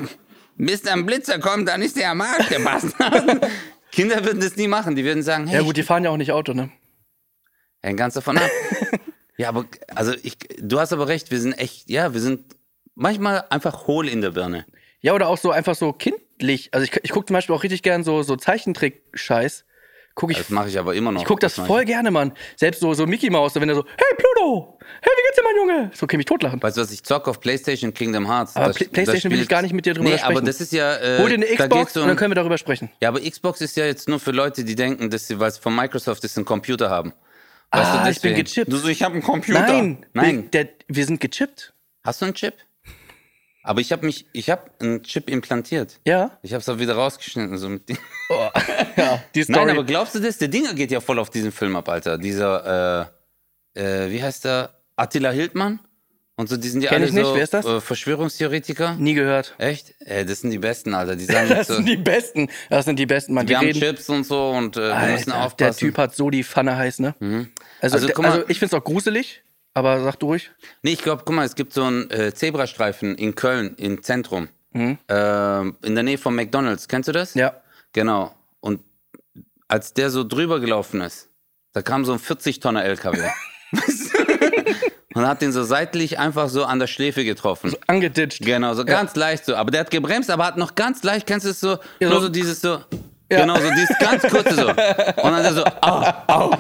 bis 0.57 0.83
dann 0.83 1.05
Blitzer 1.05 1.39
kommt, 1.41 1.69
dann 1.69 1.83
ist 1.83 1.97
der 1.97 2.11
am 2.13 2.21
Arsch, 2.21 2.49
der 2.49 2.61
Bastard. 2.61 3.47
Kinder 3.91 4.25
würden 4.25 4.41
das 4.41 4.57
nie 4.57 4.69
machen. 4.69 4.95
Die 4.97 5.05
würden 5.05 5.23
sagen, 5.23 5.47
hey, 5.49 5.57
Ja 5.59 5.63
gut, 5.63 5.77
die 5.77 5.83
fahren 5.83 6.05
ja 6.05 6.11
auch 6.11 6.17
nicht 6.17 6.33
Auto, 6.33 6.55
ne? 6.55 6.71
hängt 7.83 7.99
ganz 7.99 8.15
davon 8.15 8.39
ab. 8.39 8.49
ja, 9.37 9.49
aber, 9.49 9.67
also 9.95 10.15
ich, 10.23 10.39
du 10.61 10.79
hast 10.79 10.93
aber 10.93 11.09
recht, 11.09 11.31
wir 11.33 11.41
sind 11.41 11.55
echt, 11.55 11.91
ja, 11.91 12.15
wir 12.15 12.21
sind 12.21 12.55
manchmal 12.95 13.45
einfach 13.51 13.87
hohl 13.89 14.09
in 14.09 14.21
der 14.21 14.31
Birne. 14.31 14.65
Ja, 15.01 15.15
oder 15.15 15.29
auch 15.29 15.37
so 15.37 15.51
einfach 15.51 15.75
so 15.75 15.93
kindlich. 16.43 16.69
Also 16.73 16.85
ich, 16.85 17.01
ich 17.05 17.11
gucke 17.11 17.27
zum 17.27 17.35
Beispiel 17.35 17.55
auch 17.55 17.63
richtig 17.63 17.83
gern 17.83 18.05
so, 18.05 18.23
so 18.23 18.37
Zeichentrick-Scheiß. 18.37 19.65
Guck 20.15 20.31
ich, 20.31 20.37
Das 20.37 20.51
mache 20.51 20.69
ich 20.69 20.79
aber 20.79 20.95
immer 20.95 21.11
noch. 21.11 21.23
ich 21.23 21.27
guck 21.27 21.41
das 21.41 21.57
mach 21.57 21.67
voll 21.67 21.87
gerne, 21.87 22.11
Mann. 22.11 22.33
Selbst 22.57 22.81
so, 22.81 22.93
so 22.93 23.07
Mickey 23.07 23.31
Mouse, 23.31 23.55
wenn 23.55 23.67
er 23.67 23.75
so, 23.75 23.83
hey 23.97 24.15
Pluto, 24.19 24.79
hey, 25.01 25.11
wie 25.17 25.23
geht's 25.27 25.37
dir, 25.37 25.43
mein 25.43 25.57
Junge? 25.57 25.91
So 25.95 26.07
kann 26.07 26.17
ich 26.17 26.19
mich 26.19 26.27
totlachen. 26.27 26.63
Weißt 26.63 26.77
du 26.77 26.83
was, 26.83 26.93
ich 26.93 27.03
zock 27.03 27.29
auf 27.29 27.41
Playstation 27.41 27.95
Kingdom 27.95 28.29
Hearts. 28.29 28.55
Aber 28.55 28.67
Das- 28.69 28.77
Play- 28.77 28.85
das 28.87 28.93
Playstation 28.93 29.33
will 29.33 29.41
ich 29.41 29.49
gar 29.49 29.63
nicht 29.63 29.73
mit 29.73 29.87
dir 29.87 29.95
drüber 29.95 30.11
nee, 30.11 30.19
sprechen. 30.19 30.37
aber 30.37 30.43
das 30.45 30.61
ist 30.61 30.73
ja... 30.73 30.97
Äh, 30.99 31.19
Hol 31.19 31.31
dir 31.31 31.37
eine 31.37 31.47
da 31.47 31.51
geht's 31.53 31.63
Xbox 31.65 31.97
um- 31.97 32.03
und 32.03 32.09
dann 32.09 32.17
können 32.19 32.31
wir 32.31 32.35
darüber 32.35 32.59
sprechen. 32.59 32.91
Ja, 33.01 33.09
aber 33.09 33.21
Xbox 33.23 33.63
ist 33.63 33.75
ja 33.79 33.87
jetzt 33.87 34.07
nur 34.07 34.21
für 34.21 34.33
Leute, 34.33 34.65
die 34.65 34.75
denken, 34.75 35.09
dass 35.09 35.29
sie, 35.29 35.41
weil 35.41 35.49
es 35.49 35.57
von 35.57 35.75
Microsoft 35.75 36.23
ist, 36.25 36.37
einen 36.37 36.45
Computer 36.45 36.91
haben. 36.91 37.15
Weißt 37.71 37.91
Ah, 37.91 38.05
du, 38.05 38.11
ich 38.11 38.21
bin 38.21 38.35
gechippt. 38.35 38.71
Du 38.71 38.77
so, 38.77 38.89
ich 38.89 39.03
habe 39.03 39.15
einen 39.15 39.23
Computer. 39.23 39.63
Nein, 39.63 40.05
Nein. 40.13 40.51
Der, 40.51 40.69
wir 40.89 41.07
sind 41.07 41.21
gechippt. 41.23 41.73
Hast 42.05 42.21
du 42.21 42.27
einen 42.27 42.35
Chip? 42.35 42.53
Aber 43.65 43.81
ich 43.81 43.93
habe 43.93 44.05
mich, 44.07 44.27
ich 44.33 44.51
habe 44.51 44.63
einen 44.81 45.03
Chip 45.05 45.31
implantiert. 45.31 46.01
Ja. 46.05 46.37
Ich 46.43 46.53
habe 46.53 46.61
es 46.63 46.69
auch 46.69 46.79
wieder 46.79 46.95
rausgeschnitten. 46.95 47.57
So 47.59 47.69
mit 47.69 47.83
Oh, 48.29 48.49
ja, 48.97 49.23
die 49.35 49.45
Story. 49.45 49.59
Nein, 49.67 49.71
aber 49.71 49.85
glaubst 49.85 50.15
du 50.15 50.21
das? 50.21 50.39
Der 50.39 50.49
Dinger 50.49 50.75
geht 50.75 50.91
ja 50.91 51.01
voll 51.01 51.19
auf 51.19 51.31
diesen 51.31 51.53
Film 51.53 51.77
ab, 51.77 51.89
Alter. 51.89 52.19
Dieser, 52.19 53.11
äh, 53.75 53.81
äh, 53.81 54.11
wie 54.11 54.23
heißt 54.23 54.45
der? 54.45 54.71
Attila 54.97 55.31
Hildmann? 55.31 55.81
Und 56.35 56.49
so, 56.49 56.57
die 56.57 56.69
sind 56.69 56.83
ja 56.83 56.89
Kenn 56.89 57.03
alle 57.03 57.07
ich 57.09 57.13
nicht. 57.13 57.25
so 57.25 57.35
Wer 57.37 57.43
ist 57.45 57.55
das? 57.55 57.65
Äh, 57.67 57.81
Verschwörungstheoretiker. 57.81 58.95
Nie 58.95 59.15
gehört. 59.15 59.55
Echt? 59.59 59.95
Ey, 60.01 60.25
das 60.25 60.41
sind 60.41 60.51
die 60.51 60.59
Besten, 60.59 60.95
Alter. 60.95 61.15
Die 61.15 61.25
sagen 61.27 61.49
Das 61.49 61.69
so, 61.69 61.75
sind 61.75 61.87
die 61.89 61.97
Besten. 61.99 62.49
Das 62.71 62.85
sind 62.87 62.99
die 62.99 63.07
Besten, 63.07 63.35
Mann. 63.35 63.47
Die 63.47 63.51
wir 63.51 63.59
haben 63.59 63.67
reden. 63.67 63.79
Chips 63.79 64.09
und 64.09 64.25
so 64.25 64.51
und 64.51 64.77
äh, 64.77 64.81
wir 64.81 65.13
müssen 65.13 65.31
Alter, 65.33 65.45
aufpassen. 65.47 65.59
der 65.59 65.75
Typ 65.77 65.99
hat 65.99 66.17
so 66.17 66.31
die 66.31 66.43
Pfanne 66.43 66.77
heiß, 66.77 66.99
ne? 67.01 67.15
Also, 67.81 67.97
Also, 67.99 68.09
also, 68.09 68.23
also 68.23 68.45
ich 68.49 68.59
find's 68.59 68.75
auch 68.75 68.83
gruselig, 68.83 69.43
aber 69.75 70.03
sag 70.03 70.17
du 70.21 70.27
ruhig. 70.27 70.51
Nee, 70.83 70.93
ich 70.93 71.03
glaube, 71.03 71.23
guck 71.25 71.35
mal, 71.35 71.45
es 71.47 71.55
gibt 71.55 71.73
so 71.73 71.85
einen 71.85 72.11
äh, 72.11 72.33
Zebrastreifen 72.35 73.15
in 73.17 73.35
Köln, 73.35 73.75
im 73.77 74.03
Zentrum. 74.03 74.49
Mhm. 74.73 74.99
Ähm, 75.09 75.77
in 75.83 75.95
der 75.95 76.05
Nähe 76.05 76.19
von 76.19 76.35
McDonalds. 76.35 76.89
Kennst 76.89 77.09
du 77.09 77.13
das? 77.13 77.35
Ja. 77.35 77.55
Genau. 77.93 78.35
Und 78.61 78.81
als 79.69 79.93
der 79.95 80.11
so 80.11 80.25
drüber 80.25 80.61
gelaufen 80.61 81.01
ist, 81.03 81.29
da 81.73 81.83
kam 81.83 82.05
so 82.05 82.13
ein 82.13 82.19
40-Tonner 82.19 82.85
LKW. 82.85 83.29
Und 85.15 85.27
hat 85.27 85.43
den 85.43 85.53
so 85.53 85.63
seitlich 85.63 86.19
einfach 86.19 86.49
so 86.49 86.65
an 86.65 86.79
der 86.79 86.87
Schläfe 86.87 87.23
getroffen. 87.25 87.75
Angeditscht. 87.87 88.41
Genau, 88.43 88.73
so 88.75 88.85
ganz 88.85 89.15
leicht 89.15 89.45
so. 89.45 89.55
Aber 89.57 89.71
der 89.71 89.81
hat 89.81 89.91
gebremst, 89.91 90.31
aber 90.31 90.47
hat 90.47 90.57
noch 90.57 90.75
ganz 90.75 91.03
leicht, 91.03 91.27
kennst 91.27 91.45
du 91.45 91.51
es 91.51 91.61
so? 91.61 91.77
Ja, 92.01 92.09
nur 92.09 92.21
so- 92.21 92.27
so 92.27 92.29
dieses 92.31 92.61
so. 92.63 92.81
Ja. 93.33 93.41
Genau, 93.41 93.57
so 93.57 93.71
dieses 93.71 93.99
ganz 93.99 94.23
kurze 94.25 94.55
so. 94.55 94.69
Und 94.69 94.77
dann 95.33 95.55
so, 95.55 95.65
au, 95.81 96.05
au. 96.27 96.51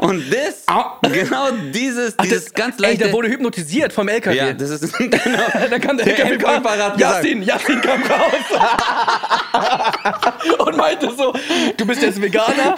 Und 0.00 0.24
das, 0.32 0.64
genau 1.12 1.50
dieses, 1.72 2.16
dieses 2.16 2.52
ganz 2.52 2.76
Ey, 2.76 2.82
leichte. 2.82 3.04
der 3.04 3.12
wurde 3.12 3.28
hypnotisiert 3.28 3.92
vom 3.92 4.08
LKW. 4.08 4.36
ja, 4.36 4.52
das 4.52 4.70
ist, 4.70 4.92
genau. 4.98 5.12
da 5.70 5.78
kam 5.78 5.96
der, 5.96 6.06
Der 6.06 6.18
LKW 6.18 6.34
Endkäufer 6.34 6.70
hat 6.70 6.94
gesagt- 6.96 7.00
Yassin, 7.00 7.42
Yassin 7.42 7.80
kam 7.80 8.02
raus 8.02 8.44
und 10.66 10.76
meinte 10.76 11.10
so, 11.16 11.32
du 11.76 11.86
bist 11.86 12.02
jetzt 12.02 12.20
Veganer. 12.20 12.74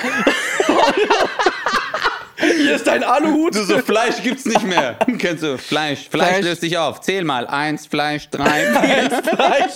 Hier 2.56 2.74
ist 2.76 2.86
dein 2.86 3.02
Aluhut. 3.02 3.54
Du 3.54 3.64
so, 3.64 3.78
Fleisch 3.78 4.22
gibt's 4.22 4.44
nicht 4.44 4.62
mehr. 4.64 4.96
Kennst 5.18 5.42
du, 5.42 5.58
Fleisch. 5.58 6.08
Fleisch, 6.08 6.28
Fleisch. 6.30 6.44
löst 6.44 6.60
sich 6.60 6.78
auf. 6.78 7.00
Zähl 7.00 7.24
mal. 7.24 7.46
Eins, 7.46 7.86
Fleisch, 7.86 8.28
drei, 8.30 8.66
vier. 8.66 9.10
Fleisch. 9.22 9.72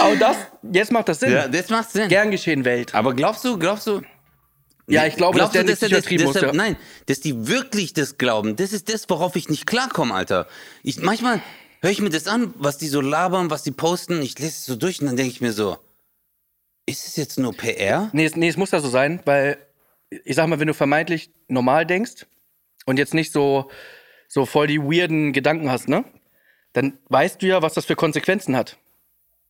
Aber 0.00 0.16
das, 0.16 0.36
jetzt 0.72 0.92
macht 0.92 1.08
das 1.08 1.20
Sinn. 1.20 1.32
ja, 1.32 1.48
das 1.48 1.68
macht 1.70 1.90
Sinn. 1.90 2.08
Gern 2.08 2.30
geschehen 2.30 2.64
Welt. 2.64 2.94
Aber 2.94 3.14
glaubst 3.14 3.44
du, 3.44 3.58
glaubst 3.58 3.86
du, 3.86 4.02
Ja, 4.88 5.06
ich 5.06 5.16
glaube, 5.16 5.38
dass 5.38 5.52
glaubst 5.52 5.54
der 5.54 5.62
du, 5.62 5.70
nicht 5.70 5.82
dass 5.82 5.88
das, 5.90 6.00
Psychiatrie 6.04 6.32
deshalb, 6.34 6.54
Ja. 6.54 6.62
Nein, 6.64 6.76
dass 7.06 7.20
die 7.20 7.46
wirklich 7.48 7.92
das 7.94 8.18
glauben. 8.18 8.56
Das 8.56 8.72
ist 8.72 8.92
das, 8.92 9.08
worauf 9.08 9.36
ich 9.36 9.48
nicht 9.48 9.66
klarkomme, 9.66 10.14
Alter. 10.14 10.46
Ich, 10.82 11.00
manchmal 11.00 11.40
höre 11.80 11.90
ich 11.90 12.00
mir 12.00 12.10
das 12.10 12.26
an, 12.26 12.52
was 12.58 12.78
die 12.78 12.88
so 12.88 13.00
labern, 13.00 13.50
was 13.50 13.62
die 13.62 13.70
posten. 13.72 14.20
Ich 14.22 14.38
lese 14.38 14.50
es 14.50 14.64
so 14.66 14.76
durch 14.76 15.00
und 15.00 15.06
dann 15.06 15.16
denke 15.16 15.30
ich 15.32 15.40
mir 15.40 15.52
so, 15.52 15.78
ist 16.86 17.06
es 17.06 17.16
jetzt 17.16 17.38
nur 17.38 17.56
PR? 17.56 18.10
Nee, 18.12 18.24
es- 18.24 18.36
nee, 18.36 18.48
es 18.48 18.56
muss 18.56 18.70
ja 18.72 18.80
so 18.80 18.88
sein, 18.88 19.20
weil 19.24 19.56
ich 20.24 20.36
sag 20.36 20.46
mal, 20.48 20.58
wenn 20.60 20.66
du 20.68 20.74
vermeintlich 20.74 21.30
normal 21.48 21.86
denkst 21.86 22.26
und 22.86 22.98
jetzt 22.98 23.14
nicht 23.14 23.32
so, 23.32 23.70
so 24.28 24.44
voll 24.46 24.66
die 24.66 24.80
weirden 24.80 25.32
Gedanken 25.32 25.70
hast, 25.70 25.88
ne? 25.88 26.04
Dann 26.74 26.98
weißt 27.08 27.40
du 27.42 27.46
ja, 27.46 27.62
was 27.62 27.74
das 27.74 27.84
für 27.84 27.96
Konsequenzen 27.96 28.56
hat. 28.56 28.78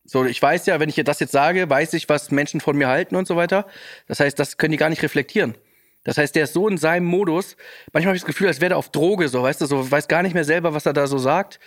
So, 0.05 0.25
ich 0.25 0.41
weiß 0.41 0.65
ja, 0.65 0.79
wenn 0.79 0.89
ich 0.89 0.95
dir 0.95 1.03
das 1.03 1.19
jetzt 1.19 1.31
sage, 1.31 1.69
weiß 1.69 1.93
ich, 1.93 2.09
was 2.09 2.29
Menschen 2.31 2.59
von 2.59 2.75
mir 2.77 2.87
halten 2.89 3.15
und 3.15 3.27
so 3.27 3.35
weiter. 3.35 3.65
Das 4.07 4.19
heißt, 4.19 4.37
das 4.37 4.57
können 4.57 4.71
die 4.71 4.77
gar 4.77 4.89
nicht 4.89 5.01
reflektieren. 5.03 5.55
Das 6.03 6.17
heißt, 6.17 6.35
der 6.35 6.43
ist 6.43 6.53
so 6.53 6.67
in 6.67 6.77
seinem 6.77 7.05
Modus. 7.05 7.55
Manchmal 7.93 8.09
habe 8.09 8.17
ich 8.17 8.23
das 8.23 8.27
Gefühl, 8.27 8.47
als 8.47 8.59
wäre 8.59 8.69
der 8.69 8.77
auf 8.77 8.89
Droge, 8.89 9.29
so, 9.29 9.43
weißt 9.43 9.61
du, 9.61 9.65
so, 9.65 9.89
weiß 9.89 10.09
gar 10.09 10.21
nicht 10.21 10.33
mehr 10.33 10.43
selber, 10.43 10.73
was 10.73 10.85
er 10.85 10.91
da 10.91 11.07
so 11.07 11.17
sagt. 11.17 11.59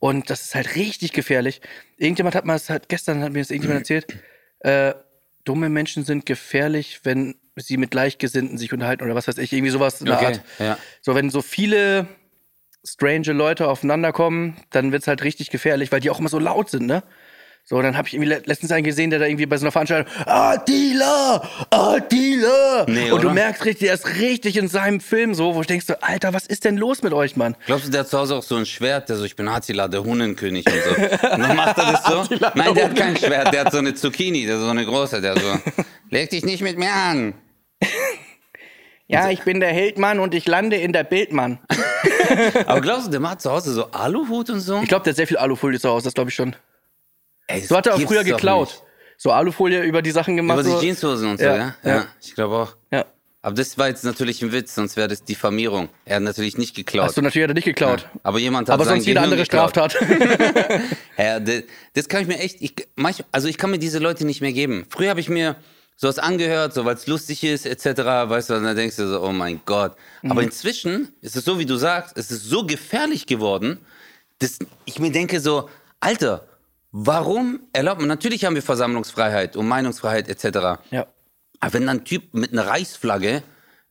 Und 0.00 0.28
das 0.28 0.42
ist 0.42 0.54
halt 0.56 0.74
richtig 0.74 1.12
gefährlich. 1.12 1.60
Irgendjemand 1.96 2.34
hat 2.34 2.44
mal, 2.44 2.54
das 2.54 2.68
hat, 2.68 2.88
gestern 2.88 3.22
hat 3.22 3.32
mir 3.32 3.38
das 3.38 3.50
irgendjemand 3.50 3.80
erzählt, 3.80 4.06
äh, 4.60 4.94
dumme 5.44 5.68
Menschen 5.68 6.04
sind 6.04 6.26
gefährlich, 6.26 7.00
wenn 7.04 7.36
sie 7.54 7.76
mit 7.76 7.92
Gleichgesinnten 7.92 8.58
sich 8.58 8.72
unterhalten 8.72 9.04
oder 9.04 9.14
was 9.14 9.28
weiß 9.28 9.38
ich, 9.38 9.52
irgendwie 9.52 9.70
sowas 9.70 10.00
in 10.00 10.06
der 10.06 10.16
Okay, 10.16 10.26
Art. 10.26 10.40
ja. 10.58 10.78
So, 11.00 11.14
wenn 11.14 11.30
so 11.30 11.40
viele 11.40 12.08
strange 12.84 13.32
Leute 13.32 13.68
aufeinander 13.68 14.12
kommen, 14.12 14.56
dann 14.70 14.92
wird's 14.92 15.06
halt 15.06 15.22
richtig 15.22 15.50
gefährlich, 15.50 15.92
weil 15.92 16.00
die 16.00 16.10
auch 16.10 16.18
immer 16.18 16.28
so 16.28 16.38
laut 16.38 16.68
sind, 16.68 16.86
ne? 16.86 17.02
So, 17.68 17.82
dann 17.82 17.96
habe 17.96 18.06
ich 18.06 18.14
irgendwie 18.14 18.28
le- 18.30 18.42
letztens 18.44 18.70
einen 18.70 18.84
gesehen, 18.84 19.10
der 19.10 19.18
da 19.18 19.26
irgendwie 19.26 19.44
bei 19.46 19.56
so 19.56 19.64
einer 19.64 19.72
Veranstaltung 19.72 20.08
Attila, 20.24 21.42
Attila. 21.70 22.84
Nee, 22.86 23.10
und 23.10 23.24
du 23.24 23.30
merkst 23.30 23.64
richtig, 23.64 23.88
er 23.88 23.94
ist 23.94 24.06
richtig 24.20 24.56
in 24.56 24.68
seinem 24.68 25.00
Film 25.00 25.34
so, 25.34 25.56
wo 25.56 25.62
ich 25.62 25.66
denkst 25.66 25.84
so, 25.86 25.94
Alter, 26.00 26.32
was 26.32 26.46
ist 26.46 26.64
denn 26.64 26.76
los 26.76 27.02
mit 27.02 27.12
euch, 27.12 27.34
Mann? 27.34 27.56
Glaubst 27.66 27.86
du, 27.86 27.90
der 27.90 28.02
hat 28.02 28.08
zu 28.08 28.18
Hause 28.18 28.36
auch 28.36 28.42
so 28.44 28.54
ein 28.54 28.66
Schwert, 28.66 29.08
der 29.08 29.16
so, 29.16 29.24
ich 29.24 29.34
bin 29.34 29.48
Attila, 29.48 29.88
der 29.88 30.04
Hunnenkönig 30.04 30.64
und 30.64 30.74
so. 30.74 30.90
Und 31.32 31.40
dann 31.40 31.56
macht 31.56 31.76
er 31.78 31.92
das 31.92 32.04
so? 32.04 32.20
Attila, 32.20 32.52
Nein, 32.54 32.66
der 32.66 32.74
der 32.74 32.84
hat 32.90 32.96
kein 32.96 33.16
Schwert, 33.16 33.52
der 33.52 33.64
hat 33.64 33.72
so 33.72 33.78
eine 33.78 33.94
Zucchini, 33.94 34.46
der 34.46 34.60
so 34.60 34.68
eine 34.68 34.86
große, 34.86 35.20
der 35.20 35.34
so, 35.36 35.58
leg 36.10 36.30
dich 36.30 36.44
nicht 36.44 36.62
mit 36.62 36.78
mir 36.78 36.92
an. 36.92 37.34
Ja, 39.08 39.30
ich 39.30 39.42
bin 39.42 39.60
der 39.60 39.68
Heldmann 39.72 40.18
und 40.18 40.34
ich 40.34 40.46
lande 40.48 40.74
in 40.76 40.92
der 40.92 41.04
Bildmann. 41.04 41.60
Aber 42.66 42.80
glaubst 42.80 43.06
du, 43.06 43.10
der 43.12 43.20
macht 43.20 43.40
zu 43.40 43.52
Hause 43.52 43.72
so 43.72 43.92
Aluhut 43.92 44.50
und 44.50 44.58
so? 44.58 44.80
Ich 44.82 44.88
glaube, 44.88 45.04
der 45.04 45.12
hat 45.12 45.16
sehr 45.16 45.28
viel 45.28 45.36
Alufolie 45.36 45.78
zu 45.78 45.88
Hause, 45.88 46.06
das 46.06 46.14
glaube 46.14 46.30
ich 46.30 46.34
schon. 46.34 46.56
Ey, 47.46 47.60
So 47.62 47.76
hat 47.76 47.86
er 47.86 47.94
auch 47.94 48.00
früher 48.00 48.24
geklaut. 48.24 48.68
nicht. 48.68 48.82
So 49.18 49.30
Alufolie 49.32 49.82
über 49.82 50.02
die 50.02 50.10
Sachen 50.10 50.36
gemacht. 50.36 50.60
Über 50.60 50.78
die. 50.80 50.86
Jeanshosen 50.86 51.30
und 51.30 51.38
so, 51.38 51.44
Ja, 51.44 51.56
ja? 51.56 51.74
ja. 51.84 51.90
Ja, 51.96 52.06
ich 52.20 52.34
glaube 52.34 52.54
auch. 52.56 52.76
Ja. 52.90 53.06
Aber 53.42 53.54
das 53.54 53.78
war 53.78 53.86
jetzt 53.88 54.02
natürlich 54.04 54.42
ein 54.42 54.50
Witz, 54.50 54.74
sonst 54.74 54.96
wäre 54.96 55.06
das 55.06 55.22
Diffamierung. 55.22 55.88
Er 56.04 56.16
hat 56.16 56.22
natürlich 56.24 56.58
nicht 56.58 56.74
geklaut. 56.74 57.06
Hast 57.06 57.16
du 57.16 57.22
natürlich 57.22 57.44
hat 57.44 57.50
er 57.50 57.54
nicht 57.54 57.64
geklaut. 57.64 58.08
Aber 58.24 58.40
jemand 58.40 58.68
hat 58.68 58.74
Aber 58.74 58.84
sonst 58.84 59.06
jede 59.06 59.20
Gehirn 59.20 59.32
andere 59.32 59.42
geklaut. 59.44 59.70
Straftat. 59.70 59.96
Ja, 61.18 61.40
das, 61.40 61.62
das 61.94 62.08
kann 62.08 62.22
ich 62.22 62.28
mir 62.28 62.38
echt, 62.40 62.60
ich, 62.60 62.74
also 63.32 63.48
ich 63.48 63.56
kann 63.56 63.70
mir 63.70 63.78
diese 63.78 64.00
Leute 64.00 64.26
nicht 64.26 64.40
mehr 64.42 64.52
geben. 64.52 64.84
Früher 64.90 65.10
habe 65.10 65.20
ich 65.20 65.28
mir 65.28 65.56
sowas 65.96 66.18
angehört, 66.18 66.74
so 66.74 66.84
weil 66.84 66.96
es 66.96 67.06
lustig 67.06 67.42
ist, 67.44 67.64
etc., 67.66 67.86
weißt 68.04 68.50
du, 68.50 68.54
und 68.54 68.64
dann 68.64 68.76
denkst 68.76 68.96
du 68.96 69.08
so, 69.08 69.22
oh 69.22 69.32
mein 69.32 69.60
Gott. 69.64 69.96
Mhm. 70.22 70.30
Aber 70.32 70.42
inzwischen 70.42 71.12
ist 71.22 71.36
es 71.36 71.44
so, 71.44 71.58
wie 71.58 71.64
du 71.66 71.76
sagst, 71.76 72.18
es 72.18 72.30
ist 72.30 72.44
so 72.44 72.66
gefährlich 72.66 73.26
geworden, 73.26 73.78
dass 74.40 74.58
ich 74.84 74.98
mir 74.98 75.10
denke 75.10 75.40
so, 75.40 75.70
Alter, 76.00 76.46
warum 76.98 77.60
erlaubt 77.74 78.00
man, 78.00 78.08
natürlich 78.08 78.44
haben 78.46 78.54
wir 78.54 78.62
Versammlungsfreiheit 78.62 79.54
und 79.54 79.68
Meinungsfreiheit, 79.68 80.28
etc., 80.28 80.80
ja. 80.90 81.06
aber 81.60 81.74
wenn 81.74 81.86
dann 81.86 81.98
ein 81.98 82.04
Typ 82.04 82.32
mit 82.32 82.52
einer 82.52 82.66
Reichsflagge 82.66 83.42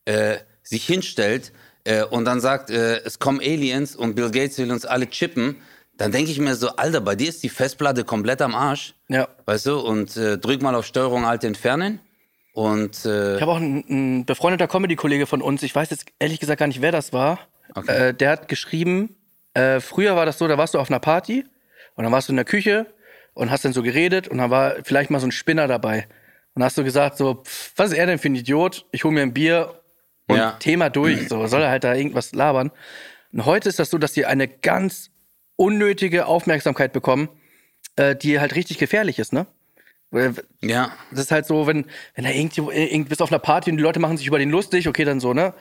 äh, 0.06 0.38
sich 0.64 0.84
hinstellt 0.86 1.52
äh, 1.84 2.02
und 2.02 2.24
dann 2.24 2.40
sagt, 2.40 2.70
äh, 2.70 2.98
es 3.04 3.20
kommen 3.20 3.38
Aliens 3.38 3.94
und 3.94 4.16
Bill 4.16 4.32
Gates 4.32 4.58
will 4.58 4.72
uns 4.72 4.84
alle 4.84 5.08
chippen, 5.08 5.56
dann 5.96 6.10
denke 6.10 6.32
ich 6.32 6.40
mir 6.40 6.56
so, 6.56 6.70
Alter, 6.70 7.00
bei 7.00 7.14
dir 7.14 7.28
ist 7.28 7.44
die 7.44 7.48
Festplatte 7.48 8.04
komplett 8.04 8.42
am 8.42 8.54
Arsch. 8.54 8.94
Ja. 9.08 9.28
Weißt 9.46 9.66
du? 9.66 9.78
Und 9.78 10.16
äh, 10.16 10.36
drück 10.36 10.60
mal 10.60 10.74
auf 10.74 10.84
Steuerung 10.84 11.24
Alt 11.24 11.44
entfernen. 11.44 12.00
Und 12.52 13.06
äh, 13.06 13.36
Ich 13.36 13.40
habe 13.40 13.52
auch 13.52 13.56
einen, 13.56 13.84
einen 13.88 14.24
befreundeter 14.26 14.66
Comedy-Kollege 14.66 15.26
von 15.26 15.42
uns, 15.42 15.62
ich 15.62 15.74
weiß 15.74 15.90
jetzt 15.90 16.06
ehrlich 16.18 16.40
gesagt 16.40 16.58
gar 16.58 16.66
nicht, 16.66 16.82
wer 16.82 16.92
das 16.92 17.12
war. 17.12 17.38
Okay. 17.74 18.08
Äh, 18.08 18.14
der 18.14 18.30
hat 18.30 18.48
geschrieben, 18.48 19.14
äh, 19.54 19.80
früher 19.80 20.16
war 20.16 20.26
das 20.26 20.38
so, 20.38 20.48
da 20.48 20.58
warst 20.58 20.74
du 20.74 20.80
auf 20.80 20.90
einer 20.90 21.00
Party 21.00 21.44
und 21.94 22.04
dann 22.04 22.12
warst 22.12 22.28
du 22.28 22.32
in 22.32 22.36
der 22.36 22.44
Küche 22.44 22.86
und 23.36 23.50
hast 23.50 23.64
dann 23.64 23.72
so 23.74 23.82
geredet 23.82 24.28
und 24.28 24.38
dann 24.38 24.50
war 24.50 24.76
vielleicht 24.82 25.10
mal 25.10 25.20
so 25.20 25.26
ein 25.26 25.32
Spinner 25.32 25.68
dabei. 25.68 26.08
Und 26.54 26.64
hast 26.64 26.78
du 26.78 26.84
gesagt, 26.84 27.18
so, 27.18 27.42
pff, 27.44 27.72
was 27.76 27.92
ist 27.92 27.98
er 27.98 28.06
denn 28.06 28.18
für 28.18 28.28
ein 28.28 28.34
Idiot? 28.34 28.86
Ich 28.92 29.04
hole 29.04 29.12
mir 29.12 29.20
ein 29.20 29.34
Bier 29.34 29.78
und 30.26 30.36
Ja. 30.36 30.52
Thema 30.52 30.88
durch. 30.88 31.28
So, 31.28 31.46
soll 31.46 31.60
er 31.60 31.68
halt 31.68 31.84
da 31.84 31.94
irgendwas 31.94 32.32
labern. 32.34 32.72
Und 33.32 33.44
heute 33.44 33.68
ist 33.68 33.78
das 33.78 33.90
so, 33.90 33.98
dass 33.98 34.14
die 34.14 34.24
eine 34.24 34.48
ganz 34.48 35.10
unnötige 35.56 36.26
Aufmerksamkeit 36.26 36.94
bekommen, 36.94 37.28
äh, 37.96 38.16
die 38.16 38.40
halt 38.40 38.54
richtig 38.54 38.78
gefährlich 38.78 39.18
ist, 39.18 39.34
ne? 39.34 39.46
Ja, 40.62 40.92
das 41.10 41.20
ist 41.20 41.30
halt 41.30 41.44
so, 41.44 41.66
wenn, 41.66 41.84
wenn 42.14 42.24
da 42.24 42.30
irgendwo, 42.30 42.70
irgend, 42.70 43.10
bist 43.10 43.20
auf 43.20 43.30
einer 43.30 43.38
Party 43.38 43.70
und 43.70 43.76
die 43.76 43.82
Leute 43.82 44.00
machen 44.00 44.16
sich 44.16 44.26
über 44.26 44.38
den 44.38 44.50
lustig, 44.50 44.88
okay, 44.88 45.04
dann 45.04 45.20
so, 45.20 45.34
ne? 45.34 45.52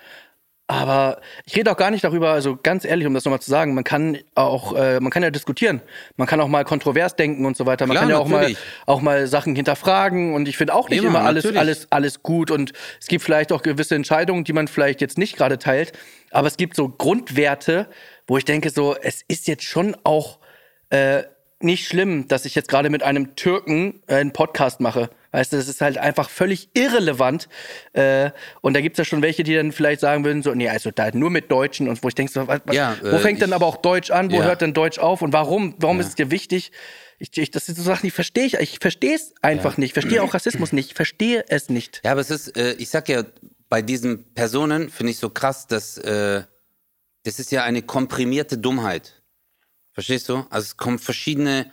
Aber 0.68 1.22
ich 1.46 1.56
rede 1.56 1.72
auch 1.72 1.78
gar 1.78 1.92
nicht 1.92 2.04
darüber, 2.04 2.32
also 2.32 2.58
ganz 2.62 2.86
ehrlich, 2.86 3.06
um 3.06 3.14
das 3.14 3.24
nochmal 3.24 3.40
zu 3.40 3.52
sagen, 3.52 3.76
man 3.76 3.84
kann 3.84 4.18
auch, 4.34 4.76
äh, 4.76 5.00
man 5.00 5.12
kann 5.12 5.22
ja 5.22 5.30
diskutieren. 5.30 5.80
Man 6.18 6.28
kann 6.28 6.42
auch 6.42 6.48
mal 6.48 6.66
kontrovers 6.66 7.16
denken 7.16 7.46
und 7.46 7.56
so 7.56 7.68
weiter. 7.68 7.86
Man 7.86 7.96
Klar, 7.96 8.04
kann 8.04 8.10
ja 8.10 8.18
auch 8.18 8.28
mal, 8.28 8.56
auch 8.88 9.02
mal 9.02 9.28
Sachen 9.28 9.56
hinterfragen 9.56 10.34
und 10.34 10.48
ich 10.48 10.58
finde 10.58 10.74
auch 10.74 10.90
nicht 10.90 11.00
Immer, 11.00 11.10
immer, 11.10 11.22
alles, 11.22 11.44
natürlich. 11.44 11.60
alles, 11.60 11.88
alles 11.92 12.24
gut 12.24 12.50
und 12.50 12.74
es 13.00 13.06
gibt 13.08 13.24
vielleicht 13.24 13.52
auch 13.52 13.62
gewisse 13.62 13.94
Entscheidungen, 13.94 14.44
die 14.44 14.54
man 14.54 14.68
vielleicht 14.68 15.02
jetzt 15.02 15.20
nicht 15.20 15.38
gerade 15.38 15.60
teilt, 15.60 15.94
aber 16.32 16.48
es 16.48 16.58
gibt 16.58 16.76
so 16.76 16.90
Grundwerte, 16.90 17.88
wo 18.26 18.38
ich 18.38 18.46
denke 18.46 18.72
so, 18.72 18.96
es 19.00 19.22
ist 19.28 19.48
jetzt 19.48 19.64
schon 19.64 19.96
auch, 20.04 20.40
äh, 20.90 21.24
nicht 21.62 21.88
schlimm, 21.88 22.28
dass 22.28 22.46
ich 22.46 22.56
jetzt 22.56 22.70
gerade 22.70 22.90
mit 22.90 23.04
einem 23.04 23.36
Türken 23.36 24.02
äh, 24.08 24.16
einen 24.16 24.34
Podcast 24.34 24.80
mache. 24.80 25.10
Weißt 25.36 25.52
du, 25.52 25.58
das 25.58 25.68
ist 25.68 25.82
halt 25.82 25.98
einfach 25.98 26.30
völlig 26.30 26.70
irrelevant. 26.74 27.50
Äh, 27.92 28.32
und 28.62 28.74
da 28.74 28.80
gibt's 28.80 28.98
ja 28.98 29.04
schon 29.04 29.22
welche, 29.22 29.44
die 29.44 29.54
dann 29.54 29.74
vielleicht 29.74 30.00
sagen 30.00 30.24
würden, 30.24 30.42
so, 30.44 30.54
nee, 30.54 30.70
also 30.70 30.92
da 30.92 31.12
nur 31.12 31.30
mit 31.30 31.52
Deutschen 31.52 31.90
und 31.90 32.02
wo 32.02 32.08
ich 32.08 32.16
denke, 32.16 32.32
so, 32.32 32.48
was, 32.48 32.62
Ja, 32.72 32.98
wo 33.02 33.08
äh, 33.18 33.20
fängt 33.20 33.42
ich- 33.44 33.54
aber 33.54 33.66
auch 33.66 33.76
Deutsch 33.78 34.12
an, 34.12 34.32
wo 34.32 34.38
Ja. 34.38 34.44
hört 34.46 34.62
denn 34.62 34.74
Deutsch 34.74 34.98
auf 34.98 35.22
und 35.22 35.34
warum? 35.34 35.76
Warum 35.80 36.00
ist 36.00 36.08
es 36.08 36.16
dir 36.16 36.32
wichtig? 36.32 36.72
Ich, 37.20 37.38
ich, 37.38 37.52
das 37.52 37.66
sind 37.66 37.76
so 37.76 37.84
Sachen, 37.84 38.08
die 38.08 38.12
verstehe 38.12 38.46
ich. 38.46 38.54
Ich 38.56 38.80
verstehe 38.80 39.16
es 39.16 39.34
einfach 39.42 39.76
nicht. 39.78 39.90
Ich 39.90 39.94
verstehe 39.94 40.24
auch 40.24 40.34
Rassismus 40.34 40.72
nicht. 40.72 40.90
Ich 40.92 40.96
verstehe 40.96 41.44
es 41.50 41.68
nicht. 41.70 42.02
Ja, 42.06 42.14
aber 42.14 42.22
es 42.22 42.32
ist, 42.32 42.56
äh, 42.56 42.74
ich 42.74 42.90
sag 42.90 43.10
ja, 43.10 43.24
bei 43.68 43.82
diesen 43.82 44.34
Personen 44.36 44.90
finde 44.90 45.12
ich 45.12 45.18
so 45.20 45.30
krass, 45.30 45.68
dass 45.68 45.98
äh, 45.98 46.44
das 47.24 47.40
ist 47.40 47.52
ja 47.52 47.64
eine 47.64 47.82
komprimierte 47.82 48.58
Dummheit. 48.58 49.22
Verstehst 49.92 50.30
du? 50.30 50.46
Also 50.50 50.64
es 50.66 50.78
kommen 50.78 51.00
verschiedene 51.00 51.70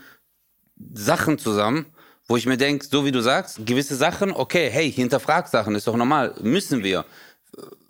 Sachen 0.95 1.39
zusammen, 1.39 1.87
wo 2.33 2.37
ich 2.39 2.47
mir 2.47 2.57
denke, 2.57 2.87
so 2.91 3.05
wie 3.05 3.13
du 3.13 3.21
sagst, 3.21 3.67
gewisse 3.67 3.95
Sachen, 3.95 4.33
okay, 4.33 4.71
hey, 4.71 4.91
hinterfrag 4.91 5.49
Sachen, 5.49 5.75
ist 5.75 5.87
doch 5.87 5.97
normal, 5.97 6.35
müssen 6.41 6.83
wir. 6.83 7.05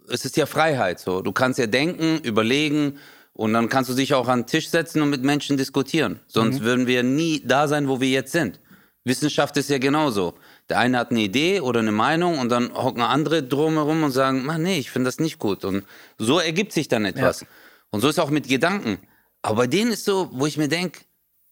Es 0.09 0.25
ist 0.25 0.37
ja 0.37 0.47
Freiheit, 0.47 0.99
so. 0.99 1.23
Du 1.23 1.31
kannst 1.31 1.61
ja 1.61 1.69
denken, 1.69 2.19
überlegen 2.25 2.99
und 3.35 3.53
dann 3.53 3.69
kannst 3.69 3.89
du 3.89 3.95
dich 3.95 4.15
auch 4.15 4.27
an 4.27 4.41
den 4.41 4.47
Tisch 4.49 4.69
setzen 4.69 5.01
und 5.01 5.11
mit 5.11 5.23
Menschen 5.23 5.57
diskutieren. 5.57 6.19
Sonst 6.27 6.61
würden 6.63 6.89
wir 6.89 7.05
nie 7.05 7.41
da 7.47 7.69
sein, 7.69 7.87
wo 7.87 8.01
wir 8.01 8.09
jetzt 8.09 8.33
sind. 8.33 8.59
Wissenschaft 9.05 9.57
ist 9.59 9.71
ja 9.71 9.79
genauso. 9.79 10.35
Der 10.69 10.81
eine 10.81 10.99
hat 10.99 11.13
eine 11.13 11.21
Idee 11.21 11.61
oder 11.61 11.79
eine 11.79 11.93
Meinung 11.93 12.41
und 12.41 12.49
dann 12.49 12.75
hocken 12.75 13.03
andere 13.03 13.45
drumherum 13.45 14.03
und 14.03 14.11
sagen, 14.11 14.45
Mann, 14.45 14.65
nee, 14.65 14.81
ich 14.81 14.91
finde 14.91 15.07
das 15.07 15.21
nicht 15.21 15.39
gut. 15.39 15.65
Und 15.65 15.85
so 16.19 16.41
ergibt 16.41 16.73
sich 16.73 16.89
dann 16.89 17.05
etwas. 17.05 17.47
Und 17.91 18.01
so 18.01 18.09
ist 18.09 18.19
auch 18.19 18.31
mit 18.31 18.49
Gedanken. 18.49 18.99
Aber 19.41 19.55
bei 19.55 19.67
denen 19.69 19.93
ist 19.93 20.05
so, 20.05 20.31
wo 20.33 20.47
ich 20.47 20.57
mir 20.57 20.67
denke, 20.67 21.03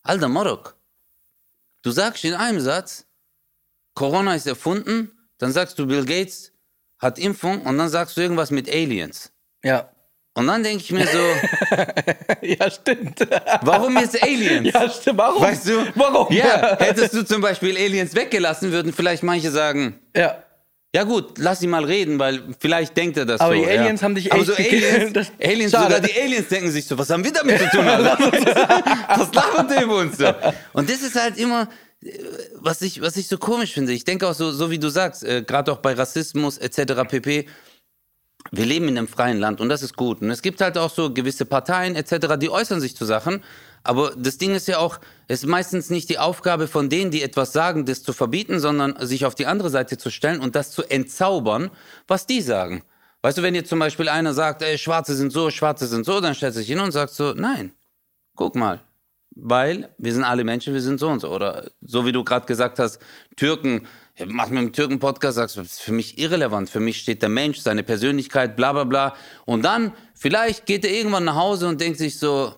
alter 0.03 0.29
Morok, 0.29 0.75
du 1.83 1.91
sagst 1.91 2.25
in 2.25 2.35
einem 2.35 2.61
Satz, 2.61 3.07
Corona 3.95 4.35
ist 4.35 4.47
erfunden, 4.47 5.11
dann 5.39 5.53
sagst 5.53 5.79
du, 5.79 5.87
Bill 5.87 6.05
Gates 6.05 6.53
hat 6.99 7.19
Impfung 7.19 7.63
und 7.63 7.79
dann 7.79 7.89
sagst 7.89 8.17
du 8.17 8.21
irgendwas 8.21 8.51
mit 8.51 8.69
Aliens. 8.69 9.33
Ja. 9.65 9.91
Und 10.35 10.47
dann 10.47 10.63
denke 10.63 10.83
ich 10.85 10.93
mir 10.93 11.07
so, 11.07 11.19
ja, 12.47 12.71
stimmt. 12.71 13.21
warum 13.63 13.99
jetzt 13.99 14.23
Aliens? 14.23 14.73
ja, 14.73 14.89
stimmt. 14.89 15.19
Warum? 15.19 15.43
Weißt 15.43 15.67
du? 15.69 15.87
Warum? 15.97 16.33
Ja, 16.33 16.77
hättest 16.79 17.15
du 17.15 17.25
zum 17.25 17.41
Beispiel 17.43 17.77
Aliens 17.77 18.15
weggelassen, 18.15 18.71
würden 18.71 18.93
vielleicht 18.93 19.23
manche 19.23 19.51
sagen, 19.51 19.99
Ja. 20.15 20.43
Ja 20.95 21.05
gut, 21.05 21.39
lass 21.39 21.63
ihn 21.63 21.71
mal 21.71 21.85
reden, 21.85 22.19
weil 22.19 22.43
vielleicht 22.59 22.97
denkt 22.97 23.17
er 23.17 23.25
das 23.25 23.41
Aber 23.41 23.55
so. 23.55 23.63
die 23.63 23.69
Aliens 23.69 24.01
ja. 24.01 24.05
haben 24.05 24.15
dich 24.17 24.33
Aber 24.33 24.41
echt 24.41 24.51
so. 24.51 24.55
Aliens, 24.55 25.31
Aliens 25.41 25.73
sogar 25.73 26.01
die 26.01 26.21
Aliens 26.21 26.49
denken 26.49 26.71
sich 26.71 26.85
so, 26.85 26.99
was 26.99 27.09
haben 27.11 27.23
wir 27.23 27.33
damit 27.33 27.59
zu 27.59 27.69
tun? 27.69 27.85
Was 27.87 29.35
labert 29.35 29.71
der 29.71 29.85
über 29.85 29.99
uns 29.99 30.19
so? 30.19 30.27
Und 30.73 30.91
das 30.91 31.03
ist 31.03 31.15
halt 31.15 31.39
immer, 31.39 31.69
äh, 32.03 32.11
was 32.55 32.83
ich, 32.83 33.01
was 33.01 33.17
ich 33.17 33.29
so 33.29 33.39
komisch 33.39 33.73
finde. 33.73 33.93
Ich 33.93 34.05
denke 34.05 34.27
auch 34.27 34.35
so, 34.35 34.51
so 34.51 34.71
wie 34.71 34.79
du 34.79 34.89
sagst, 34.89 35.23
äh, 35.23 35.43
gerade 35.43 35.71
auch 35.71 35.79
bei 35.79 35.93
Rassismus 35.93 36.59
etc. 36.59 37.09
pp. 37.09 37.47
Wir 38.51 38.67
leben 38.67 38.89
in 38.89 38.99
einem 38.99 39.07
freien 39.07 39.39
Land 39.39 39.61
und 39.61 39.69
das 39.69 39.83
ist 39.83 39.97
gut. 39.97 40.23
Und 40.23 40.31
es 40.31 40.43
gibt 40.43 40.61
halt 40.61 40.77
auch 40.77 40.91
so 40.91 41.13
gewisse 41.13 41.45
Parteien 41.45 41.95
etc., 41.95 42.37
die 42.41 42.51
äußern 42.51 42.81
sich 42.81 42.97
zu 42.97 43.05
Sachen. 43.05 43.45
Aber 43.85 44.13
das 44.17 44.39
Ding 44.39 44.55
ist 44.55 44.67
ja 44.67 44.79
auch, 44.79 44.99
ist 45.31 45.47
meistens 45.47 45.91
nicht 45.91 46.09
die 46.09 46.19
Aufgabe 46.19 46.67
von 46.67 46.89
denen, 46.89 47.13
die 47.13 47.23
etwas 47.23 47.53
sagen, 47.53 47.85
das 47.85 48.03
zu 48.03 48.13
verbieten, 48.13 48.59
sondern 48.59 48.97
sich 49.07 49.25
auf 49.25 49.37
die 49.37 49.47
andere 49.47 49.71
Seite 49.71 49.97
zu 49.97 50.11
stellen 50.11 50.41
und 50.41 50.57
das 50.57 50.73
zu 50.73 50.83
entzaubern, 50.83 51.71
was 52.09 52.27
die 52.27 52.41
sagen. 52.41 52.83
Weißt 53.23 53.39
du, 53.39 53.43
wenn 53.43 53.55
jetzt 53.55 53.69
zum 53.69 53.79
Beispiel 53.79 54.09
einer 54.09 54.35
sagt, 54.35 54.61
ey, 54.63 54.77
Schwarze 54.77 55.15
sind 55.15 55.31
so, 55.31 55.51
Schwarze 55.51 55.87
sind 55.87 56.05
so, 56.05 56.21
dann 56.21 56.35
stellt 56.35 56.55
sich 56.55 56.67
hin 56.67 56.81
und 56.81 56.91
sagt 56.91 57.13
so, 57.13 57.33
nein, 57.35 57.73
guck 58.35 58.57
mal, 58.57 58.81
weil 59.31 59.95
wir 59.99 60.13
sind 60.13 60.25
alle 60.25 60.43
Menschen, 60.43 60.75
wir 60.75 60.81
sind 60.81 60.99
so 60.99 61.09
und 61.09 61.21
so. 61.21 61.33
Oder 61.33 61.71
so 61.81 62.05
wie 62.05 62.13
du 62.13 62.25
gerade 62.25 62.47
gesagt 62.47 62.81
hast, 62.81 62.99
Türken, 63.37 63.87
mach 64.27 64.49
mir 64.49 64.59
einen 64.59 64.73
Türken-Podcast, 64.73 65.37
sagst 65.37 65.57
du, 65.57 65.61
das 65.61 65.75
ist 65.75 65.83
für 65.83 65.93
mich 65.93 66.19
irrelevant. 66.19 66.71
Für 66.71 66.81
mich 66.81 66.99
steht 66.99 67.23
der 67.23 67.29
Mensch, 67.29 67.61
seine 67.61 67.85
Persönlichkeit, 67.85 68.57
bla 68.57 68.73
bla 68.73 68.83
bla. 68.83 69.15
Und 69.45 69.65
dann, 69.65 69.93
vielleicht 70.15 70.67
geht 70.67 70.85
er 70.85 70.91
irgendwann 70.91 71.25
nach 71.25 71.37
Hause 71.37 71.69
und 71.69 71.81
denkt 71.81 71.99
sich 71.99 72.19
so, 72.19 72.53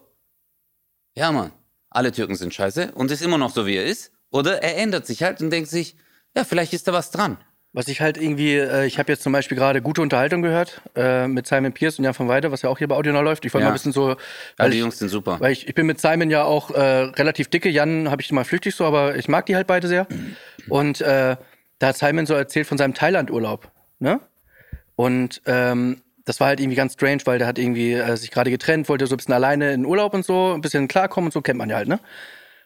ja 1.15 1.31
Mann, 1.31 1.53
alle 1.95 2.13
Türken 2.13 2.35
sind 2.35 2.53
scheiße 2.55 2.93
und 2.95 3.11
ist 3.11 3.23
immer 3.23 3.39
noch 3.39 3.51
so, 3.51 3.67
wie 3.67 3.77
er 3.77 3.85
ist. 3.85 4.13
Oder 4.31 4.63
er 4.63 4.79
ändert 4.79 5.07
sich 5.07 5.23
halt 5.23 5.41
und 5.43 5.51
denkt 5.51 5.69
sich, 5.71 5.97
ja, 6.35 6.45
vielleicht 6.45 6.73
ist 6.73 6.89
da 6.89 6.93
was 6.93 7.11
dran. 7.11 7.37
Was 7.75 7.89
ich 7.89 8.03
halt 8.03 8.19
irgendwie, 8.19 8.55
äh, 8.57 8.85
ich 8.87 8.99
habe 8.99 9.11
jetzt 9.13 9.23
zum 9.23 9.33
Beispiel 9.33 9.57
gerade 9.57 9.81
gute 9.81 10.03
Unterhaltung 10.03 10.43
gehört 10.43 10.83
äh, 10.95 11.27
mit 11.27 11.47
Simon 11.47 11.73
Pierce 11.73 11.99
und 11.99 12.05
Jan 12.05 12.13
von 12.13 12.29
Weide, 12.29 12.53
was 12.53 12.61
ja 12.63 12.69
auch 12.69 12.77
hier 12.77 12.87
bei 12.89 12.95
Audional 12.97 13.25
läuft. 13.25 13.45
Ich 13.47 13.55
wollte 13.55 13.63
Ja. 13.63 13.69
mal 13.69 13.73
ein 13.73 13.75
bisschen 13.75 13.93
so, 13.93 14.11
Ja, 14.59 14.69
die 14.69 14.75
ich, 14.77 14.81
Jungs 14.81 14.99
sind 14.99 15.09
super. 15.09 15.41
weil 15.41 15.53
ich, 15.53 15.67
ich 15.69 15.75
bin 15.75 15.87
mit 15.87 15.99
Simon 16.01 16.29
ja 16.31 16.45
auch 16.45 16.71
äh, 16.71 16.81
relativ 16.81 17.49
dicke. 17.49 17.71
Jan 17.71 18.11
habe 18.11 18.21
ich 18.21 18.31
mal 18.31 18.45
flüchtig 18.45 18.75
so, 18.75 18.85
aber 18.85 19.17
ich 19.17 19.27
mag 19.29 19.47
die 19.47 19.57
halt 19.57 19.67
beide 19.67 19.89
sehr. 19.89 20.07
Und 20.69 21.01
äh, 21.01 21.37
da 21.79 21.87
hat 21.87 21.97
Simon 21.97 22.27
so 22.27 22.35
erzählt 22.35 22.67
von 22.67 22.77
seinem 22.79 22.93
Thailand-Urlaub. 22.95 23.71
Ne? 24.01 24.21
Und 24.95 25.41
ähm, 25.47 26.03
das 26.25 26.41
war 26.41 26.49
halt 26.49 26.61
irgendwie 26.61 26.77
ganz 26.77 26.95
strange, 26.95 27.23
weil 27.25 27.39
der 27.39 27.47
hat 27.49 27.59
irgendwie 27.59 27.93
äh, 27.95 28.17
sich 28.17 28.31
gerade 28.31 28.51
getrennt, 28.51 28.89
wollte 28.89 29.07
so 29.07 29.15
ein 29.15 29.19
bisschen 29.19 29.35
alleine 29.35 29.73
in 29.73 29.85
Urlaub 29.85 30.15
und 30.15 30.25
so, 30.25 30.53
ein 30.55 30.61
bisschen 30.61 30.89
klarkommen 30.89 31.29
und 31.29 31.33
so, 31.33 31.41
kennt 31.43 31.59
man 31.59 31.69
ja 31.71 31.77
halt, 31.77 31.89
ne? 31.89 32.01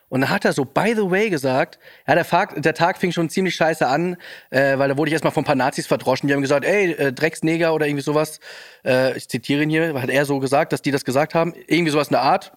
Und 0.08 0.20
dann 0.20 0.30
hat 0.30 0.44
er 0.44 0.52
so, 0.52 0.64
by 0.64 0.94
the 0.94 1.10
way, 1.10 1.30
gesagt, 1.30 1.80
ja, 2.06 2.14
der, 2.14 2.24
Tag, 2.24 2.62
der 2.62 2.74
Tag 2.74 2.96
fing 2.98 3.10
schon 3.10 3.28
ziemlich 3.28 3.56
scheiße 3.56 3.84
an, 3.88 4.16
äh, 4.50 4.78
weil 4.78 4.88
da 4.88 4.96
wurde 4.96 5.08
ich 5.08 5.12
erstmal 5.14 5.32
von 5.32 5.42
ein 5.42 5.46
paar 5.46 5.56
Nazis 5.56 5.88
verdroschen. 5.88 6.28
Die 6.28 6.34
haben 6.34 6.42
gesagt, 6.42 6.64
ey, 6.64 6.92
äh, 6.92 7.12
Drecksneger 7.12 7.74
oder 7.74 7.86
irgendwie 7.88 8.04
sowas. 8.04 8.38
Äh, 8.84 9.16
ich 9.16 9.28
zitiere 9.28 9.64
ihn 9.64 9.70
hier, 9.70 10.00
hat 10.00 10.08
er 10.08 10.24
so 10.24 10.38
gesagt, 10.38 10.72
dass 10.72 10.80
die 10.80 10.92
das 10.92 11.04
gesagt 11.04 11.34
haben. 11.34 11.54
Irgendwie 11.66 11.90
sowas 11.90 12.06
in 12.06 12.12
der 12.12 12.22
Art, 12.22 12.52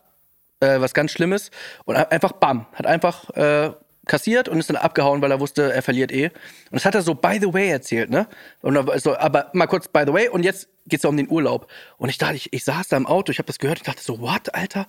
äh, 0.59 0.79
was 0.79 0.93
ganz 0.93 1.11
Schlimmes. 1.11 1.49
Und 1.85 1.95
ein- 1.95 2.05
einfach 2.11 2.33
bam, 2.33 2.67
hat 2.73 2.85
einfach 2.85 3.31
äh, 3.31 3.71
kassiert 4.05 4.47
und 4.47 4.59
ist 4.59 4.69
dann 4.69 4.77
abgehauen, 4.77 5.19
weil 5.23 5.31
er 5.31 5.39
wusste, 5.39 5.73
er 5.73 5.81
verliert 5.81 6.11
eh. 6.11 6.25
Und 6.25 6.33
das 6.73 6.85
hat 6.85 6.93
er 6.93 7.01
so 7.01 7.15
by 7.15 7.39
the 7.41 7.51
way 7.51 7.69
erzählt, 7.71 8.11
ne? 8.11 8.27
Und 8.61 8.77
so, 9.01 9.17
aber 9.17 9.49
mal 9.53 9.65
kurz 9.65 9.87
by 9.87 10.03
the 10.05 10.13
way 10.13 10.29
und 10.29 10.43
jetzt 10.43 10.67
geht's 10.89 11.03
ja 11.03 11.09
um 11.09 11.17
den 11.17 11.29
Urlaub. 11.29 11.67
Und 11.97 12.09
ich 12.09 12.17
dachte, 12.17 12.35
ich, 12.35 12.51
ich 12.53 12.63
saß 12.63 12.87
da 12.89 12.97
im 12.97 13.05
Auto, 13.07 13.31
ich 13.31 13.37
habe 13.39 13.47
das 13.47 13.59
gehört, 13.59 13.77
ich 13.79 13.83
dachte 13.85 14.01
so, 14.03 14.19
what, 14.19 14.53
Alter? 14.53 14.87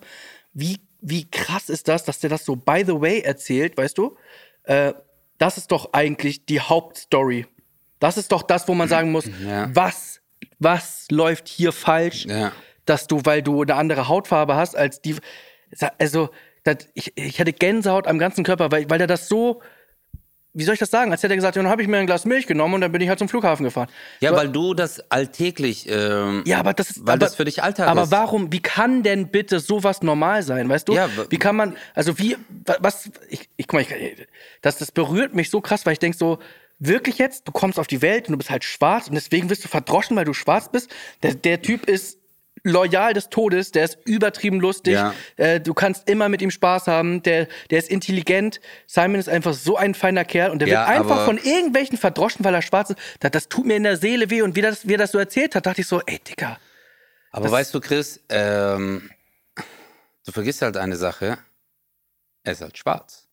Wie, 0.53 0.79
wie 1.01 1.29
krass 1.29 1.69
ist 1.69 1.87
das, 1.87 2.03
dass 2.03 2.19
der 2.19 2.29
das 2.29 2.43
so 2.45 2.55
by 2.55 2.83
the 2.85 2.99
way 2.99 3.21
erzählt, 3.21 3.77
weißt 3.77 3.97
du? 3.97 4.17
Äh, 4.63 4.93
das 5.37 5.57
ist 5.57 5.71
doch 5.71 5.93
eigentlich 5.93 6.45
die 6.45 6.59
Hauptstory. 6.59 7.47
Das 7.99 8.17
ist 8.17 8.31
doch 8.31 8.41
das, 8.43 8.67
wo 8.67 8.73
man 8.73 8.87
sagen 8.89 9.11
muss, 9.11 9.25
Ja. 9.45 9.69
was, 9.73 10.21
was 10.59 11.05
läuft 11.09 11.47
hier 11.47 11.71
falsch? 11.71 12.25
Ja. 12.25 12.51
dass 12.85 13.05
du, 13.07 13.21
weil 13.23 13.41
du 13.43 13.61
eine 13.61 13.75
andere 13.75 14.07
Hautfarbe 14.07 14.55
hast 14.55 14.75
als 14.75 15.01
die. 15.01 15.15
Also, 15.99 16.29
das, 16.63 16.77
ich, 16.95 17.15
ich 17.15 17.39
hatte 17.39 17.53
Gänsehaut 17.53 18.07
am 18.07 18.17
ganzen 18.19 18.43
Körper, 18.43 18.71
weil, 18.71 18.89
weil 18.89 18.99
er 19.01 19.07
das 19.07 19.27
so. 19.27 19.61
Wie 20.53 20.63
soll 20.65 20.73
ich 20.73 20.79
das 20.79 20.91
sagen? 20.91 21.11
Als 21.11 21.23
hätte 21.23 21.33
er 21.33 21.37
gesagt, 21.37 21.55
ja, 21.55 21.61
dann 21.61 21.71
habe 21.71 21.81
ich 21.81 21.87
mir 21.87 21.97
ein 21.97 22.05
Glas 22.05 22.25
Milch 22.25 22.45
genommen 22.45 22.73
und 22.73 22.81
dann 22.81 22.91
bin 22.91 23.01
ich 23.01 23.07
halt 23.07 23.19
zum 23.19 23.29
Flughafen 23.29 23.63
gefahren. 23.63 23.87
Ja, 24.19 24.31
So, 24.31 24.35
weil 24.35 24.49
du 24.49 24.73
das 24.73 25.09
alltäglich, 25.09 25.87
ähm, 25.89 26.43
ja, 26.45 26.57
aber 26.59 26.73
das 26.73 26.89
ist, 26.89 26.99
weil 27.07 27.13
aber, 27.13 27.25
das 27.25 27.35
für 27.35 27.45
dich 27.45 27.63
Alltag 27.63 27.87
aber 27.87 28.03
ist. 28.03 28.11
warum, 28.11 28.51
wie 28.51 28.59
kann 28.61 29.01
denn 29.03 29.29
bitte 29.29 29.59
sowas 29.61 30.01
normal 30.01 30.43
sein, 30.43 30.67
weißt 30.67 30.89
du? 30.89 30.93
Ja, 30.93 31.07
wie 31.29 31.37
kann 31.37 31.55
man, 31.55 31.77
also 31.93 32.19
wie, 32.19 32.35
wa- 32.65 32.77
was, 32.81 33.09
ich, 33.29 33.49
ich 33.55 33.67
guck 33.67 33.79
mal, 33.79 33.81
ich, 33.81 34.27
das, 34.61 34.77
das 34.77 34.91
berührt 34.91 35.33
mich 35.33 35.49
so 35.49 35.61
krass, 35.61 35.85
weil 35.85 35.93
ich 35.93 35.99
denk 35.99 36.15
so, 36.15 36.39
wirklich 36.79 37.17
jetzt, 37.17 37.47
du 37.47 37.51
kommst 37.51 37.79
auf 37.79 37.87
die 37.87 38.01
Welt 38.01 38.27
und 38.27 38.33
du 38.33 38.37
bist 38.37 38.49
halt 38.49 38.63
schwarz 38.63 39.07
und 39.07 39.15
deswegen 39.15 39.49
wirst 39.49 39.63
du 39.63 39.67
verdroschen, 39.69 40.17
weil 40.17 40.25
du 40.25 40.33
schwarz 40.33 40.69
bist. 40.71 40.89
Der, 41.23 41.35
der 41.35 41.61
Typ 41.61 41.85
ist 41.87 42.17
loyal 42.63 43.13
des 43.13 43.29
Todes, 43.29 43.71
der 43.71 43.85
ist 43.85 43.97
übertrieben 44.05 44.59
lustig, 44.59 44.93
Ja. 44.93 45.13
äh, 45.37 45.59
du 45.59 45.73
kannst 45.73 46.07
immer 46.09 46.29
mit 46.29 46.41
ihm 46.41 46.51
Spaß 46.51 46.87
haben, 46.87 47.23
der, 47.23 47.47
der 47.69 47.79
ist 47.79 47.89
intelligent. 47.89 48.59
Simon 48.87 49.15
ist 49.19 49.29
einfach 49.29 49.53
so 49.53 49.77
ein 49.77 49.95
feiner 49.95 50.25
Kerl 50.25 50.51
und 50.51 50.59
der 50.59 50.67
Ja, 50.67 50.87
wird 50.87 50.99
einfach 50.99 51.25
von 51.25 51.37
irgendwelchen 51.37 51.97
verdroschen, 51.97 52.45
weil 52.45 52.53
er 52.53 52.61
schwarz 52.61 52.91
ist. 52.91 52.99
Das, 53.19 53.31
das 53.31 53.49
tut 53.49 53.65
mir 53.65 53.75
in 53.75 53.83
der 53.83 53.97
Seele 53.97 54.29
weh 54.29 54.41
und 54.41 54.55
wie, 54.55 54.61
das, 54.61 54.87
wie 54.87 54.93
er 54.93 54.97
das 54.99 55.11
so 55.11 55.17
erzählt 55.17 55.55
hat, 55.55 55.65
dachte 55.65 55.81
ich 55.81 55.87
so, 55.87 56.01
ey, 56.05 56.19
Dicker. 56.19 56.59
Aber 57.31 57.49
weißt 57.49 57.73
du, 57.73 57.79
Chris, 57.79 58.19
ähm, 58.29 59.09
du 60.25 60.31
vergisst 60.31 60.61
halt 60.61 60.77
eine 60.77 60.97
Sache. 60.97 61.37
Er 62.43 62.53
ist 62.53 62.61
halt 62.61 62.77
schwarz. 62.77 63.27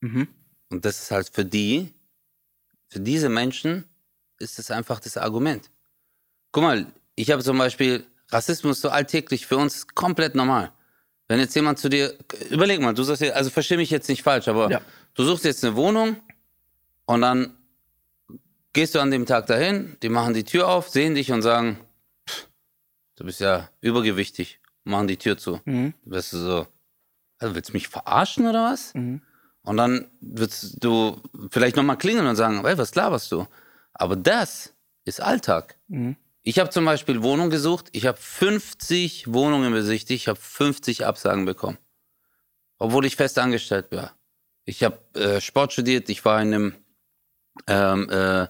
Mhm. 0.00 0.28
Und 0.70 0.84
das 0.84 1.02
ist 1.02 1.10
halt 1.10 1.28
für 1.32 1.44
die, 1.44 1.92
für 2.88 3.00
diese 3.00 3.28
Menschen 3.28 3.84
ist 4.38 4.58
das 4.58 4.70
einfach 4.70 5.00
das 5.00 5.16
Argument. 5.16 5.70
Guck 6.52 6.62
mal, 6.62 6.86
ich 7.16 7.30
habe 7.30 7.42
zum 7.42 7.58
Beispiel 7.58 8.06
Rassismus 8.34 8.80
so 8.80 8.88
alltäglich 8.90 9.46
für 9.46 9.56
uns 9.56 9.86
komplett 9.86 10.34
normal. 10.34 10.72
Wenn 11.28 11.38
jetzt 11.40 11.54
jemand 11.54 11.78
zu 11.78 11.88
dir, 11.88 12.14
überleg 12.50 12.80
mal, 12.80 12.92
du 12.92 13.02
sagst 13.02 13.22
dir, 13.22 13.34
also 13.34 13.48
versteh 13.48 13.76
mich 13.78 13.90
jetzt 13.90 14.08
nicht 14.08 14.22
falsch, 14.22 14.48
aber 14.48 14.70
Ja. 14.70 14.80
du 15.14 15.24
suchst 15.24 15.44
jetzt 15.44 15.64
eine 15.64 15.74
Wohnung 15.76 16.16
und 17.06 17.20
dann 17.22 17.56
gehst 18.72 18.94
du 18.94 19.00
an 19.00 19.10
dem 19.10 19.24
Tag 19.24 19.46
dahin, 19.46 19.96
die 20.02 20.08
machen 20.08 20.34
die 20.34 20.44
Tür 20.44 20.68
auf, 20.68 20.88
sehen 20.88 21.14
dich 21.14 21.30
und 21.32 21.42
sagen, 21.42 21.78
"Pff, 22.28 22.48
du 23.16 23.24
bist 23.24 23.40
ja 23.40 23.70
übergewichtig, 23.80 24.60
machen 24.82 25.06
die 25.08 25.16
Tür 25.16 25.38
zu. 25.38 25.60
Mhm. 25.64 25.94
Du 26.04 26.10
bist 26.10 26.30
so, 26.32 26.66
also 27.38 27.54
willst 27.54 27.70
du 27.70 27.74
mich 27.74 27.88
verarschen 27.88 28.46
oder 28.46 28.64
was? 28.72 28.92
Mhm. 28.94 29.22
Und 29.62 29.76
dann 29.78 30.10
würdest 30.20 30.76
du 30.84 31.22
vielleicht 31.50 31.76
nochmal 31.76 31.96
klingeln 31.96 32.26
und 32.26 32.36
sagen, 32.36 32.62
ey, 32.66 32.76
was 32.76 32.94
laberst 32.96 33.32
du? 33.32 33.46
Aber 33.94 34.16
das 34.16 34.74
ist 35.06 35.22
Alltag. 35.22 35.76
Mhm. 35.88 36.16
Ich 36.46 36.58
habe 36.58 36.68
zum 36.68 36.84
Beispiel 36.84 37.22
Wohnung 37.22 37.48
gesucht, 37.48 37.86
ich 37.92 38.06
habe 38.06 38.18
50 38.20 39.32
Wohnungen 39.32 39.72
besichtigt, 39.72 40.22
ich 40.22 40.28
habe 40.28 40.38
50 40.38 41.06
Absagen 41.06 41.46
bekommen. 41.46 41.78
Obwohl 42.78 43.06
ich 43.06 43.16
fest 43.16 43.38
angestellt 43.38 43.86
war. 43.90 44.12
Ich 44.66 44.82
habe 44.82 44.98
äh, 45.14 45.40
Sport 45.40 45.72
studiert, 45.72 46.08
ich 46.10 46.22
war 46.24 46.40
in 46.42 46.54
einem, 46.54 46.74
ähm, 47.66 48.10
äh, 48.10 48.46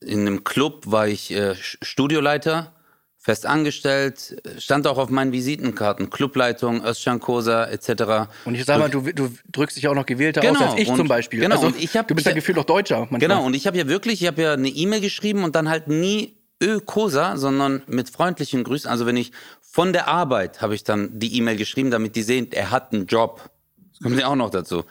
in 0.00 0.20
einem 0.20 0.44
Club, 0.44 0.84
war 0.86 1.06
ich 1.06 1.30
äh, 1.30 1.54
Studioleiter, 1.56 2.74
fest 3.18 3.44
angestellt, 3.44 4.40
stand 4.58 4.86
auch 4.86 4.96
auf 4.96 5.10
meinen 5.10 5.32
Visitenkarten, 5.32 6.08
Clubleitung, 6.10 6.84
Özcan 6.84 7.20
Kosa 7.20 7.66
etc. 7.66 8.30
Und 8.46 8.54
ich 8.54 8.64
sag 8.64 8.78
mal, 8.78 8.88
du, 8.90 9.00
du 9.12 9.30
drückst 9.50 9.76
dich 9.76 9.88
auch 9.88 9.94
noch 9.94 10.06
gewählter 10.06 10.40
aus 10.40 10.46
Genau, 10.58 10.72
als 10.72 10.80
ich 10.80 10.88
und- 10.88 10.96
zum 10.96 11.08
Beispiel. 11.08 11.40
genau, 11.40 11.56
also, 11.56 11.66
und 11.66 11.78
ich 11.82 11.94
hab- 11.96 12.08
du 12.08 12.14
bist 12.14 12.26
ja 12.26 12.32
gefühlt 12.32 12.58
auch 12.58 12.64
Deutscher. 12.64 13.00
Manchmal. 13.00 13.20
Genau, 13.20 13.44
und 13.44 13.54
ich 13.54 13.66
habe 13.66 13.76
ja 13.76 13.86
wirklich, 13.88 14.22
ich 14.22 14.26
habe 14.26 14.40
ja 14.42 14.52
eine 14.54 14.68
E-Mail 14.68 15.00
geschrieben 15.02 15.44
und 15.44 15.54
dann 15.54 15.68
halt 15.68 15.88
nie 15.88 16.36
Ö-Kosa, 16.64 17.36
sondern 17.36 17.82
mit 17.86 18.08
freundlichen 18.10 18.64
Grüßen. 18.64 18.90
Also 18.90 19.06
wenn 19.06 19.16
ich 19.16 19.32
von 19.60 19.92
der 19.92 20.08
Arbeit 20.08 20.62
habe 20.62 20.74
ich 20.74 20.84
dann 20.84 21.18
die 21.18 21.36
E-Mail 21.36 21.56
geschrieben, 21.56 21.90
damit 21.90 22.16
die 22.16 22.22
sehen, 22.22 22.50
er 22.52 22.70
hat 22.70 22.92
einen 22.92 23.06
Job. 23.06 23.50
Das 23.90 24.00
kommt 24.00 24.18
ja 24.18 24.28
auch 24.28 24.36
noch 24.36 24.50
dazu. 24.50 24.84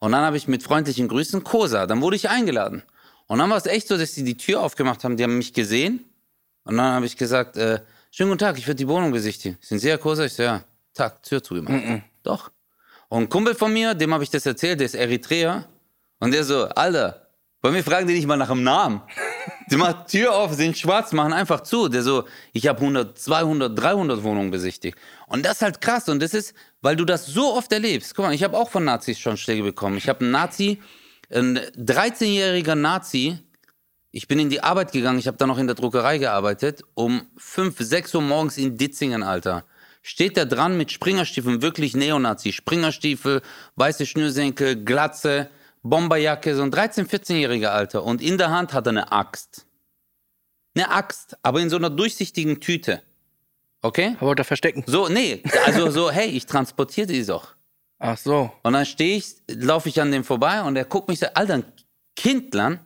Und 0.00 0.12
dann 0.12 0.22
habe 0.22 0.36
ich 0.36 0.48
mit 0.48 0.62
freundlichen 0.62 1.08
Grüßen 1.08 1.44
Kosa. 1.44 1.86
Dann 1.86 2.00
wurde 2.00 2.16
ich 2.16 2.28
eingeladen. 2.28 2.82
Und 3.26 3.38
dann 3.38 3.50
war 3.50 3.58
es 3.58 3.66
echt 3.66 3.86
so, 3.86 3.96
dass 3.96 4.12
die 4.14 4.24
die 4.24 4.36
Tür 4.36 4.60
aufgemacht 4.62 5.04
haben. 5.04 5.16
Die 5.16 5.22
haben 5.22 5.36
mich 5.36 5.52
gesehen. 5.52 6.04
Und 6.64 6.76
dann 6.78 6.94
habe 6.94 7.06
ich 7.06 7.16
gesagt, 7.16 7.56
äh, 7.56 7.80
schönen 8.10 8.30
guten 8.30 8.40
Tag, 8.40 8.58
ich 8.58 8.66
würde 8.66 8.76
die 8.76 8.88
Wohnung 8.88 9.12
besichtigen. 9.12 9.56
Sind 9.60 9.78
Sie 9.78 9.88
Herr 9.88 9.98
Kosa? 9.98 10.24
Ich 10.24 10.32
so, 10.32 10.42
ja. 10.42 10.64
Tag, 10.94 11.22
Tür 11.22 11.42
zugemacht. 11.42 11.74
Doch. 12.22 12.50
Und 13.08 13.24
ein 13.24 13.28
Kumpel 13.28 13.54
von 13.54 13.72
mir, 13.72 13.94
dem 13.94 14.12
habe 14.12 14.24
ich 14.24 14.30
das 14.30 14.46
erzählt, 14.46 14.80
der 14.80 14.86
ist 14.86 14.94
Eritreer. 14.94 15.66
Und 16.18 16.32
der 16.32 16.44
so, 16.44 16.64
Alter, 16.64 17.28
bei 17.60 17.70
mir 17.70 17.84
fragen 17.84 18.06
die 18.06 18.14
nicht 18.14 18.26
mal 18.26 18.36
nach 18.36 18.48
dem 18.48 18.62
Namen. 18.62 19.02
Die 19.70 19.76
machen 19.76 20.04
Tür 20.08 20.34
auf, 20.34 20.52
sind 20.54 20.76
schwarz, 20.76 21.12
machen 21.12 21.32
einfach 21.32 21.60
zu. 21.60 21.88
Der 21.88 22.02
so, 22.02 22.24
ich 22.52 22.66
habe 22.66 22.80
100, 22.80 23.18
200, 23.18 23.78
300 23.78 24.22
Wohnungen 24.22 24.50
besichtigt. 24.50 24.98
Und 25.26 25.44
das 25.44 25.56
ist 25.56 25.62
halt 25.62 25.80
krass. 25.80 26.08
Und 26.08 26.20
das 26.20 26.34
ist, 26.34 26.54
weil 26.82 26.96
du 26.96 27.04
das 27.04 27.26
so 27.26 27.54
oft 27.54 27.72
erlebst. 27.72 28.14
Guck 28.14 28.24
mal, 28.24 28.34
ich 28.34 28.42
habe 28.42 28.56
auch 28.56 28.70
von 28.70 28.84
Nazis 28.84 29.18
schon 29.18 29.36
Schläge 29.36 29.62
bekommen. 29.62 29.96
Ich 29.96 30.08
habe 30.08 30.20
einen 30.20 30.32
Nazi, 30.32 30.80
ein 31.30 31.58
13-jähriger 31.58 32.74
Nazi, 32.74 33.38
ich 34.12 34.26
bin 34.26 34.40
in 34.40 34.50
die 34.50 34.62
Arbeit 34.62 34.90
gegangen, 34.90 35.20
ich 35.20 35.28
habe 35.28 35.36
da 35.36 35.46
noch 35.46 35.58
in 35.58 35.68
der 35.68 35.76
Druckerei 35.76 36.18
gearbeitet, 36.18 36.82
um 36.94 37.28
5, 37.36 37.76
6 37.78 38.14
Uhr 38.16 38.22
morgens 38.22 38.58
in 38.58 38.76
Ditzingen, 38.76 39.22
Alter. 39.22 39.64
Steht 40.02 40.36
da 40.36 40.44
dran 40.44 40.76
mit 40.76 40.90
Springerstiefeln, 40.90 41.62
wirklich 41.62 41.94
Neonazi. 41.94 42.52
Springerstiefel, 42.52 43.42
weiße 43.76 44.06
Schnürsenkel, 44.06 44.84
Glatze, 44.84 45.50
Bomberjacke, 45.82 46.54
so 46.54 46.62
ein 46.62 46.70
13-, 46.70 47.08
14-jähriger 47.08 47.68
Alter. 47.68 48.04
Und 48.04 48.20
in 48.20 48.38
der 48.38 48.50
Hand 48.50 48.72
hat 48.72 48.86
er 48.86 48.90
eine 48.90 49.12
Axt. 49.12 49.66
Eine 50.74 50.90
Axt, 50.90 51.36
aber 51.42 51.60
in 51.60 51.70
so 51.70 51.76
einer 51.76 51.90
durchsichtigen 51.90 52.60
Tüte. 52.60 53.02
Okay? 53.82 54.16
Aber 54.20 54.34
da 54.34 54.44
verstecken. 54.44 54.84
So, 54.86 55.08
nee, 55.08 55.42
also 55.64 55.90
so, 55.90 56.10
hey, 56.10 56.28
ich 56.28 56.46
transportiere 56.46 57.06
die 57.06 57.24
doch. 57.24 57.54
Ach 57.98 58.16
so. 58.16 58.52
Und 58.62 58.72
dann 58.74 58.86
stehe 58.86 59.16
ich, 59.16 59.36
laufe 59.48 59.88
ich 59.88 60.00
an 60.00 60.12
dem 60.12 60.24
vorbei 60.24 60.62
und 60.62 60.76
er 60.76 60.84
guckt 60.84 61.08
mich 61.08 61.18
so, 61.18 61.26
Alter, 61.34 61.54
ein 61.54 61.64
Kindlern, 62.14 62.80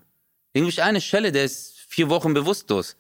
irgendwie 0.53 0.81
eine 0.81 1.01
Schelle, 1.01 1.33
der 1.33 1.45
ist 1.45 1.79
vier 1.89 2.09
Wochen 2.11 2.33
bewusstlos. 2.33 2.97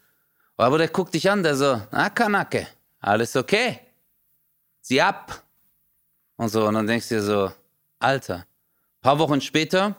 Aber 0.57 0.78
der 0.78 0.88
guckt 0.88 1.14
dich 1.14 1.30
an, 1.30 1.42
der 1.42 1.57
so, 1.57 1.80
na 1.90 2.11
Kanake, 2.11 2.66
alles 3.01 3.34
okay. 3.36 3.80
Sieh 4.80 5.01
ab. 5.01 5.42
Und 6.36 6.49
so, 6.49 6.66
und 6.66 6.74
dann 6.74 6.86
denkst 6.86 7.09
du 7.09 7.14
dir 7.16 7.22
so, 7.22 7.53
Alter. 7.99 8.47
Paar 9.05 9.18
Wochen 9.18 9.42
später 9.42 9.96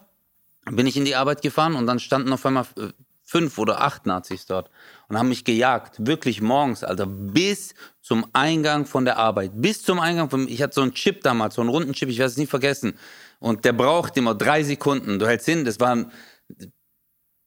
bin 0.66 0.88
ich 0.88 0.98
in 0.98 1.06
die 1.06 1.14
Arbeit 1.14 1.44
gefahren 1.44 1.76
und 1.76 1.86
dann 1.86 2.00
standen 2.00 2.34
auf 2.34 2.44
einmal 2.44 2.66
äh, 2.76 2.88
fünf 3.22 3.60
oder 3.60 3.82
acht 3.82 4.08
Nazis 4.08 4.48
dort 4.48 4.72
und 5.08 5.20
haben 5.20 5.30
mich 5.30 5.46
gejagt, 5.46 6.08
wirklich 6.08 6.42
morgens, 6.42 6.84
Alter, 6.84 7.06
bis 7.06 7.76
zum 8.02 8.26
Eingang 8.34 8.88
von 8.88 9.06
der 9.06 9.18
Arbeit, 9.18 9.52
bis 9.54 9.84
zum 9.84 10.00
Eingang 10.00 10.32
von, 10.32 10.48
ich 10.48 10.60
hatte 10.64 10.74
so 10.74 10.82
einen 10.82 10.96
Chip 10.96 11.22
damals, 11.22 11.54
so 11.54 11.62
einen 11.62 11.70
runden 11.70 11.94
Chip, 11.94 12.10
ich 12.10 12.18
werde 12.18 12.32
es 12.32 12.38
nie 12.38 12.48
vergessen. 12.48 12.98
Und 13.38 13.64
der 13.64 13.74
braucht 13.74 14.18
immer 14.18 14.34
drei 14.34 14.64
Sekunden, 14.64 15.20
du 15.20 15.28
hältst 15.28 15.46
hin, 15.46 15.66
das 15.66 15.80
waren 15.80 16.12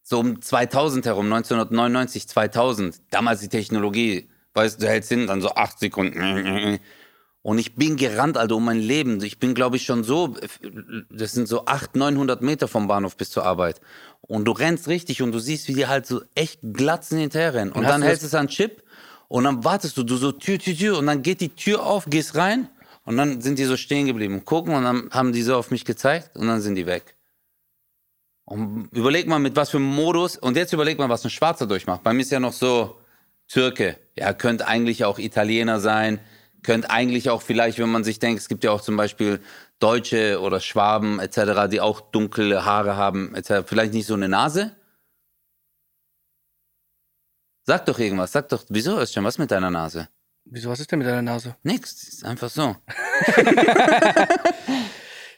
so 0.05 0.21
um 0.21 0.41
2000 0.41 1.07
herum, 1.07 1.25
1999, 1.25 2.29
2000, 2.29 3.01
damals 3.11 3.41
die 3.41 3.49
Technologie, 3.49 4.31
weißt 4.55 4.81
du 4.81 4.87
hältst 4.87 5.09
hin, 5.09 5.27
dann 5.27 5.41
so 5.41 5.51
acht 5.57 5.81
Sekunden 5.81 6.79
und 7.49 7.57
ich 7.57 7.77
bin 7.77 7.97
gerannt, 7.97 8.37
Alter, 8.37 8.57
um 8.57 8.67
mein 8.67 8.79
Leben. 8.79 9.23
Ich 9.23 9.39
bin, 9.39 9.55
glaube 9.55 9.77
ich, 9.77 9.87
schon 9.87 10.05
so, 10.05 10.35
das 11.09 11.33
sind 11.33 11.49
so 11.49 11.65
800, 11.65 11.97
900 11.97 12.43
Meter 12.43 12.69
vom 12.69 12.89
Bahnhof 12.89 13.17
bis 13.17 13.31
zur 13.31 13.47
Arbeit. 13.47 13.81
Und 14.21 14.45
du 14.45 14.53
rennst 14.53 14.87
richtig 14.87 15.23
und 15.23 15.33
du 15.33 15.39
siehst, 15.39 15.67
wie 15.67 15.73
die 15.73 15.87
halt 15.87 16.05
so 16.05 16.21
echt 16.35 16.61
glatzen 16.63 17.19
hinterher 17.19 17.55
rennen. 17.55 17.73
Und 17.73 17.87
hast 17.87 17.91
dann 17.91 18.03
hältst 18.03 18.23
du 18.23 18.27
es 18.27 18.35
an 18.35 18.49
Chip 18.49 18.83
und 19.29 19.45
dann 19.45 19.65
wartest 19.65 19.97
du, 19.97 20.03
du 20.03 20.17
so 20.19 20.31
Tür, 20.31 20.59
Tür, 20.59 20.77
Tür 20.77 20.99
und 20.99 21.07
dann 21.07 21.23
geht 21.23 21.41
die 21.41 21.49
Tür 21.49 21.87
auf, 21.87 22.05
gehst 22.05 22.35
rein 22.35 22.69
und 23.05 23.17
dann 23.17 23.41
sind 23.41 23.59
die 23.59 23.65
so 23.65 23.79
stehen 23.79 24.05
geblieben 24.05 24.35
und 24.35 24.45
gucken 24.45 24.75
und 24.75 24.85
dann 24.85 25.09
haben 25.11 25.33
die 25.33 25.41
so 25.41 25.57
auf 25.57 25.71
mich 25.71 25.87
gezeigt 25.87 26.37
und 26.37 26.49
dann 26.49 26.61
sind 26.61 26.75
die 26.75 26.85
weg. 26.85 27.17
Und 28.45 28.91
überleg 28.93 29.27
mal, 29.27 29.39
mit 29.39 29.57
was 29.57 29.71
für 29.71 29.79
einem 29.79 29.87
Modus, 29.87 30.37
und 30.37 30.55
jetzt 30.59 30.75
überleg 30.75 30.99
mal, 30.99 31.09
was 31.09 31.25
ein 31.25 31.31
Schwarzer 31.31 31.67
durchmacht. 31.67 32.03
Bei 32.03 32.13
mir 32.13 32.21
ist 32.21 32.31
ja 32.31 32.41
noch 32.41 32.53
so 32.53 32.99
Türke. 33.47 33.97
Ja, 34.19 34.35
könnte 34.35 34.67
eigentlich 34.67 35.07
auch 35.07 35.19
Italiener 35.19 35.81
sein, 35.81 36.21
könnte 36.63 36.91
eigentlich 36.91 37.31
auch 37.31 37.43
vielleicht, 37.43 37.79
wenn 37.79 37.91
man 37.91 38.05
sich 38.05 38.19
denkt, 38.19 38.41
es 38.41 38.49
gibt 38.49 38.65
ja 38.65 38.71
auch 38.71 38.81
zum 38.81 38.97
Beispiel 38.97 39.41
Deutsche 39.79 40.41
oder 40.41 40.61
Schwaben 40.61 41.21
etc., 41.21 41.69
die 41.71 41.81
auch 41.81 42.01
dunkle 42.01 42.65
Haare 42.65 42.97
haben, 42.97 43.35
etc., 43.35 43.67
vielleicht 43.67 43.93
nicht 43.93 44.07
so 44.07 44.15
eine 44.15 44.29
Nase? 44.29 44.73
Sag 47.65 47.87
doch 47.87 47.99
irgendwas, 47.99 48.33
sag 48.33 48.49
doch, 48.49 48.65
wieso 48.71 48.99
ist 48.99 49.13
schon 49.13 49.25
was 49.25 49.39
mit 49.39 49.51
deiner 49.51 49.71
Nase? 49.71 50.09
Wieso, 50.47 50.71
was 50.71 50.81
ist 50.81 50.91
denn 50.91 51.01
mit 51.01 51.09
deiner 51.09 51.23
Nase? 51.23 51.57
Nix, 51.63 52.09
ist 52.09 52.25
einfach 52.25 52.49
so. 52.49 52.75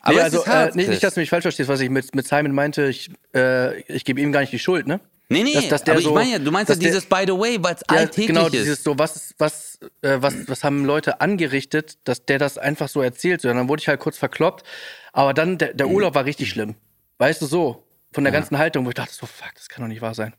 Aber 0.03 0.15
nee, 0.15 0.21
also 0.21 0.45
äh, 0.45 0.71
nicht, 0.75 0.89
nicht, 0.89 1.03
dass 1.03 1.15
du 1.15 1.21
mich 1.21 1.29
falsch 1.29 1.43
verstehst, 1.43 1.69
was 1.69 1.81
ich 1.81 1.91
mit, 1.91 2.15
mit 2.15 2.27
Simon 2.27 2.53
meinte. 2.53 2.87
Ich, 2.87 3.11
äh, 3.35 3.81
ich 3.83 4.05
gebe 4.05 4.21
ihm 4.21 4.33
gar 4.33 4.41
nicht 4.41 4.53
die 4.53 4.59
Schuld, 4.59 4.87
ne? 4.87 5.01
Nee, 5.33 5.45
nee, 5.45 5.55
Dass- 5.55 5.69
dass 5.69 5.85
der 5.85 5.93
aber 5.95 6.01
ich 6.01 6.07
so- 6.07 6.13
meine 6.15 6.33
ja, 6.33 6.39
du 6.41 6.51
meinst 6.51 6.69
ja 6.69 6.75
dass 6.75 6.81
der- 6.81 6.91
dieses 6.91 7.07
By 7.07 7.23
the 7.27 7.33
way, 7.33 7.57
weil 7.61 7.75
es 7.77 7.83
Ja, 7.89 7.97
alltäglich 7.99 8.27
genau, 8.27 8.47
ist. 8.47 8.53
dieses 8.53 8.83
so, 8.83 8.99
was, 8.99 9.33
was, 9.39 9.79
äh, 10.03 10.17
was, 10.21 10.35
was 10.49 10.65
haben 10.65 10.85
Leute 10.85 11.21
angerichtet, 11.21 11.99
dass 12.05 12.25
der 12.27 12.39
das 12.39 12.59
einfach 12.59 12.89
so 12.89 13.01
erzählt. 13.01 13.45
Und 13.45 13.55
dann 13.57 13.69
wurde 13.69 13.81
ich 13.81 13.89
halt 13.89 14.01
kurz 14.01 14.19
verkloppt. 14.19 14.65
Aber 15.13 15.33
dann, 15.33 15.57
der, 15.57 15.73
Mhm. 15.73 15.77
der 15.77 15.89
Urlaub 15.89 16.15
war 16.17 16.25
richtig 16.25 16.51
schlimm. 16.51 16.75
Weißt 17.19 17.41
du, 17.43 17.47
so, 17.47 17.87
von 18.13 18.25
der 18.25 18.33
ganzen 18.33 18.59
Haltung, 18.59 18.85
wo 18.87 18.89
ich 18.91 18.95
dachte, 18.97 19.15
so, 19.15 19.25
fuck, 19.27 19.55
das 19.55 19.69
kann 19.69 19.83
doch 19.85 19.89
nicht 19.89 20.03
wahr 20.03 20.15
sein. 20.15 20.35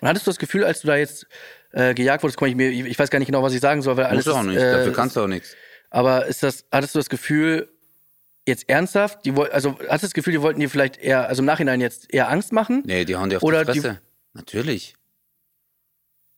Und 0.00 0.08
hattest 0.08 0.26
du 0.26 0.30
das 0.30 0.38
Gefühl, 0.38 0.64
als 0.64 0.80
du 0.80 0.88
da 0.88 0.96
jetzt 0.96 1.26
äh, 1.72 1.94
gejagt 1.94 2.22
wurdest, 2.22 2.40
ich 2.42 2.54
mir, 2.56 2.68
ich 2.70 2.98
weiß 2.98 3.10
gar 3.10 3.18
nicht 3.20 3.26
genau, 3.28 3.42
was 3.42 3.54
ich 3.54 3.60
sagen 3.60 3.80
soll, 3.80 3.96
weil 3.96 4.04
alles 4.06 4.26
Muss 4.26 4.34
auch 4.34 4.42
nicht, 4.42 4.56
äh, 4.58 4.72
dafür 4.72 4.92
kannst 4.92 5.16
du 5.16 5.20
auch 5.22 5.26
nichts. 5.28 5.56
aber 5.90 6.26
ist 6.26 6.42
das, 6.42 6.64
hattest 6.70 6.94
du 6.94 6.98
das 6.98 7.08
Gefühl, 7.08 7.68
jetzt 8.46 8.68
ernsthaft, 8.68 9.24
die 9.24 9.32
also 9.32 9.78
hattest 9.88 10.02
du 10.02 10.06
das 10.08 10.14
Gefühl, 10.14 10.32
die 10.34 10.42
wollten 10.42 10.60
dir 10.60 10.68
vielleicht 10.68 10.98
eher, 10.98 11.28
also 11.28 11.40
im 11.42 11.46
Nachhinein 11.46 11.80
jetzt 11.80 12.12
eher 12.12 12.28
Angst 12.28 12.52
machen? 12.52 12.82
Nee, 12.84 13.04
die 13.04 13.16
hauen 13.16 13.30
dir 13.30 13.36
auf 13.38 13.42
Oder 13.42 13.64
die 13.64 13.72
die- 13.72 13.80
Fresse. 13.80 14.00
Natürlich. 14.34 14.94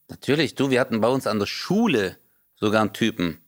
Natürlich. 0.08 0.54
Du, 0.54 0.70
wir 0.70 0.80
hatten 0.80 1.00
bei 1.00 1.08
uns 1.08 1.26
an 1.26 1.38
der 1.38 1.46
Schule 1.46 2.18
sogar 2.54 2.82
einen 2.82 2.92
Typen. 2.92 3.38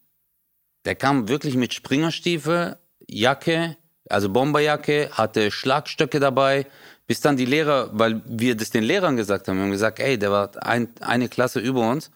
Der 0.84 0.94
kam 0.94 1.28
wirklich 1.28 1.56
mit 1.56 1.74
Springerstiefel, 1.74 2.78
Jacke, 3.08 3.76
also 4.08 4.30
Bomberjacke, 4.30 5.10
hatte 5.12 5.50
Schlagstöcke 5.50 6.20
dabei, 6.20 6.66
bis 7.06 7.20
dann 7.20 7.36
die 7.36 7.44
Lehrer, 7.44 7.90
weil 7.92 8.22
wir 8.26 8.56
das 8.56 8.70
den 8.70 8.84
Lehrern 8.84 9.16
gesagt 9.16 9.48
haben, 9.48 9.56
wir 9.56 9.64
haben 9.64 9.70
gesagt, 9.70 9.98
ey, 9.98 10.18
der 10.18 10.30
war 10.30 10.50
ein, 10.64 10.88
eine 11.00 11.28
Klasse 11.28 11.60
über 11.60 11.88
uns, 11.88 12.10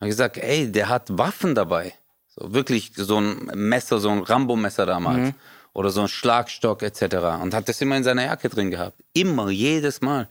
haben 0.00 0.08
gesagt, 0.08 0.38
ey, 0.38 0.70
der 0.70 0.88
hat 0.88 1.16
Waffen 1.16 1.54
dabei. 1.54 1.94
So 2.28 2.52
wirklich 2.54 2.92
so 2.94 3.20
ein 3.20 3.50
Messer, 3.54 3.98
so 3.98 4.10
ein 4.10 4.22
Rambo-Messer 4.22 4.86
damals. 4.86 5.34
Oder 5.72 5.90
so 5.90 6.02
ein 6.02 6.08
Schlagstock 6.08 6.82
etc. 6.82 7.02
Und 7.42 7.54
hat 7.54 7.68
das 7.68 7.80
immer 7.80 7.96
in 7.96 8.02
seiner 8.02 8.24
Jacke 8.24 8.48
drin 8.48 8.70
gehabt. 8.70 9.00
Immer, 9.12 9.50
jedes 9.50 10.00
Mal. 10.00 10.28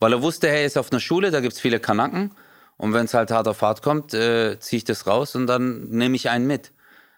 Weil 0.00 0.14
er 0.14 0.22
wusste, 0.22 0.48
er 0.48 0.64
ist 0.64 0.78
auf 0.78 0.90
einer 0.90 1.00
Schule, 1.00 1.30
da 1.30 1.40
gibt's 1.40 1.60
viele 1.60 1.78
Kanaken. 1.78 2.32
Und 2.76 2.94
wenn 2.94 3.04
es 3.04 3.12
halt 3.12 3.30
hart 3.30 3.46
auf 3.46 3.60
hart 3.60 3.82
kommt, 3.82 4.14
äh, 4.14 4.58
ziehe 4.58 4.78
ich 4.78 4.84
das 4.84 5.06
raus 5.06 5.34
und 5.36 5.46
dann 5.46 5.88
nehme 5.90 6.16
ich 6.16 6.30
einen 6.30 6.46
mit. 6.46 6.72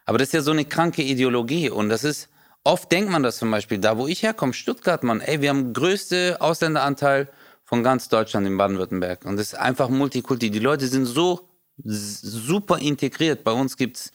Aber 0.04 0.18
das 0.18 0.28
ist 0.28 0.34
ja 0.34 0.42
so 0.42 0.50
eine 0.50 0.64
kranke 0.64 1.02
Ideologie. 1.02 1.70
Und 1.70 1.88
das 1.88 2.02
ist, 2.02 2.28
oft 2.64 2.90
denkt 2.90 3.10
man 3.10 3.22
das 3.22 3.36
zum 3.36 3.50
Beispiel, 3.52 3.78
da 3.78 3.96
wo 3.96 4.08
ich 4.08 4.24
herkomme, 4.24 4.52
Stuttgart, 4.52 5.04
Mann, 5.04 5.20
ey, 5.20 5.40
wir 5.40 5.50
haben 5.50 5.72
größte 5.72 6.38
Ausländeranteil 6.40 7.28
von 7.64 7.84
ganz 7.84 8.08
Deutschland 8.08 8.46
in 8.48 8.58
Baden-Württemberg. 8.58 9.24
Und 9.24 9.36
das 9.36 9.52
ist 9.52 9.54
einfach 9.54 9.88
Multikulti. 9.88 10.50
Die 10.50 10.58
Leute 10.58 10.88
sind 10.88 11.06
so 11.06 11.48
super 11.84 12.78
integriert. 12.78 13.44
Bei 13.44 13.52
uns 13.52 13.76
gibt's 13.76 14.10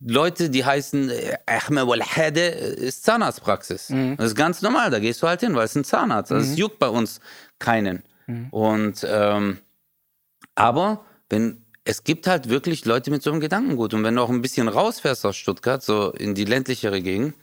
Leute, 0.00 0.50
die 0.50 0.64
heißen 0.64 1.08
äh, 1.08 1.38
Ahmed 1.46 1.86
Walhade, 1.86 2.42
ist 2.42 3.04
Zahnarztpraxis. 3.04 3.90
Das 4.16 4.26
ist 4.26 4.34
ganz 4.34 4.60
normal, 4.60 4.90
da 4.90 4.98
gehst 4.98 5.22
du 5.22 5.26
halt 5.26 5.40
hin, 5.40 5.54
weil 5.54 5.64
es 5.64 5.74
ein 5.74 5.84
Zahnarzt. 5.84 6.30
Also 6.30 6.52
es 6.52 6.58
juckt 6.58 6.78
bei 6.78 6.88
uns 6.88 7.20
keinen. 7.64 8.02
Und 8.50 9.06
ähm, 9.08 9.58
aber 10.54 11.04
wenn 11.28 11.64
es 11.84 12.02
gibt 12.02 12.26
halt 12.26 12.48
wirklich 12.48 12.84
Leute 12.86 13.10
mit 13.10 13.22
so 13.22 13.30
einem 13.30 13.40
Gedankengut. 13.40 13.92
Und 13.92 14.04
wenn 14.04 14.16
du 14.16 14.22
auch 14.22 14.30
ein 14.30 14.40
bisschen 14.40 14.68
rausfährst 14.68 15.26
aus 15.26 15.36
Stuttgart, 15.36 15.82
so 15.82 16.12
in 16.12 16.34
die 16.34 16.46
ländlichere 16.46 17.02
Gegend, 17.02 17.34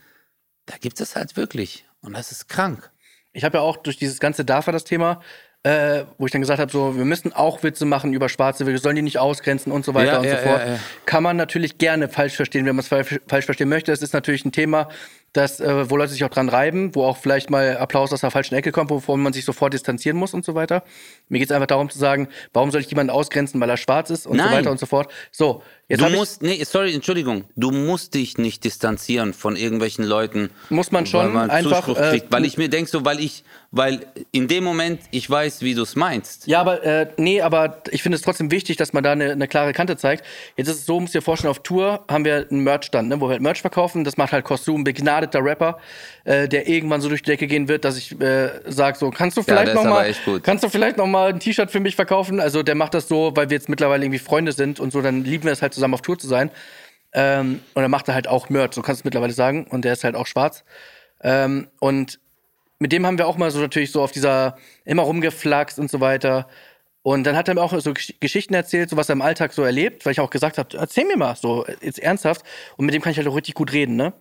da 0.66 0.78
gibt 0.78 1.00
es 1.00 1.16
halt 1.16 1.38
wirklich. 1.38 1.86
Und 2.02 2.14
das 2.14 2.32
ist 2.32 2.48
krank. 2.50 2.92
Ich 3.34 3.44
habe 3.44 3.60
ja 3.60 3.62
auch 3.62 3.78
durch 3.78 3.98
dieses 3.98 4.20
ganze 4.20 4.44
DAFA 4.44 4.72
das 4.72 4.84
Thema, 4.84 5.22
äh, 5.64 6.06
wo 6.18 6.26
ich 6.26 6.32
dann 6.32 6.42
gesagt 6.42 6.60
habe, 6.60 6.72
so, 6.72 6.98
wir 6.98 7.06
müssen 7.06 7.34
auch 7.34 7.62
Witze 7.62 7.86
machen 7.86 8.14
über 8.14 8.30
Schwarze, 8.30 8.66
wir 8.66 8.78
sollen 8.80 8.96
die 8.96 9.02
nicht 9.04 9.20
ausgrenzen 9.20 9.72
und 9.72 9.86
so 9.86 9.94
weiter 9.94 10.14
Ja, 10.14 10.20
und 10.20 10.26
ja, 10.26 10.38
so 10.38 10.44
fort. 10.50 10.62
ja. 10.68 10.80
Kann 11.06 11.22
man 11.22 11.38
natürlich 11.38 11.78
gerne 11.78 12.10
falsch 12.10 12.36
verstehen, 12.36 12.66
wenn 12.66 12.76
man 12.76 12.82
es 12.84 12.88
falsch, 12.88 13.46
verstehen 13.46 13.70
möchte. 13.70 13.92
Es 13.92 14.02
ist 14.02 14.14
natürlich 14.14 14.44
ein 14.44 14.52
Thema, 14.52 14.90
das, 15.34 15.60
äh, 15.62 15.90
wo 15.90 15.96
Leute 15.98 16.12
sich 16.12 16.24
auch 16.26 16.30
dran 16.30 16.50
reiben, 16.50 16.94
wo 16.96 17.06
auch 17.06 17.16
vielleicht 17.16 17.50
mal 17.50 17.78
Applaus 17.78 18.12
aus 18.12 18.22
der 18.22 18.32
falschen 18.32 18.56
Ecke 18.56 18.72
kommt, 18.72 18.90
wovon 18.90 19.22
man 19.22 19.32
sich 19.34 19.46
sofort 19.46 19.74
distanzieren 19.74 20.18
muss 20.18 20.34
und 20.34 20.44
so 20.44 20.56
weiter. 20.56 20.84
Mir 21.30 21.38
geht 21.40 21.50
es 21.50 21.56
einfach 21.56 21.68
darum 21.68 21.90
zu 21.90 21.98
sagen, 22.00 22.28
warum 22.54 22.72
soll 22.72 22.82
ich 22.82 22.90
jemanden 22.90 23.12
ausgrenzen, 23.12 23.62
weil 23.62 23.70
er 23.70 23.78
schwarz 23.78 24.10
ist 24.10 24.26
und 24.26 24.38
so 24.40 24.44
Nein. 24.44 24.54
weiter 24.58 24.72
und 24.72 24.80
so 24.80 24.88
fort. 24.88 25.10
So, 25.32 25.64
jetzt 25.88 26.02
Du 26.02 26.10
musst, 26.10 26.42
nee, 26.42 26.62
sorry, 26.66 26.94
Entschuldigung, 26.94 27.46
du 27.56 27.72
musst 27.72 28.14
dich 28.16 28.40
nicht 28.40 28.64
distanzieren 28.66 29.34
von 29.34 29.56
irgendwelchen 29.56 30.04
Leuten. 30.04 30.50
Muss 30.70 30.92
man 30.92 31.06
schon 31.06 31.28
weil 31.28 31.30
man 31.30 31.50
einfach, 31.50 31.86
Zuspruch 31.86 31.98
äh, 32.04 32.10
kriegt, 32.10 32.32
weil 32.32 32.44
ich 32.44 32.58
mir 32.58 32.68
denk 32.68 32.90
so, 32.90 33.06
weil 33.06 33.20
ich, 33.22 33.46
weil 33.72 34.06
in 34.32 34.50
dem 34.50 34.66
Moment 34.66 35.02
ich 35.12 35.30
weiß, 35.30 35.62
wie 35.62 35.74
du 35.74 35.84
es 35.84 35.96
meinst. 35.96 36.46
Ja, 36.46 36.60
aber 36.60 36.84
äh, 36.84 37.08
nee, 37.16 37.42
aber 37.42 37.82
ich 37.92 38.04
finde 38.04 38.18
es 38.18 38.22
trotzdem 38.22 38.52
wichtig, 38.52 38.76
dass 38.76 38.92
man 38.92 39.02
da 39.02 39.14
eine, 39.14 39.32
eine 39.32 39.48
klare 39.48 39.72
Kante 39.72 39.96
zeigt. 39.96 40.26
Jetzt 40.58 40.68
ist 40.68 40.80
es 40.80 40.86
so, 40.86 41.00
musst 41.00 41.16
dir 41.16 41.22
vorstellen, 41.22 41.52
auf 41.52 41.64
Tour 41.64 42.04
haben 42.10 42.26
wir 42.26 42.48
einen 42.52 42.66
Merchstand, 42.66 43.08
ne, 43.08 43.22
wo 43.22 43.28
wir 43.28 43.32
halt 43.32 43.42
Merch 43.42 43.62
verkaufen. 43.62 44.04
Das 44.04 44.18
macht 44.18 44.34
halt 44.34 44.44
Kostüm, 44.44 44.84
begnadeter 44.84 45.44
Rapper, 45.44 45.80
äh, 46.26 46.50
der 46.50 46.68
irgendwann 46.68 47.00
so 47.00 47.08
durch 47.08 47.24
die 47.24 47.32
Decke 47.32 47.48
gehen 47.48 47.70
wird, 47.70 47.86
dass 47.86 47.98
ich 47.98 48.20
äh, 48.20 48.50
sage 48.70 48.98
so, 48.98 49.10
kannst 49.10 49.38
du 49.38 49.44
vielleicht 49.44 49.68
der 49.68 49.76
noch 49.76 49.86
mal, 49.86 50.14
kannst 50.44 50.66
du 50.66 50.70
vielleicht 50.70 50.98
noch 50.98 51.08
mal 51.08 51.30
ein 51.30 51.40
T-Shirt 51.40 51.72
für 51.72 51.80
mich 51.80 51.96
verkaufen? 51.96 52.42
Also 52.42 52.64
der 52.64 52.76
macht 52.76 52.94
das 52.94 53.08
so, 53.08 53.32
weil 53.36 53.50
wir 53.50 53.56
jetzt 53.56 53.70
mittlerweile 53.70 54.04
irgendwie 54.04 54.20
Freunde 54.20 54.52
sind 54.52 54.82
und 54.82 54.92
so, 54.92 55.02
dann 55.02 55.24
lieben 55.24 55.46
wir 55.46 55.54
es 55.54 55.62
halt 55.62 55.74
zusammen 55.74 55.94
auf 55.94 56.02
Tour 56.02 56.20
zu 56.20 56.28
sein. 56.28 56.52
Ähm, 57.14 57.62
und 57.74 57.82
dann 57.82 57.92
macht 57.92 58.10
er 58.10 58.16
halt 58.16 58.28
auch 58.28 58.50
Merch, 58.50 58.74
so 58.74 58.82
kannst 58.82 59.00
du 59.00 59.04
es 59.04 59.06
mittlerweile 59.06 59.34
sagen. 59.34 59.66
Und 59.70 59.86
der 59.86 59.94
ist 59.94 60.04
halt 60.04 60.16
auch 60.16 60.28
schwarz. 60.28 60.66
Ähm, 61.24 61.68
und 61.80 62.20
mit 62.82 62.92
dem 62.92 63.06
haben 63.06 63.20
wir 63.20 63.28
auch 63.28 63.38
mal 63.38 63.52
so 63.52 63.60
natürlich 63.60 63.92
so 63.92 64.02
auf 64.02 64.12
dieser 64.12 64.58
immer 64.86 65.04
rumgeflaxt 65.04 65.78
und 65.78 65.92
so 65.92 66.00
weiter. 66.00 66.48
Und 67.04 67.26
dann 67.26 67.36
hat 67.36 67.48
er 67.48 67.54
mir 67.54 67.62
auch 67.62 67.80
so 67.80 67.92
Gesch- 67.92 68.16
Geschichten 68.20 68.56
erzählt, 68.56 68.90
so 68.90 68.98
was 68.98 69.08
er 69.08 69.14
im 69.14 69.22
Alltag 69.22 69.54
so 69.54 69.62
erlebt, 69.62 70.04
weil 70.04 70.14
ich 70.14 70.20
auch 70.20 70.32
gesagt 70.32 70.58
habe, 70.58 70.76
erzähl 70.76 71.06
mir 71.06 71.16
mal, 71.16 71.36
so 71.36 71.64
jetzt 71.82 72.00
ernsthaft. 72.00 72.44
Und 72.78 72.88
mit 72.88 72.96
dem 72.96 73.04
kann 73.04 73.12
ich 73.12 73.20
halt 73.20 73.28
auch 73.28 73.36
richtig 73.36 73.54
gut 73.54 73.72
reden, 73.72 73.98
ne? 73.98 74.14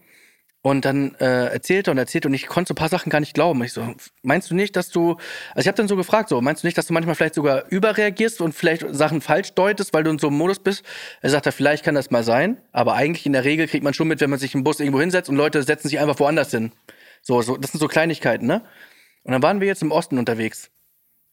Und 0.62 0.84
dann 0.84 1.14
äh, 1.14 1.46
erzählt 1.46 1.88
er 1.88 1.92
und 1.92 1.98
erzählt 1.98 2.26
und 2.26 2.34
ich 2.34 2.48
konnte 2.48 2.68
so 2.68 2.74
ein 2.74 2.76
paar 2.76 2.90
Sachen 2.90 3.08
gar 3.08 3.20
nicht 3.20 3.32
glauben. 3.32 3.64
Ich 3.64 3.72
so, 3.72 3.94
meinst 4.22 4.50
du 4.50 4.54
nicht, 4.54 4.76
dass 4.76 4.90
du, 4.90 5.16
also 5.54 5.60
ich 5.60 5.66
habe 5.66 5.76
dann 5.76 5.88
so 5.88 5.96
gefragt, 5.96 6.28
so, 6.28 6.42
meinst 6.42 6.62
du 6.62 6.66
nicht, 6.66 6.76
dass 6.76 6.84
du 6.84 6.92
manchmal 6.92 7.14
vielleicht 7.14 7.36
sogar 7.36 7.64
überreagierst 7.70 8.42
und 8.42 8.54
vielleicht 8.54 8.84
Sachen 8.94 9.22
falsch 9.22 9.54
deutest, 9.54 9.94
weil 9.94 10.04
du 10.04 10.10
in 10.10 10.18
so 10.18 10.26
einem 10.26 10.36
Modus 10.36 10.58
bist? 10.58 10.84
Er 11.22 11.30
sagt, 11.30 11.46
ja, 11.46 11.52
vielleicht 11.52 11.82
kann 11.82 11.94
das 11.94 12.10
mal 12.10 12.24
sein, 12.24 12.58
aber 12.72 12.92
eigentlich 12.92 13.24
in 13.24 13.32
der 13.32 13.44
Regel 13.44 13.68
kriegt 13.68 13.84
man 13.84 13.94
schon 13.94 14.08
mit, 14.08 14.20
wenn 14.20 14.28
man 14.28 14.38
sich 14.38 14.54
im 14.54 14.62
Bus 14.62 14.80
irgendwo 14.80 15.00
hinsetzt 15.00 15.30
und 15.30 15.36
Leute 15.36 15.62
setzen 15.62 15.88
sich 15.88 15.98
einfach 15.98 16.20
woanders 16.20 16.50
hin. 16.50 16.72
So, 17.22 17.42
so, 17.42 17.56
das 17.56 17.72
sind 17.72 17.80
so 17.80 17.88
Kleinigkeiten, 17.88 18.46
ne? 18.46 18.62
Und 19.22 19.32
dann 19.32 19.42
waren 19.42 19.60
wir 19.60 19.66
jetzt 19.66 19.82
im 19.82 19.92
Osten 19.92 20.18
unterwegs. 20.18 20.70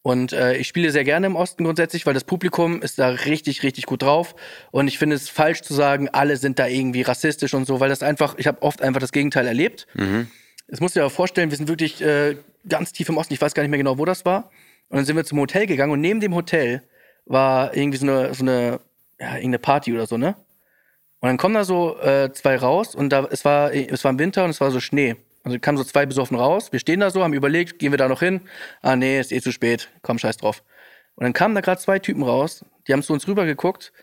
Und 0.01 0.31
äh, 0.31 0.55
ich 0.55 0.67
spiele 0.67 0.91
sehr 0.91 1.03
gerne 1.03 1.27
im 1.27 1.35
Osten 1.35 1.65
grundsätzlich, 1.65 2.05
weil 2.05 2.13
das 2.13 2.23
Publikum 2.23 2.81
ist 2.81 2.97
da 2.97 3.09
richtig, 3.09 3.63
richtig 3.63 3.85
gut 3.85 4.03
drauf. 4.03 4.35
Und 4.71 4.87
ich 4.87 4.97
finde 4.97 5.15
es 5.17 5.27
falsch 5.29 5.61
zu 5.63 5.73
sagen, 5.73 6.07
alle 6.09 6.37
sind 6.37 6.59
da 6.59 6.67
irgendwie 6.67 7.01
rassistisch 7.01 7.53
und 7.53 7.65
so, 7.65 7.79
weil 7.79 7.89
das 7.89 8.03
einfach, 8.03 8.35
ich 8.37 8.47
habe 8.47 8.61
oft 8.61 8.81
einfach 8.81 9.01
das 9.01 9.11
Gegenteil 9.11 9.47
erlebt. 9.47 9.85
Es 10.67 10.79
muss 10.79 10.93
dir 10.93 11.01
aber 11.01 11.09
vorstellen, 11.09 11.49
wir 11.49 11.57
sind 11.57 11.67
wirklich 11.67 12.01
äh, 12.01 12.37
ganz 12.67 12.93
tief 12.93 13.09
im 13.09 13.17
Osten, 13.17 13.33
ich 13.33 13.41
weiß 13.41 13.53
gar 13.53 13.63
nicht 13.63 13.69
mehr 13.69 13.79
genau, 13.79 13.97
wo 13.97 14.05
das 14.05 14.23
war. 14.25 14.49
Und 14.89 14.97
dann 14.97 15.05
sind 15.05 15.17
wir 15.17 15.25
zum 15.25 15.39
Hotel 15.39 15.65
gegangen 15.65 15.91
und 15.91 15.99
neben 15.99 16.21
dem 16.21 16.33
Hotel 16.35 16.83
war 17.25 17.75
irgendwie 17.75 17.97
so 17.97 18.05
eine, 18.05 18.33
so 18.33 18.43
eine, 18.43 18.79
ja, 19.19 19.33
irgendeine 19.35 19.59
Party 19.59 19.93
oder 19.93 20.05
so, 20.07 20.17
ne? 20.17 20.35
Und 21.19 21.27
dann 21.27 21.37
kommen 21.37 21.55
da 21.55 21.65
so 21.65 21.99
äh, 21.99 22.31
zwei 22.31 22.55
raus 22.55 22.95
und 22.95 23.09
da, 23.09 23.27
es 23.29 23.43
war, 23.43 23.73
es 23.73 24.03
war 24.03 24.11
im 24.11 24.19
Winter 24.19 24.45
und 24.45 24.51
es 24.51 24.61
war 24.61 24.71
so 24.71 24.79
Schnee. 24.79 25.15
Also 25.47 25.59
kamen 25.59 25.77
so 25.77 25.85
zwei 25.85 26.05
besoffen 26.05 26.35
raus. 26.35 26.73
Wir 26.73 26.79
stehen 26.79 26.99
da 26.99 27.09
so, 27.09 27.23
haben 27.23 27.31
überlegt, 27.31 27.79
gehen 27.79 27.93
wir 27.93 27.97
da 27.97 28.09
noch 28.09 28.19
hin? 28.19 28.41
Ah, 28.81 28.97
nee, 28.97 29.17
ist 29.17 29.31
eh 29.31 29.39
zu 29.39 29.53
spät. 29.53 29.87
Komm, 30.01 30.19
scheiß 30.19 30.35
drauf. 30.35 30.61
Und 31.15 31.23
dann 31.23 31.31
kamen 31.31 31.55
da 31.55 31.61
gerade 31.61 31.79
zwei 31.79 31.99
Typen 31.99 32.21
raus, 32.21 32.65
die 32.85 32.91
haben 32.91 33.01
zu 33.01 33.13
uns 33.13 33.25
rüber 33.29 33.45
geguckt 33.45 33.93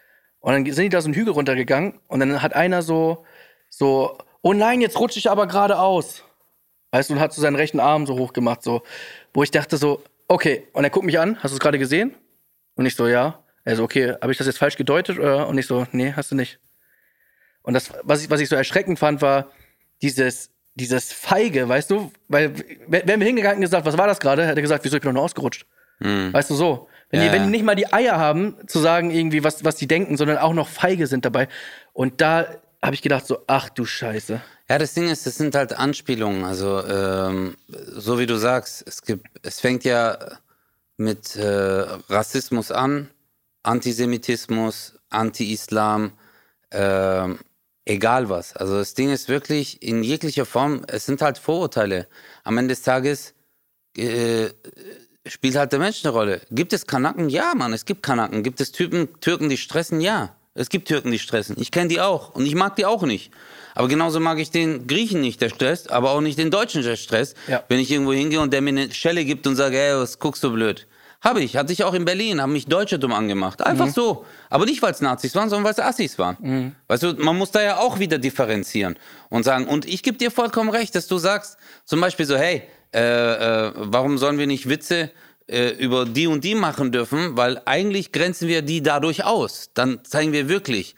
und 0.41 0.55
dann 0.55 0.65
sind 0.65 0.85
die 0.85 0.89
da 0.89 1.03
so 1.03 1.09
einen 1.09 1.15
Hügel 1.15 1.35
runtergegangen 1.35 2.01
und 2.09 2.21
dann 2.21 2.41
hat 2.41 2.55
einer 2.55 2.81
so, 2.81 3.27
so, 3.69 4.17
oh 4.41 4.55
nein, 4.55 4.81
jetzt 4.81 4.99
rutsche 4.99 5.19
ich 5.19 5.29
aber 5.29 5.47
geradeaus. 5.47 6.25
Weißt 6.93 7.11
du, 7.11 7.15
und 7.15 7.21
hat 7.21 7.35
so 7.35 7.43
seinen 7.43 7.57
rechten 7.57 7.79
Arm 7.79 8.07
so 8.07 8.17
hoch 8.19 8.33
gemacht, 8.33 8.63
so, 8.63 8.83
wo 9.35 9.43
ich 9.43 9.51
dachte 9.51 9.77
so, 9.77 10.03
okay, 10.29 10.67
und 10.73 10.85
er 10.85 10.89
guckt 10.89 11.05
mich 11.05 11.19
an, 11.19 11.37
hast 11.43 11.51
du 11.51 11.57
es 11.57 11.61
gerade 11.61 11.79
gesehen? 11.79 12.15
Und 12.75 12.87
ich 12.87 12.97
so, 12.97 13.07
ja. 13.07 13.45
Er 13.65 13.77
so, 13.77 13.85
okay, 13.85 14.15
habe 14.23 14.33
ich 14.33 14.39
das 14.39 14.47
jetzt 14.47 14.59
falsch 14.59 14.77
gedeutet? 14.77 15.19
Und 15.19 15.59
ich 15.59 15.67
so, 15.67 15.87
nee, 15.93 16.15
hast 16.17 16.31
du 16.31 16.37
nicht. 16.37 16.59
Und 17.63 17.75
das, 17.75 17.93
was 18.03 18.23
ich, 18.23 18.31
was 18.31 18.41
ich 18.41 18.49
so 18.49 18.57
erschreckend 18.57 18.99
fand, 18.99 19.21
war 19.21 19.51
dieses, 20.03 20.54
dieses 20.75 21.13
Feige, 21.13 21.69
weißt 21.69 21.91
du? 21.91 22.11
Weil, 22.29 22.55
wären 22.89 23.21
wir 23.21 23.27
hingegangen 23.27 23.59
und 23.59 23.63
gesagt, 23.63 23.87
was 23.87 23.97
war 23.97 24.07
das 24.07 24.21
gerade? 24.21 24.47
Hätte 24.47 24.59
er 24.61 24.63
gesagt, 24.63 24.85
wieso, 24.85 24.97
ich 24.97 25.03
bin 25.03 25.11
doch 25.11 25.15
nur 25.15 25.25
ausgerutscht. 25.25 25.67
Weißt 26.01 26.51
du, 26.51 26.55
so. 26.55 26.89
Wenn, 27.11 27.21
Ja, 27.21 27.29
die, 27.29 27.33
wenn 27.33 27.45
die 27.45 27.51
nicht 27.51 27.65
mal 27.65 27.77
die 27.77 27.93
Eier 27.93 28.19
haben, 28.19 28.57
zu 28.67 28.81
sagen 28.81 29.11
irgendwie, 29.11 29.45
was, 29.45 29.65
was 29.65 29.77
die 29.77 29.87
denken, 29.87 30.17
sondern 30.17 30.39
auch 30.39 30.53
noch 30.53 30.69
feige 30.69 31.07
sind 31.07 31.25
dabei. 31.25 31.49
Und 31.93 32.21
da 32.21 32.47
habe 32.83 32.95
ich 32.95 33.03
gedacht, 33.03 33.27
so, 33.27 33.39
ach 33.47 33.69
du 33.71 33.85
Scheiße. 33.85 34.43
Ja, 34.69 34.79
das 34.79 34.95
Ding 34.95 35.09
ist, 35.09 35.27
das 35.27 35.37
sind 35.37 35.55
halt 35.55 35.73
Anspielungen. 35.73 36.45
Also, 36.45 36.85
ähm, 36.87 37.57
so 37.69 38.19
wie 38.19 38.27
du 38.27 38.37
sagst, 38.37 38.83
es 38.87 39.03
gibt, 39.03 39.27
es 39.43 39.61
fängt 39.61 39.85
ja 39.85 40.19
mit 40.97 41.37
äh, 41.37 41.85
Rassismus 42.09 42.71
an, 42.73 43.11
Antisemitismus, 43.63 44.99
Anti-Islam, 45.11 46.13
ähm, 46.71 47.39
egal 47.85 48.29
was. 48.29 48.55
Also 48.55 48.77
das 48.77 48.95
Ding 48.95 49.11
ist 49.11 49.29
wirklich 49.29 49.83
in 49.83 50.03
jeglicher 50.03 50.47
Form, 50.47 50.83
es 50.89 51.07
sind 51.07 51.23
halt 51.23 51.39
Vorurteile. 51.39 52.07
Am 52.43 52.59
Ende 52.59 52.75
des 52.75 52.83
Tages 52.83 53.35
äh, 53.97 54.49
spielt 55.27 55.57
halt 55.57 55.73
der 55.73 55.79
Mensch 55.79 56.05
eine 56.05 56.13
Rolle. 56.13 56.41
Gibt 56.51 56.73
es 56.73 56.87
Kanaken? 56.87 57.29
Ja, 57.29 57.55
Mann, 57.55 57.73
es 57.73 57.85
gibt 57.85 58.03
Kanaken. 58.03 58.43
Gibt 58.43 58.61
es 58.61 58.73
Typen, 58.73 59.09
Türken, 59.21 59.49
die 59.49 59.57
stressen? 59.57 60.01
Ja. 60.01 60.37
Es 60.55 60.69
gibt 60.69 60.87
Türken, 60.87 61.11
die 61.11 61.19
stressen. 61.19 61.57
Ich 61.59 61.73
kenne 61.73 61.89
die 61.89 62.01
auch 62.01 62.35
und 62.35 62.47
ich 62.47 62.55
mag 62.55 62.77
die 62.77 62.87
auch 62.87 63.03
nicht. 63.03 63.33
Aber 63.75 63.89
genauso 63.89 64.21
mag 64.21 64.39
ich 64.39 64.53
den 64.53 64.87
Griechen 64.87 65.21
nicht, 65.21 65.41
der 65.41 65.49
stresst, 65.49 65.91
aber 65.91 66.13
auch 66.13 66.21
nicht 66.21 66.39
den 66.39 66.53
Deutschen, 66.53 66.83
der 66.83 66.95
stresst. 66.95 67.37
Ja. 67.49 67.65
Wenn 67.69 67.81
ich 67.81 67.91
irgendwo 67.91 68.13
hingehe 68.13 68.41
und 68.41 68.53
der 68.53 68.61
mir 68.61 68.71
eine 68.71 68.93
Schelle 68.93 69.25
gibt 69.25 69.49
und 69.49 69.57
sage, 69.57 69.77
ey, 69.77 69.97
was 69.97 70.21
guckst 70.21 70.45
du 70.45 70.53
blöd? 70.53 70.87
Habe 71.25 71.41
ich, 71.43 71.57
hatte 71.57 71.73
ich 71.73 71.83
auch 71.85 71.95
in 71.95 72.05
Berlin, 72.05 72.43
haben 72.43 72.53
mich 72.53 72.67
Deutsche 72.67 72.99
dumm 72.99 73.13
angemacht. 73.13 73.63
Einfach 73.67 73.89
so. 73.89 74.27
Aber 74.51 74.67
nicht, 74.67 74.83
weil 74.83 74.93
es 74.93 75.01
Nazis 75.01 75.35
waren, 75.35 75.49
sondern 75.49 75.65
weil 75.65 75.73
es 75.73 75.81
Assis 75.81 76.19
waren. 76.19 76.75
Weißt 76.87 77.03
du, 77.03 77.15
man 77.15 77.37
muss 77.39 77.51
da 77.51 77.63
ja 77.63 77.79
auch 77.79 77.99
wieder 77.99 78.19
differenzieren 78.19 78.97
und 79.31 79.43
sagen, 79.43 79.67
und 79.67 79.87
ich 79.87 80.03
gebe 80.03 80.19
dir 80.19 80.31
vollkommen 80.31 80.69
recht, 80.69 80.95
dass 80.95 81.07
du 81.07 81.17
sagst, 81.17 81.57
zum 81.87 82.01
Beispiel 82.03 82.27
so, 82.27 82.37
hey, 82.37 82.63
äh, 82.95 83.01
äh, 83.01 83.73
warum 83.75 84.19
sollen 84.19 84.37
wir 84.39 84.47
nicht 84.47 84.69
Witze 84.69 85.11
äh, 85.49 85.71
über 85.71 86.05
die 86.05 86.27
und 86.27 86.45
die 86.45 86.55
machen 86.55 86.93
dürfen? 86.93 87.37
Weil 87.39 87.61
eigentlich 87.65 88.13
grenzen 88.13 88.47
wir 88.47 88.61
die 88.61 88.83
dadurch 88.83 89.25
aus. 89.25 89.71
Dann 89.73 90.05
zeigen 90.05 90.33
wir 90.33 90.49
wirklich. 90.51 90.95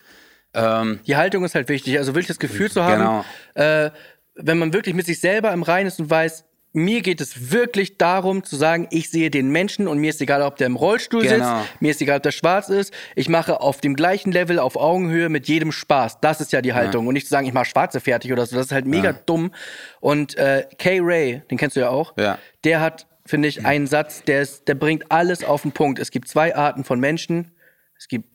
Ähm, 0.54 0.98
Die 1.06 1.16
Haltung 1.16 1.44
ist 1.44 1.54
halt 1.54 1.68
wichtig. 1.68 1.98
Also 1.98 2.12
wirklich 2.14 2.26
das 2.26 2.38
Gefühl 2.40 2.70
zu 2.70 2.82
haben, 2.82 2.98
Genau. 2.98 3.24
äh, 3.54 3.90
wenn 4.34 4.58
man 4.58 4.72
wirklich 4.72 4.94
mit 4.94 5.06
sich 5.06 5.20
selber 5.20 5.52
im 5.52 5.62
Reinen 5.62 5.86
ist 5.86 6.00
und 6.00 6.10
weiß, 6.10 6.44
mir 6.76 7.00
geht 7.00 7.20
es 7.22 7.50
wirklich 7.50 7.96
darum 7.96 8.44
zu 8.44 8.54
sagen, 8.54 8.86
ich 8.90 9.10
sehe 9.10 9.30
den 9.30 9.48
Menschen 9.48 9.88
und 9.88 9.98
mir 9.98 10.10
ist 10.10 10.20
egal, 10.20 10.42
ob 10.42 10.56
der 10.56 10.66
im 10.66 10.76
Rollstuhl 10.76 11.22
Genau. 11.22 11.60
sitzt, 11.62 11.80
mir 11.80 11.90
ist 11.90 12.02
egal, 12.02 12.18
ob 12.18 12.22
der 12.22 12.32
schwarz 12.32 12.68
ist. 12.68 12.92
Ich 13.14 13.28
mache 13.30 13.60
auf 13.62 13.80
dem 13.80 13.96
gleichen 13.96 14.30
Level, 14.30 14.58
auf 14.58 14.76
Augenhöhe 14.76 15.28
mit 15.30 15.48
jedem 15.48 15.72
Spaß. 15.72 16.20
Das 16.20 16.40
ist 16.42 16.52
ja 16.52 16.60
die 16.60 16.74
Haltung. 16.74 17.06
Und 17.06 17.14
nicht 17.14 17.26
zu 17.26 17.30
sagen, 17.30 17.46
ich 17.46 17.54
mache 17.54 17.64
Schwarze 17.64 17.98
fertig 18.00 18.30
oder 18.30 18.44
so. 18.44 18.54
Das 18.56 18.66
ist 18.66 18.72
halt 18.72 18.84
mega 18.86 19.12
dumm. 19.14 19.52
Und 20.00 20.36
äh, 20.36 20.66
Kay 20.78 21.00
Ray, 21.02 21.42
den 21.50 21.56
kennst 21.58 21.76
du 21.76 21.80
ja 21.80 21.88
auch, 21.88 22.12
Ja. 22.18 22.38
der 22.64 22.80
hat, 22.82 23.06
finde 23.24 23.48
ich, 23.48 23.64
einen 23.64 23.86
Satz, 23.86 24.22
der, 24.24 24.42
ist, 24.42 24.68
der 24.68 24.74
bringt 24.74 25.10
alles 25.10 25.42
auf 25.44 25.62
den 25.62 25.72
Punkt. 25.72 25.98
Es 25.98 26.10
gibt 26.10 26.28
zwei 26.28 26.54
Arten 26.54 26.84
von 26.84 27.00
Menschen. 27.00 27.52
Es 27.98 28.06
gibt 28.06 28.28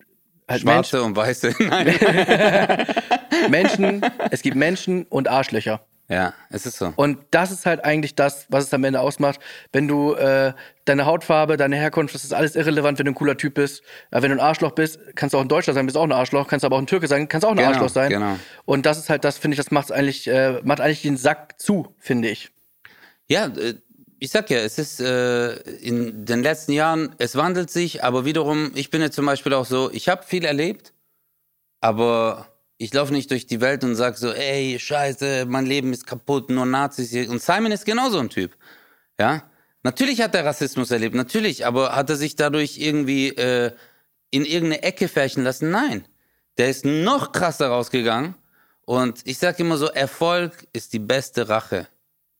halt 0.49 0.65
Menschen. 0.65 0.83
Schwarze 0.89 1.03
und 1.03 1.15
Weiße. 1.15 1.53
Nein. 1.59 1.95
Menschen, 3.49 4.01
es 4.31 4.41
gibt 4.41 4.55
Menschen 4.55 5.03
und 5.03 5.27
Arschlöcher. 5.27 5.81
Ja, 6.11 6.33
es 6.49 6.65
ist 6.65 6.77
so. 6.77 6.93
Und 6.95 7.19
das 7.31 7.51
ist 7.51 7.65
halt 7.65 7.85
eigentlich 7.85 8.15
das, 8.15 8.45
was 8.49 8.65
es 8.65 8.73
am 8.73 8.83
Ende 8.83 8.99
ausmacht. 8.99 9.39
Wenn 9.71 9.87
du 9.87 10.13
äh, 10.15 10.53
deine 10.85 11.05
Hautfarbe, 11.05 11.55
deine 11.57 11.77
Herkunft, 11.77 12.13
das 12.13 12.23
ist 12.25 12.33
alles 12.33 12.55
irrelevant, 12.55 12.99
wenn 12.99 13.05
du 13.05 13.11
ein 13.11 13.15
cooler 13.15 13.37
Typ 13.37 13.53
bist. 13.53 13.81
Äh, 14.11 14.21
wenn 14.21 14.29
du 14.31 14.35
ein 14.37 14.39
Arschloch 14.39 14.71
bist, 14.71 14.99
kannst 15.15 15.33
du 15.33 15.37
auch 15.37 15.41
ein 15.41 15.47
Deutscher 15.47 15.73
sein, 15.73 15.85
bist 15.85 15.97
auch 15.97 16.03
ein 16.03 16.11
Arschloch, 16.11 16.47
kannst 16.47 16.65
aber 16.65 16.75
auch 16.75 16.81
ein 16.81 16.87
Türke 16.87 17.07
sein, 17.07 17.27
kannst 17.29 17.45
auch 17.45 17.51
ein 17.51 17.57
Genau, 17.57 17.69
Arschloch 17.69 17.89
sein. 17.89 18.09
genau. 18.09 18.37
Und 18.65 18.85
das 18.85 18.97
ist 18.97 19.09
halt 19.09 19.23
das, 19.23 19.37
finde 19.37 19.55
ich, 19.55 19.57
das 19.59 19.71
macht's 19.71 19.91
eigentlich, 19.91 20.27
äh, 20.27 20.59
macht 20.63 20.81
eigentlich 20.81 21.01
den 21.03 21.17
Sack 21.17 21.59
zu, 21.59 21.95
finde 21.97 22.29
ich. 22.29 22.51
Ja, 23.27 23.45
äh, 23.47 23.75
ich 24.19 24.29
sag 24.29 24.49
ja, 24.51 24.59
es 24.59 24.77
ist 24.77 24.99
äh, 24.99 25.53
in 25.79 26.25
den 26.25 26.43
letzten 26.43 26.73
Jahren, 26.73 27.15
es 27.17 27.35
wandelt 27.35 27.71
sich, 27.71 28.03
aber 28.03 28.23
wiederum, 28.25 28.71
ich 28.75 28.91
bin 28.91 29.01
jetzt 29.01 29.15
zum 29.15 29.25
Beispiel 29.25 29.53
auch 29.53 29.65
so, 29.65 29.89
ich 29.91 30.09
habe 30.09 30.23
viel 30.23 30.45
erlebt, 30.45 30.93
aber 31.79 32.50
ich 32.81 32.91
laufe 32.95 33.13
nicht 33.13 33.29
durch 33.29 33.45
die 33.45 33.61
Welt 33.61 33.83
und 33.83 33.93
sag 33.93 34.17
so, 34.17 34.31
ey, 34.31 34.79
scheiße, 34.79 35.45
mein 35.45 35.67
Leben 35.67 35.93
ist 35.93 36.07
kaputt, 36.07 36.49
nur 36.49 36.65
Nazis 36.65 37.11
hier. 37.11 37.29
Und 37.29 37.39
Simon 37.39 37.71
ist 37.71 37.85
genauso 37.85 38.17
ein 38.17 38.29
Typ. 38.29 38.57
Ja, 39.19 39.43
natürlich 39.83 40.19
hat 40.19 40.33
er 40.33 40.45
Rassismus 40.45 40.89
erlebt, 40.89 41.13
natürlich, 41.13 41.67
aber 41.67 41.95
hat 41.95 42.09
er 42.09 42.15
sich 42.15 42.35
dadurch 42.35 42.79
irgendwie 42.79 43.29
äh, 43.29 43.71
in 44.31 44.45
irgendeine 44.45 44.81
Ecke 44.81 45.07
färchen 45.07 45.43
lassen? 45.43 45.69
Nein. 45.69 46.07
Der 46.57 46.71
ist 46.71 46.83
noch 46.83 47.31
krasser 47.31 47.67
rausgegangen. 47.67 48.33
Und 48.85 49.21
ich 49.25 49.37
sag 49.37 49.59
immer 49.59 49.77
so, 49.77 49.85
Erfolg 49.85 50.67
ist 50.73 50.93
die 50.93 50.99
beste 50.99 51.49
Rache, 51.49 51.87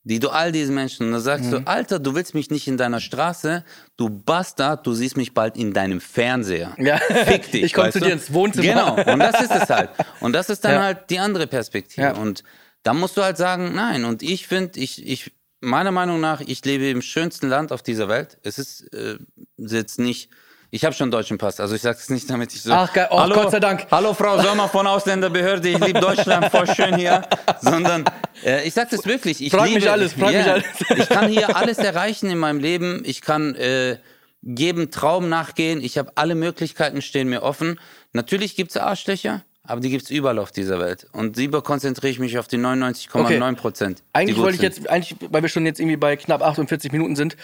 die 0.04 0.20
du 0.20 0.30
all 0.30 0.52
diesen 0.52 0.74
Menschen, 0.74 1.08
und 1.08 1.12
da 1.14 1.20
sagst 1.20 1.52
du, 1.52 1.58
Alter, 1.66 2.00
du 2.00 2.16
willst 2.16 2.34
mich 2.34 2.50
nicht 2.50 2.68
in 2.68 2.76
deiner 2.78 3.00
Straße, 3.00 3.64
du 3.98 4.10
Bastard, 4.10 4.86
du 4.88 4.94
siehst 4.94 5.16
mich 5.16 5.34
bald 5.34 5.56
in 5.58 5.74
deinem 5.74 6.02
Fernseher. 6.02 6.74
Ja. 6.80 6.98
Fick 6.98 7.52
dich. 7.52 7.64
Ich 7.64 7.74
komm 7.74 7.86
weißt 7.86 7.94
zu 7.94 8.00
dir 8.00 8.14
ins 8.14 8.34
Wohnzimmer. 8.34 8.96
Genau, 8.96 9.14
und 9.14 9.20
das 9.20 9.42
ist 9.42 9.52
es 9.52 9.70
halt. 9.70 9.90
Und 10.20 10.34
das 10.34 10.50
ist 10.50 10.64
dann 10.66 10.74
Ja. 10.74 10.84
halt 10.84 11.10
die 11.10 11.20
andere 11.20 11.46
Perspektive. 11.48 12.02
Ja. 12.08 12.14
Und 12.16 12.44
da 12.84 12.94
musst 12.94 13.16
du 13.18 13.22
halt 13.24 13.38
sagen, 13.38 13.74
nein. 13.76 14.06
Und 14.06 14.24
ich 14.24 14.48
finde, 14.48 14.80
ich, 14.80 15.06
ich, 15.06 15.32
meiner 15.60 15.92
Meinung 15.92 16.20
nach, 16.20 16.42
ich 16.42 16.66
lebe 16.66 16.88
im 16.90 17.02
schönsten 17.04 17.48
Land 17.48 17.72
auf 17.72 17.84
dieser 17.84 18.08
Welt. 18.10 18.40
Es 18.42 18.58
ist 18.58 18.92
äh, 18.94 19.18
jetzt 19.58 20.00
nicht. 20.00 20.32
Ich 20.74 20.86
habe 20.86 20.96
schon 20.96 21.06
einen 21.06 21.12
deutschen 21.12 21.38
Pass, 21.38 21.60
also 21.60 21.76
ich 21.76 21.82
sage 21.82 21.98
es 22.00 22.10
nicht, 22.10 22.30
damit 22.30 22.54
ich 22.54 22.62
so. 22.62 22.72
Ach, 22.72 22.94
geil. 22.94 23.10
Oh, 23.12 23.28
Gott 23.28 23.52
sei 23.52 23.60
Dank. 23.60 23.88
Hallo 23.92 24.14
Frau 24.14 24.42
Sommer 24.42 24.70
von 24.70 24.88
Ausländerbehörde, 24.88 25.68
ich 25.68 25.78
liebe 25.78 26.00
Deutschland, 26.00 26.46
voll 26.46 26.66
schön 26.74 26.96
hier. 26.96 27.28
Sondern 27.60 28.06
äh, 28.46 28.66
ich 28.66 28.74
sage 28.74 28.88
das 28.92 29.06
wirklich. 29.06 29.44
Ich 29.44 29.52
liebe, 29.52 29.66
mich 29.68 29.92
alles, 29.92 30.14
frag 30.14 30.32
mich 30.32 30.48
alles. 30.48 30.64
ich 30.96 31.10
kann 31.10 31.28
hier 31.28 31.58
alles 31.58 31.78
erreichen 31.78 32.30
in 32.30 32.38
meinem 32.38 32.62
Leben. 32.62 33.04
Ich 33.04 33.20
kann 33.20 33.54
äh, 33.56 33.98
jedem 34.44 34.92
Traum 34.92 35.28
nachgehen. 35.28 35.82
Ich 35.82 35.98
habe 35.98 36.14
alle 36.16 36.36
Möglichkeiten 36.36 37.02
stehen 37.02 37.28
mir 37.28 37.44
offen. 37.44 37.78
Natürlich 38.14 38.56
gibt's 38.56 38.78
Arschlöcher, 38.78 39.44
aber 39.64 39.82
die 39.82 39.90
gibt's 39.90 40.10
überall 40.10 40.40
auf 40.40 40.54
dieser 40.54 40.80
Welt. 40.80 41.06
Und 41.12 41.36
lieber 41.36 41.64
konzentriere 41.64 42.12
ich 42.12 42.20
mich 42.20 42.40
auf 42.40 42.48
die 42.48 42.58
99,9 42.58 43.56
Prozent. 43.56 44.04
Eigentlich 44.14 44.38
die 44.38 44.42
wollte 44.42 44.56
ich 44.56 44.62
jetzt, 44.62 44.90
eigentlich, 44.90 45.18
weil 45.32 45.42
wir 45.42 45.50
schon 45.50 45.66
jetzt 45.66 45.82
irgendwie 45.82 45.98
bei 45.98 46.16
knapp 46.16 46.42
48 46.42 46.94
Minuten 46.94 47.18
sind, 47.18 47.36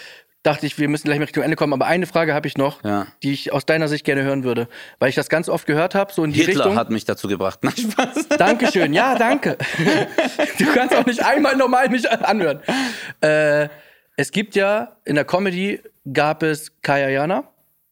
dachte 0.42 0.66
ich, 0.66 0.78
wir 0.78 0.88
müssen 0.88 1.04
gleich 1.06 1.18
mal 1.18 1.24
Richtung 1.24 1.42
Ende 1.42 1.56
kommen. 1.56 1.72
Aber 1.72 1.86
eine 1.86 2.06
Frage 2.06 2.32
habe 2.34 2.46
ich 2.46 2.56
noch, 2.56 2.82
Ja. 2.84 3.06
die 3.22 3.32
ich 3.32 3.52
aus 3.52 3.66
deiner 3.66 3.88
Sicht 3.88 4.04
gerne 4.04 4.22
hören 4.22 4.44
würde. 4.44 4.68
Weil 4.98 5.08
ich 5.08 5.14
das 5.14 5.28
ganz 5.28 5.48
oft 5.48 5.66
gehört 5.66 5.94
habe, 5.94 6.12
so 6.12 6.24
in 6.24 6.32
die 6.32 6.40
Hitler 6.40 6.64
Richtung. 6.64 6.76
hat 6.78 6.90
mich 6.90 7.04
dazu 7.04 7.28
gebracht. 7.28 7.58
Nein, 7.62 7.74
Spaß. 7.76 8.28
Dankeschön, 8.38 8.92
ja, 8.92 9.14
danke. 9.16 9.56
du 10.58 10.66
kannst 10.72 10.94
auch 10.94 11.06
nicht 11.06 11.24
einmal 11.24 11.56
normal 11.56 11.88
mich 11.88 12.10
anhören. 12.10 12.60
Äh, 13.20 13.68
es 14.16 14.30
gibt 14.32 14.54
ja, 14.56 14.96
in 15.04 15.14
der 15.16 15.24
Comedy 15.24 15.80
gab 16.12 16.42
es 16.42 16.72
Kaya 16.82 17.08
Jana, 17.08 17.44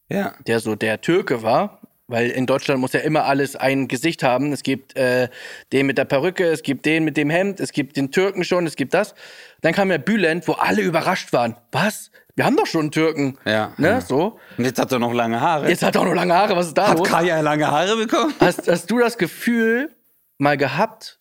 Ja. 0.09 0.33
der 0.45 0.59
so 0.59 0.75
der 0.75 1.01
Türke 1.01 1.43
war. 1.43 1.81
Weil 2.09 2.29
in 2.29 2.45
Deutschland 2.45 2.79
muss 2.79 2.93
ja 2.93 3.01
immer 3.01 3.25
alles 3.25 3.57
ein 3.57 3.89
Gesicht 3.89 4.23
haben. 4.23 4.53
Es 4.53 4.63
gibt 4.63 4.95
äh, 4.95 5.27
den 5.73 5.85
mit 5.87 5.97
der 5.97 6.05
Perücke, 6.05 6.45
es 6.45 6.63
gibt 6.63 6.85
den 6.85 7.03
mit 7.03 7.17
dem 7.17 7.29
Hemd, 7.29 7.59
es 7.59 7.73
gibt 7.73 7.97
den 7.97 8.11
Türken 8.13 8.45
schon, 8.45 8.65
es 8.65 8.77
gibt 8.77 8.93
das. 8.93 9.13
Dann 9.59 9.73
kam 9.73 9.91
ja 9.91 9.97
Bülent, 9.97 10.47
wo 10.47 10.53
alle 10.53 10.81
überrascht 10.83 11.33
waren. 11.33 11.57
Was? 11.73 12.09
Wir 12.37 12.45
haben 12.45 12.55
doch 12.55 12.67
schon 12.67 12.81
einen 12.81 12.91
Türken. 12.91 13.35
Ja. 13.45 13.71
Ne, 13.77 13.87
Ja. 13.89 14.01
so. 14.01 14.39
Und 14.59 14.63
jetzt 14.63 14.79
hat 14.79 14.91
er 14.91 14.99
noch 14.99 15.11
lange 15.11 15.41
Haare. 15.41 15.67
Jetzt 15.69 15.81
hat 15.81 15.95
er 15.95 16.01
auch 16.01 16.05
noch 16.05 16.13
lange 16.13 16.35
Haare, 16.35 16.55
was 16.55 16.67
ist 16.67 16.77
da 16.77 16.89
hat 16.89 16.99
los? 16.99 17.07
Kaya 17.09 17.41
lange 17.41 17.65
Haare 17.69 17.97
bekommen? 17.97 18.31
Hast, 18.39 18.67
hast 18.67 18.91
du 18.91 18.99
das 18.99 19.17
Gefühl 19.17 19.89
mal 20.37 20.55
gehabt, 20.55 21.16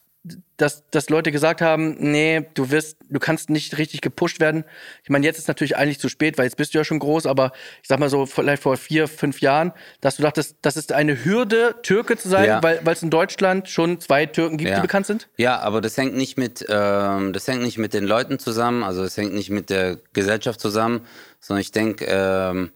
dass, 0.56 0.88
dass 0.90 1.10
Leute 1.10 1.32
gesagt 1.32 1.60
haben, 1.60 1.96
nee, 1.98 2.46
du 2.54 2.70
wirst, 2.70 2.96
du 3.10 3.18
kannst 3.18 3.50
nicht 3.50 3.76
richtig 3.78 4.00
gepusht 4.00 4.40
werden? 4.40 4.64
Ich 5.04 5.10
meine, 5.10 5.26
jetzt 5.26 5.38
ist 5.38 5.48
natürlich 5.48 5.76
eigentlich 5.76 5.98
zu 6.00 6.08
spät, 6.08 6.38
weil 6.38 6.44
jetzt 6.46 6.56
bist 6.56 6.72
du 6.72 6.78
ja 6.78 6.84
schon 6.84 6.98
groß, 6.98 7.26
aber 7.26 7.52
ich 7.82 7.88
sag 7.88 7.98
mal 7.98 8.08
so, 8.08 8.24
vielleicht 8.26 8.62
vor 8.62 8.76
vier, 8.76 9.06
fünf 9.08 9.40
Jahren, 9.40 9.72
dass 10.00 10.16
du 10.16 10.22
dachtest, 10.22 10.56
das 10.62 10.76
ist 10.76 10.92
eine 10.92 11.24
Hürde, 11.24 11.74
Türke 11.82 12.16
zu 12.16 12.28
sein, 12.28 12.46
Ja. 12.46 12.62
weil 12.62 12.80
es 12.86 13.02
in 13.02 13.10
Deutschland 13.10 13.68
schon 13.68 14.00
zwei 14.00 14.26
Türken 14.26 14.56
gibt, 14.56 14.70
Ja. 14.70 14.76
die 14.76 14.82
bekannt 14.82 15.06
sind? 15.06 15.28
Ja, 15.36 15.58
aber 15.60 15.80
das 15.80 15.96
hängt 15.96 16.14
nicht 16.16 16.38
mit, 16.38 16.64
ähm, 16.68 17.32
das 17.32 17.46
hängt 17.48 17.62
nicht 17.62 17.78
mit 17.78 17.92
den 17.92 18.04
Leuten 18.04 18.38
zusammen, 18.38 18.82
also 18.82 19.02
es 19.04 19.16
hängt 19.16 19.34
nicht 19.34 19.50
mit 19.50 19.68
der 19.70 19.98
Gesellschaft 20.14 20.60
zusammen, 20.60 21.02
sondern 21.40 21.60
ich 21.60 21.72
denke, 21.72 22.06
ähm, 22.08 22.70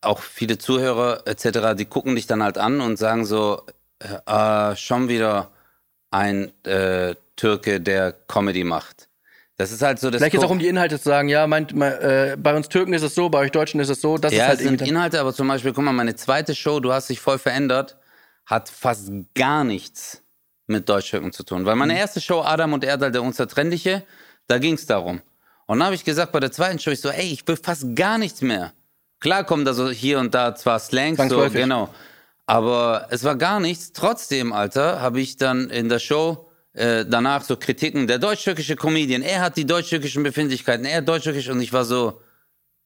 auch 0.00 0.20
viele 0.20 0.58
Zuhörer 0.58 1.22
etc., 1.26 1.74
die 1.76 1.84
gucken 1.86 2.14
dich 2.14 2.26
dann 2.26 2.42
halt 2.42 2.58
an 2.58 2.80
und 2.80 2.96
sagen 2.98 3.24
so, 3.24 3.62
äh, 3.98 4.70
äh, 4.72 4.76
schon 4.76 5.08
wieder 5.08 5.50
ein 6.14 6.52
äh, 6.64 7.16
Türke, 7.34 7.80
der 7.80 8.12
Comedy 8.28 8.62
macht. 8.62 9.08
Das 9.56 9.72
ist 9.72 9.82
halt 9.82 9.98
so 9.98 10.10
das. 10.10 10.20
Vielleicht 10.20 10.32
geht 10.32 10.40
es 10.40 10.46
auch 10.46 10.50
um 10.50 10.58
die 10.58 10.68
Inhalte 10.68 10.98
zu 10.98 11.08
sagen, 11.08 11.28
ja, 11.28 11.46
meint, 11.46 11.74
mein, 11.74 11.92
äh, 11.92 12.36
bei 12.38 12.54
uns 12.54 12.68
Türken 12.68 12.92
ist 12.92 13.02
es 13.02 13.14
so, 13.14 13.28
bei 13.28 13.40
euch 13.40 13.50
Deutschen 13.50 13.80
ist 13.80 13.88
es 13.88 14.00
so, 14.00 14.16
das 14.16 14.32
ja, 14.32 14.44
ist 14.44 14.48
halt 14.48 14.58
es 14.60 14.66
sind. 14.66 14.82
Inhalte, 14.82 15.20
aber 15.20 15.34
zum 15.34 15.48
Beispiel, 15.48 15.72
guck 15.72 15.84
mal, 15.84 15.92
meine 15.92 16.14
zweite 16.14 16.54
Show, 16.54 16.80
du 16.80 16.92
hast 16.92 17.10
dich 17.10 17.20
voll 17.20 17.38
verändert, 17.38 17.96
hat 18.46 18.68
fast 18.68 19.10
gar 19.34 19.64
nichts 19.64 20.22
mit 20.66 20.88
Deutschrücken 20.88 21.32
zu 21.32 21.42
tun. 21.42 21.66
Weil 21.66 21.76
meine 21.76 21.98
erste 21.98 22.20
Show, 22.20 22.42
Adam 22.42 22.72
und 22.72 22.84
Erdal, 22.84 23.12
der 23.12 23.22
Unzertrennliche, 23.22 24.04
da 24.46 24.58
ging 24.58 24.74
es 24.74 24.86
darum. 24.86 25.20
Und 25.66 25.78
dann 25.78 25.86
habe 25.86 25.94
ich 25.94 26.04
gesagt, 26.04 26.32
bei 26.32 26.40
der 26.40 26.52
zweiten 26.52 26.78
Show, 26.78 26.90
ich 26.90 27.00
so, 27.00 27.10
ey, 27.10 27.32
ich 27.32 27.46
will 27.46 27.56
fast 27.56 27.94
gar 27.94 28.18
nichts 28.18 28.40
mehr. 28.40 28.72
Klar 29.20 29.44
kommen 29.44 29.64
da 29.64 29.72
so 29.72 29.90
hier 29.90 30.18
und 30.18 30.34
da 30.34 30.54
zwar 30.54 30.78
Slangs, 30.78 31.18
so, 31.28 31.48
genau. 31.50 31.90
Aber 32.46 33.06
es 33.10 33.24
war 33.24 33.36
gar 33.36 33.60
nichts. 33.60 33.92
Trotzdem, 33.92 34.52
Alter, 34.52 35.00
habe 35.00 35.20
ich 35.20 35.36
dann 35.36 35.70
in 35.70 35.88
der 35.88 35.98
Show 35.98 36.48
äh, 36.74 37.04
danach 37.06 37.44
so 37.44 37.56
Kritiken, 37.56 38.06
der 38.06 38.18
deutsch-türkische 38.18 38.76
Comedian, 38.76 39.22
er 39.22 39.40
hat 39.40 39.56
die 39.56 39.64
deutsch-türkischen 39.64 40.22
Befindlichkeiten, 40.22 40.84
er 40.84 41.02
deutsch-türkisch 41.02 41.48
und 41.48 41.60
ich 41.60 41.72
war 41.72 41.84
so, 41.84 42.20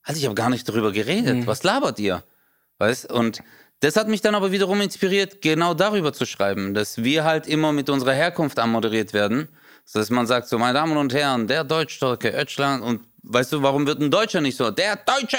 Alter, 0.03 0.19
ich 0.19 0.25
habe 0.27 0.35
gar 0.35 0.51
nicht 0.51 0.69
darüber 0.69 0.93
geredet. 0.93 1.47
Was 1.47 1.63
labert 1.63 1.99
ihr? 1.99 2.23
Weißt? 2.79 3.11
Und 3.11 3.43
das 3.81 3.97
hat 3.97 4.09
mich 4.09 4.21
dann 4.21 4.35
aber 4.35 4.53
wiederum 4.53 4.81
inspiriert, 4.81 5.41
genau 5.41 5.75
darüber 5.75 6.13
zu 6.13 6.27
schreiben, 6.27 6.75
dass 6.75 7.03
wir 7.03 7.25
halt 7.25 7.47
immer 7.47 7.73
mit 7.73 7.89
unserer 7.91 8.13
Herkunft 8.13 8.59
anmoderiert 8.59 9.13
werden. 9.13 9.49
So 9.85 9.99
dass 9.99 10.11
man 10.11 10.27
sagt, 10.27 10.49
so, 10.49 10.59
meine 10.59 10.75
Damen 10.75 10.97
und 10.97 11.15
Herren, 11.15 11.47
der 11.47 11.65
Deutsch-Türke, 11.65 12.31
Ötschland 12.31 12.83
und 12.83 13.01
weißt 13.23 13.53
du, 13.53 13.63
warum 13.63 13.87
wird 13.87 14.01
ein 14.01 14.11
Deutscher 14.11 14.41
nicht 14.41 14.57
so? 14.57 14.71
Der 14.71 14.97
Deutsche! 14.97 15.39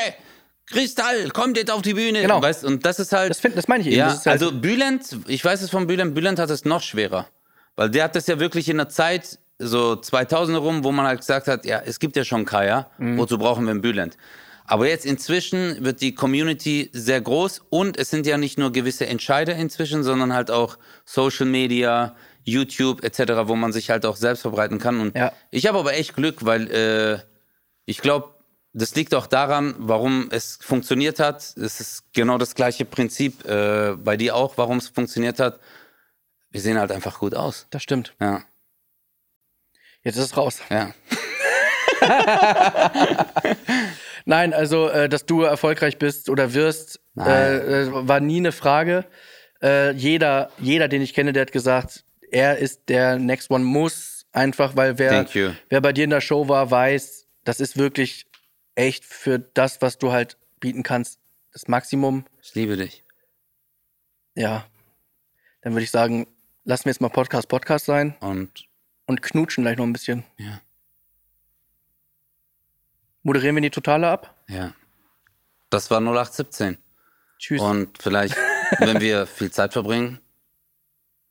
Kristall, 0.71 1.29
kommt 1.29 1.57
jetzt 1.57 1.71
auf 1.71 1.81
die 1.81 1.93
Bühne. 1.93 2.21
Genau. 2.21 2.41
Weißt, 2.41 2.63
und 2.63 2.85
das 2.85 2.99
ist 2.99 3.11
halt. 3.11 3.29
Das 3.31 3.39
find- 3.39 3.57
das 3.57 3.67
meine 3.67 3.81
ich 3.81 3.87
eben. 3.87 3.97
Ja, 3.97 4.09
halt- 4.09 4.27
also 4.27 4.51
Bülent, 4.51 5.03
ich 5.27 5.43
weiß 5.43 5.61
es 5.61 5.69
von 5.69 5.87
Bülent, 5.87 6.13
Bülent 6.15 6.39
hat 6.39 6.49
es 6.49 6.65
noch 6.65 6.81
schwerer. 6.81 7.27
Weil 7.75 7.89
der 7.89 8.03
hat 8.05 8.15
das 8.15 8.27
ja 8.27 8.39
wirklich 8.39 8.69
in 8.69 8.77
der 8.77 8.89
Zeit, 8.89 9.39
so 9.57 9.95
2000 9.95 10.57
rum, 10.59 10.83
wo 10.83 10.91
man 10.91 11.05
halt 11.05 11.19
gesagt 11.19 11.47
hat, 11.47 11.65
ja, 11.65 11.81
es 11.85 11.99
gibt 11.99 12.15
ja 12.15 12.23
schon 12.23 12.45
Kaya, 12.45 12.89
Mhm. 12.97 13.17
wozu 13.17 13.37
brauchen 13.37 13.65
wir 13.65 13.71
einen 13.71 13.81
Bülent? 13.81 14.17
Aber 14.65 14.87
jetzt 14.87 15.05
inzwischen 15.05 15.83
wird 15.83 15.99
die 16.01 16.13
Community 16.13 16.89
sehr 16.93 17.19
groß 17.21 17.61
und 17.69 17.97
es 17.97 18.09
sind 18.11 18.27
ja 18.27 18.37
nicht 18.37 18.59
nur 18.59 18.71
gewisse 18.71 19.07
Entscheider 19.07 19.55
inzwischen, 19.55 20.03
sondern 20.03 20.33
halt 20.33 20.51
auch 20.51 20.77
Social 21.05 21.47
Media, 21.47 22.15
YouTube 22.43 23.03
etc., 23.03 23.47
wo 23.47 23.55
man 23.55 23.73
sich 23.73 23.89
halt 23.89 24.05
auch 24.05 24.15
selbst 24.15 24.41
verbreiten 24.41 24.77
kann. 24.77 24.99
Und 24.99 25.15
Ja. 25.15 25.31
ich 25.51 25.65
habe 25.67 25.79
aber 25.79 25.93
echt 25.95 26.15
Glück, 26.15 26.45
weil 26.45 26.69
äh, 26.71 27.19
ich 27.85 27.97
glaube, 27.99 28.35
das 28.73 28.95
liegt 28.95 29.15
auch 29.15 29.27
daran, 29.27 29.75
warum 29.77 30.29
es 30.31 30.57
funktioniert 30.61 31.19
hat. 31.19 31.37
Es 31.57 31.79
ist 31.79 32.03
genau 32.13 32.37
das 32.37 32.55
gleiche 32.55 32.85
Prinzip 32.85 33.45
äh, 33.45 33.95
bei 33.95 34.15
dir 34.17 34.35
auch, 34.35 34.57
warum 34.57 34.77
es 34.77 34.87
funktioniert 34.87 35.39
hat. 35.39 35.59
Wir 36.51 36.61
sehen 36.61 36.77
halt 36.79 36.91
einfach 36.91 37.19
gut 37.19 37.35
aus. 37.35 37.67
Das 37.69 37.83
stimmt. 37.83 38.15
Ja, 38.19 38.43
Jetzt 40.03 40.15
ist 40.15 40.25
es 40.25 40.37
raus. 40.37 40.61
ja. 40.69 40.93
Nein, 44.25 44.53
also, 44.53 44.89
äh, 44.89 45.09
dass 45.09 45.25
du 45.25 45.41
erfolgreich 45.41 45.97
bist 45.97 46.29
oder 46.29 46.53
wirst, 46.53 47.01
äh, 47.17 47.83
äh, 47.83 47.89
war 47.91 48.19
nie 48.19 48.37
eine 48.37 48.51
Frage. 48.51 49.05
Äh, 49.61 49.91
jeder, 49.91 50.51
jeder, 50.59 50.87
den 50.87 51.01
ich 51.01 51.13
kenne, 51.13 51.33
der 51.33 51.41
hat 51.41 51.51
gesagt, 51.51 52.05
er 52.31 52.57
ist 52.57 52.87
der 52.87 53.17
Next 53.17 53.49
One 53.51 53.65
muss 53.65 54.25
einfach, 54.31 54.75
weil 54.75 54.97
wer, 54.99 55.25
wer 55.69 55.81
bei 55.81 55.91
dir 55.91 56.03
in 56.03 56.11
der 56.11 56.21
Show 56.21 56.47
war, 56.47 56.69
weiß, 56.71 57.27
das 57.43 57.59
ist 57.59 57.77
wirklich 57.77 58.28
echt 58.79 59.03
für 59.03 59.39
das, 59.39 59.81
was 59.81 59.97
du 59.97 60.11
halt 60.13 60.37
bieten 60.61 60.83
kannst, 60.83 61.19
das 61.51 61.67
Maximum. 61.67 62.25
Ich 62.41 62.55
liebe 62.55 62.77
dich. 62.77 63.03
Ja, 64.35 64.65
dann 65.61 65.73
würde 65.73 65.83
ich 65.83 65.91
sagen, 65.91 66.27
lassen 66.63 66.85
wir 66.85 66.91
jetzt 66.93 67.01
mal 67.01 67.09
Podcast 67.09 67.49
Podcast 67.49 67.85
sein 67.85 68.15
Und 68.21 68.65
und 69.05 69.21
knutschen 69.21 69.63
gleich 69.63 69.77
noch 69.77 69.85
ein 69.85 69.91
bisschen. 69.93 70.23
ja, 70.37 70.61
Moderieren 73.23 73.55
wir 73.55 73.61
die 73.61 73.69
Totale 73.69 74.07
ab? 74.09 74.35
ja. 74.47 74.73
Das 75.71 75.91
war 75.91 75.99
0817. 75.99 76.79
Tschüss. 77.37 77.61
Und 77.61 78.01
vielleicht, 78.01 78.35
wenn 78.79 78.99
wir 79.01 79.27
viel 79.27 79.51
Zeit 79.51 79.73
verbringen, 79.73 80.19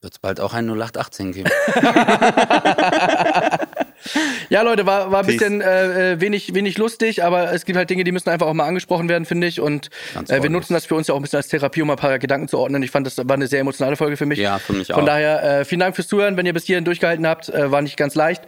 wird 0.01 0.13
es 0.13 0.21
bald 0.21 0.39
auch 0.39 0.55
ein 0.55 0.67
0818 0.71 1.33
geben. 1.33 1.51
Ja, 4.51 4.63
Leute, 4.63 4.87
war, 4.87 5.13
war 5.13 5.21
ein 5.21 5.27
bisschen 5.27 5.61
äh, 5.61 6.13
äh, 6.13 6.21
wenig, 6.21 6.55
wenig 6.55 6.79
lustig, 6.79 7.23
aber 7.23 7.53
es 7.53 7.67
gibt 7.67 7.77
halt 7.77 7.91
Dinge, 7.91 8.05
die 8.05 8.13
müssen 8.13 8.31
einfach 8.31 8.47
auch 8.47 8.55
mal 8.55 8.67
angesprochen 8.67 9.09
werden, 9.09 9.27
finde 9.27 9.47
ich. 9.47 9.61
Und 9.61 9.91
äh, 10.29 10.43
wir 10.43 10.49
nutzen 10.49 10.73
das 10.73 10.87
für 10.87 10.95
uns 10.95 11.07
ja 11.07 11.15
auch 11.15 11.19
ein 11.19 11.23
bisschen 11.23 11.37
als 11.37 11.49
Therapie, 11.49 11.83
um 11.83 11.89
mal 11.89 11.95
ein 11.95 11.99
paar 11.99 12.19
Gedanken 12.19 12.49
zu 12.49 12.59
ordnen. 12.59 12.83
Ich 12.83 12.91
fand, 12.91 13.07
das 13.07 13.19
war 13.19 13.31
eine 13.31 13.47
sehr 13.47 13.61
emotionale 13.61 13.97
Folge 13.97 14.17
für 14.17 14.25
mich. 14.27 14.39
Ja, 14.39 14.59
für 14.59 14.73
mich 14.73 14.89
Von 14.89 15.03
auch. 15.03 15.07
daher, 15.07 15.61
äh, 15.61 15.65
vielen 15.65 15.81
Dank 15.81 15.97
fürs 15.97 16.09
Zuhören. 16.09 16.37
Wenn 16.37 16.47
ihr 16.47 16.55
bis 16.55 16.65
hierhin 16.65 16.85
durchgehalten 16.85 17.27
habt, 17.27 17.49
äh, 17.51 17.71
war 17.71 17.83
nicht 17.83 17.97
ganz 17.97 18.15
leicht. 18.15 18.45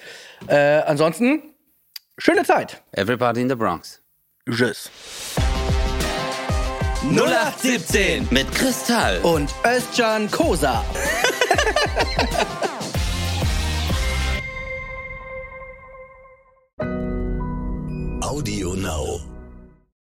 Äh, 0.46 0.56
ansonsten, 0.56 1.42
schöne 2.16 2.44
Zeit. 2.44 2.82
Everybody 2.92 3.42
in 3.42 3.48
the 3.50 3.54
Bronx. 3.54 4.00
Tschüss. 4.50 4.90
0817 7.10 8.28
mit 8.30 8.50
Kristall. 8.54 9.18
Und 9.22 9.50
Özcan 9.64 10.30
Kosa. 10.30 10.84
Audio 18.22 18.74
Now. 18.74 19.29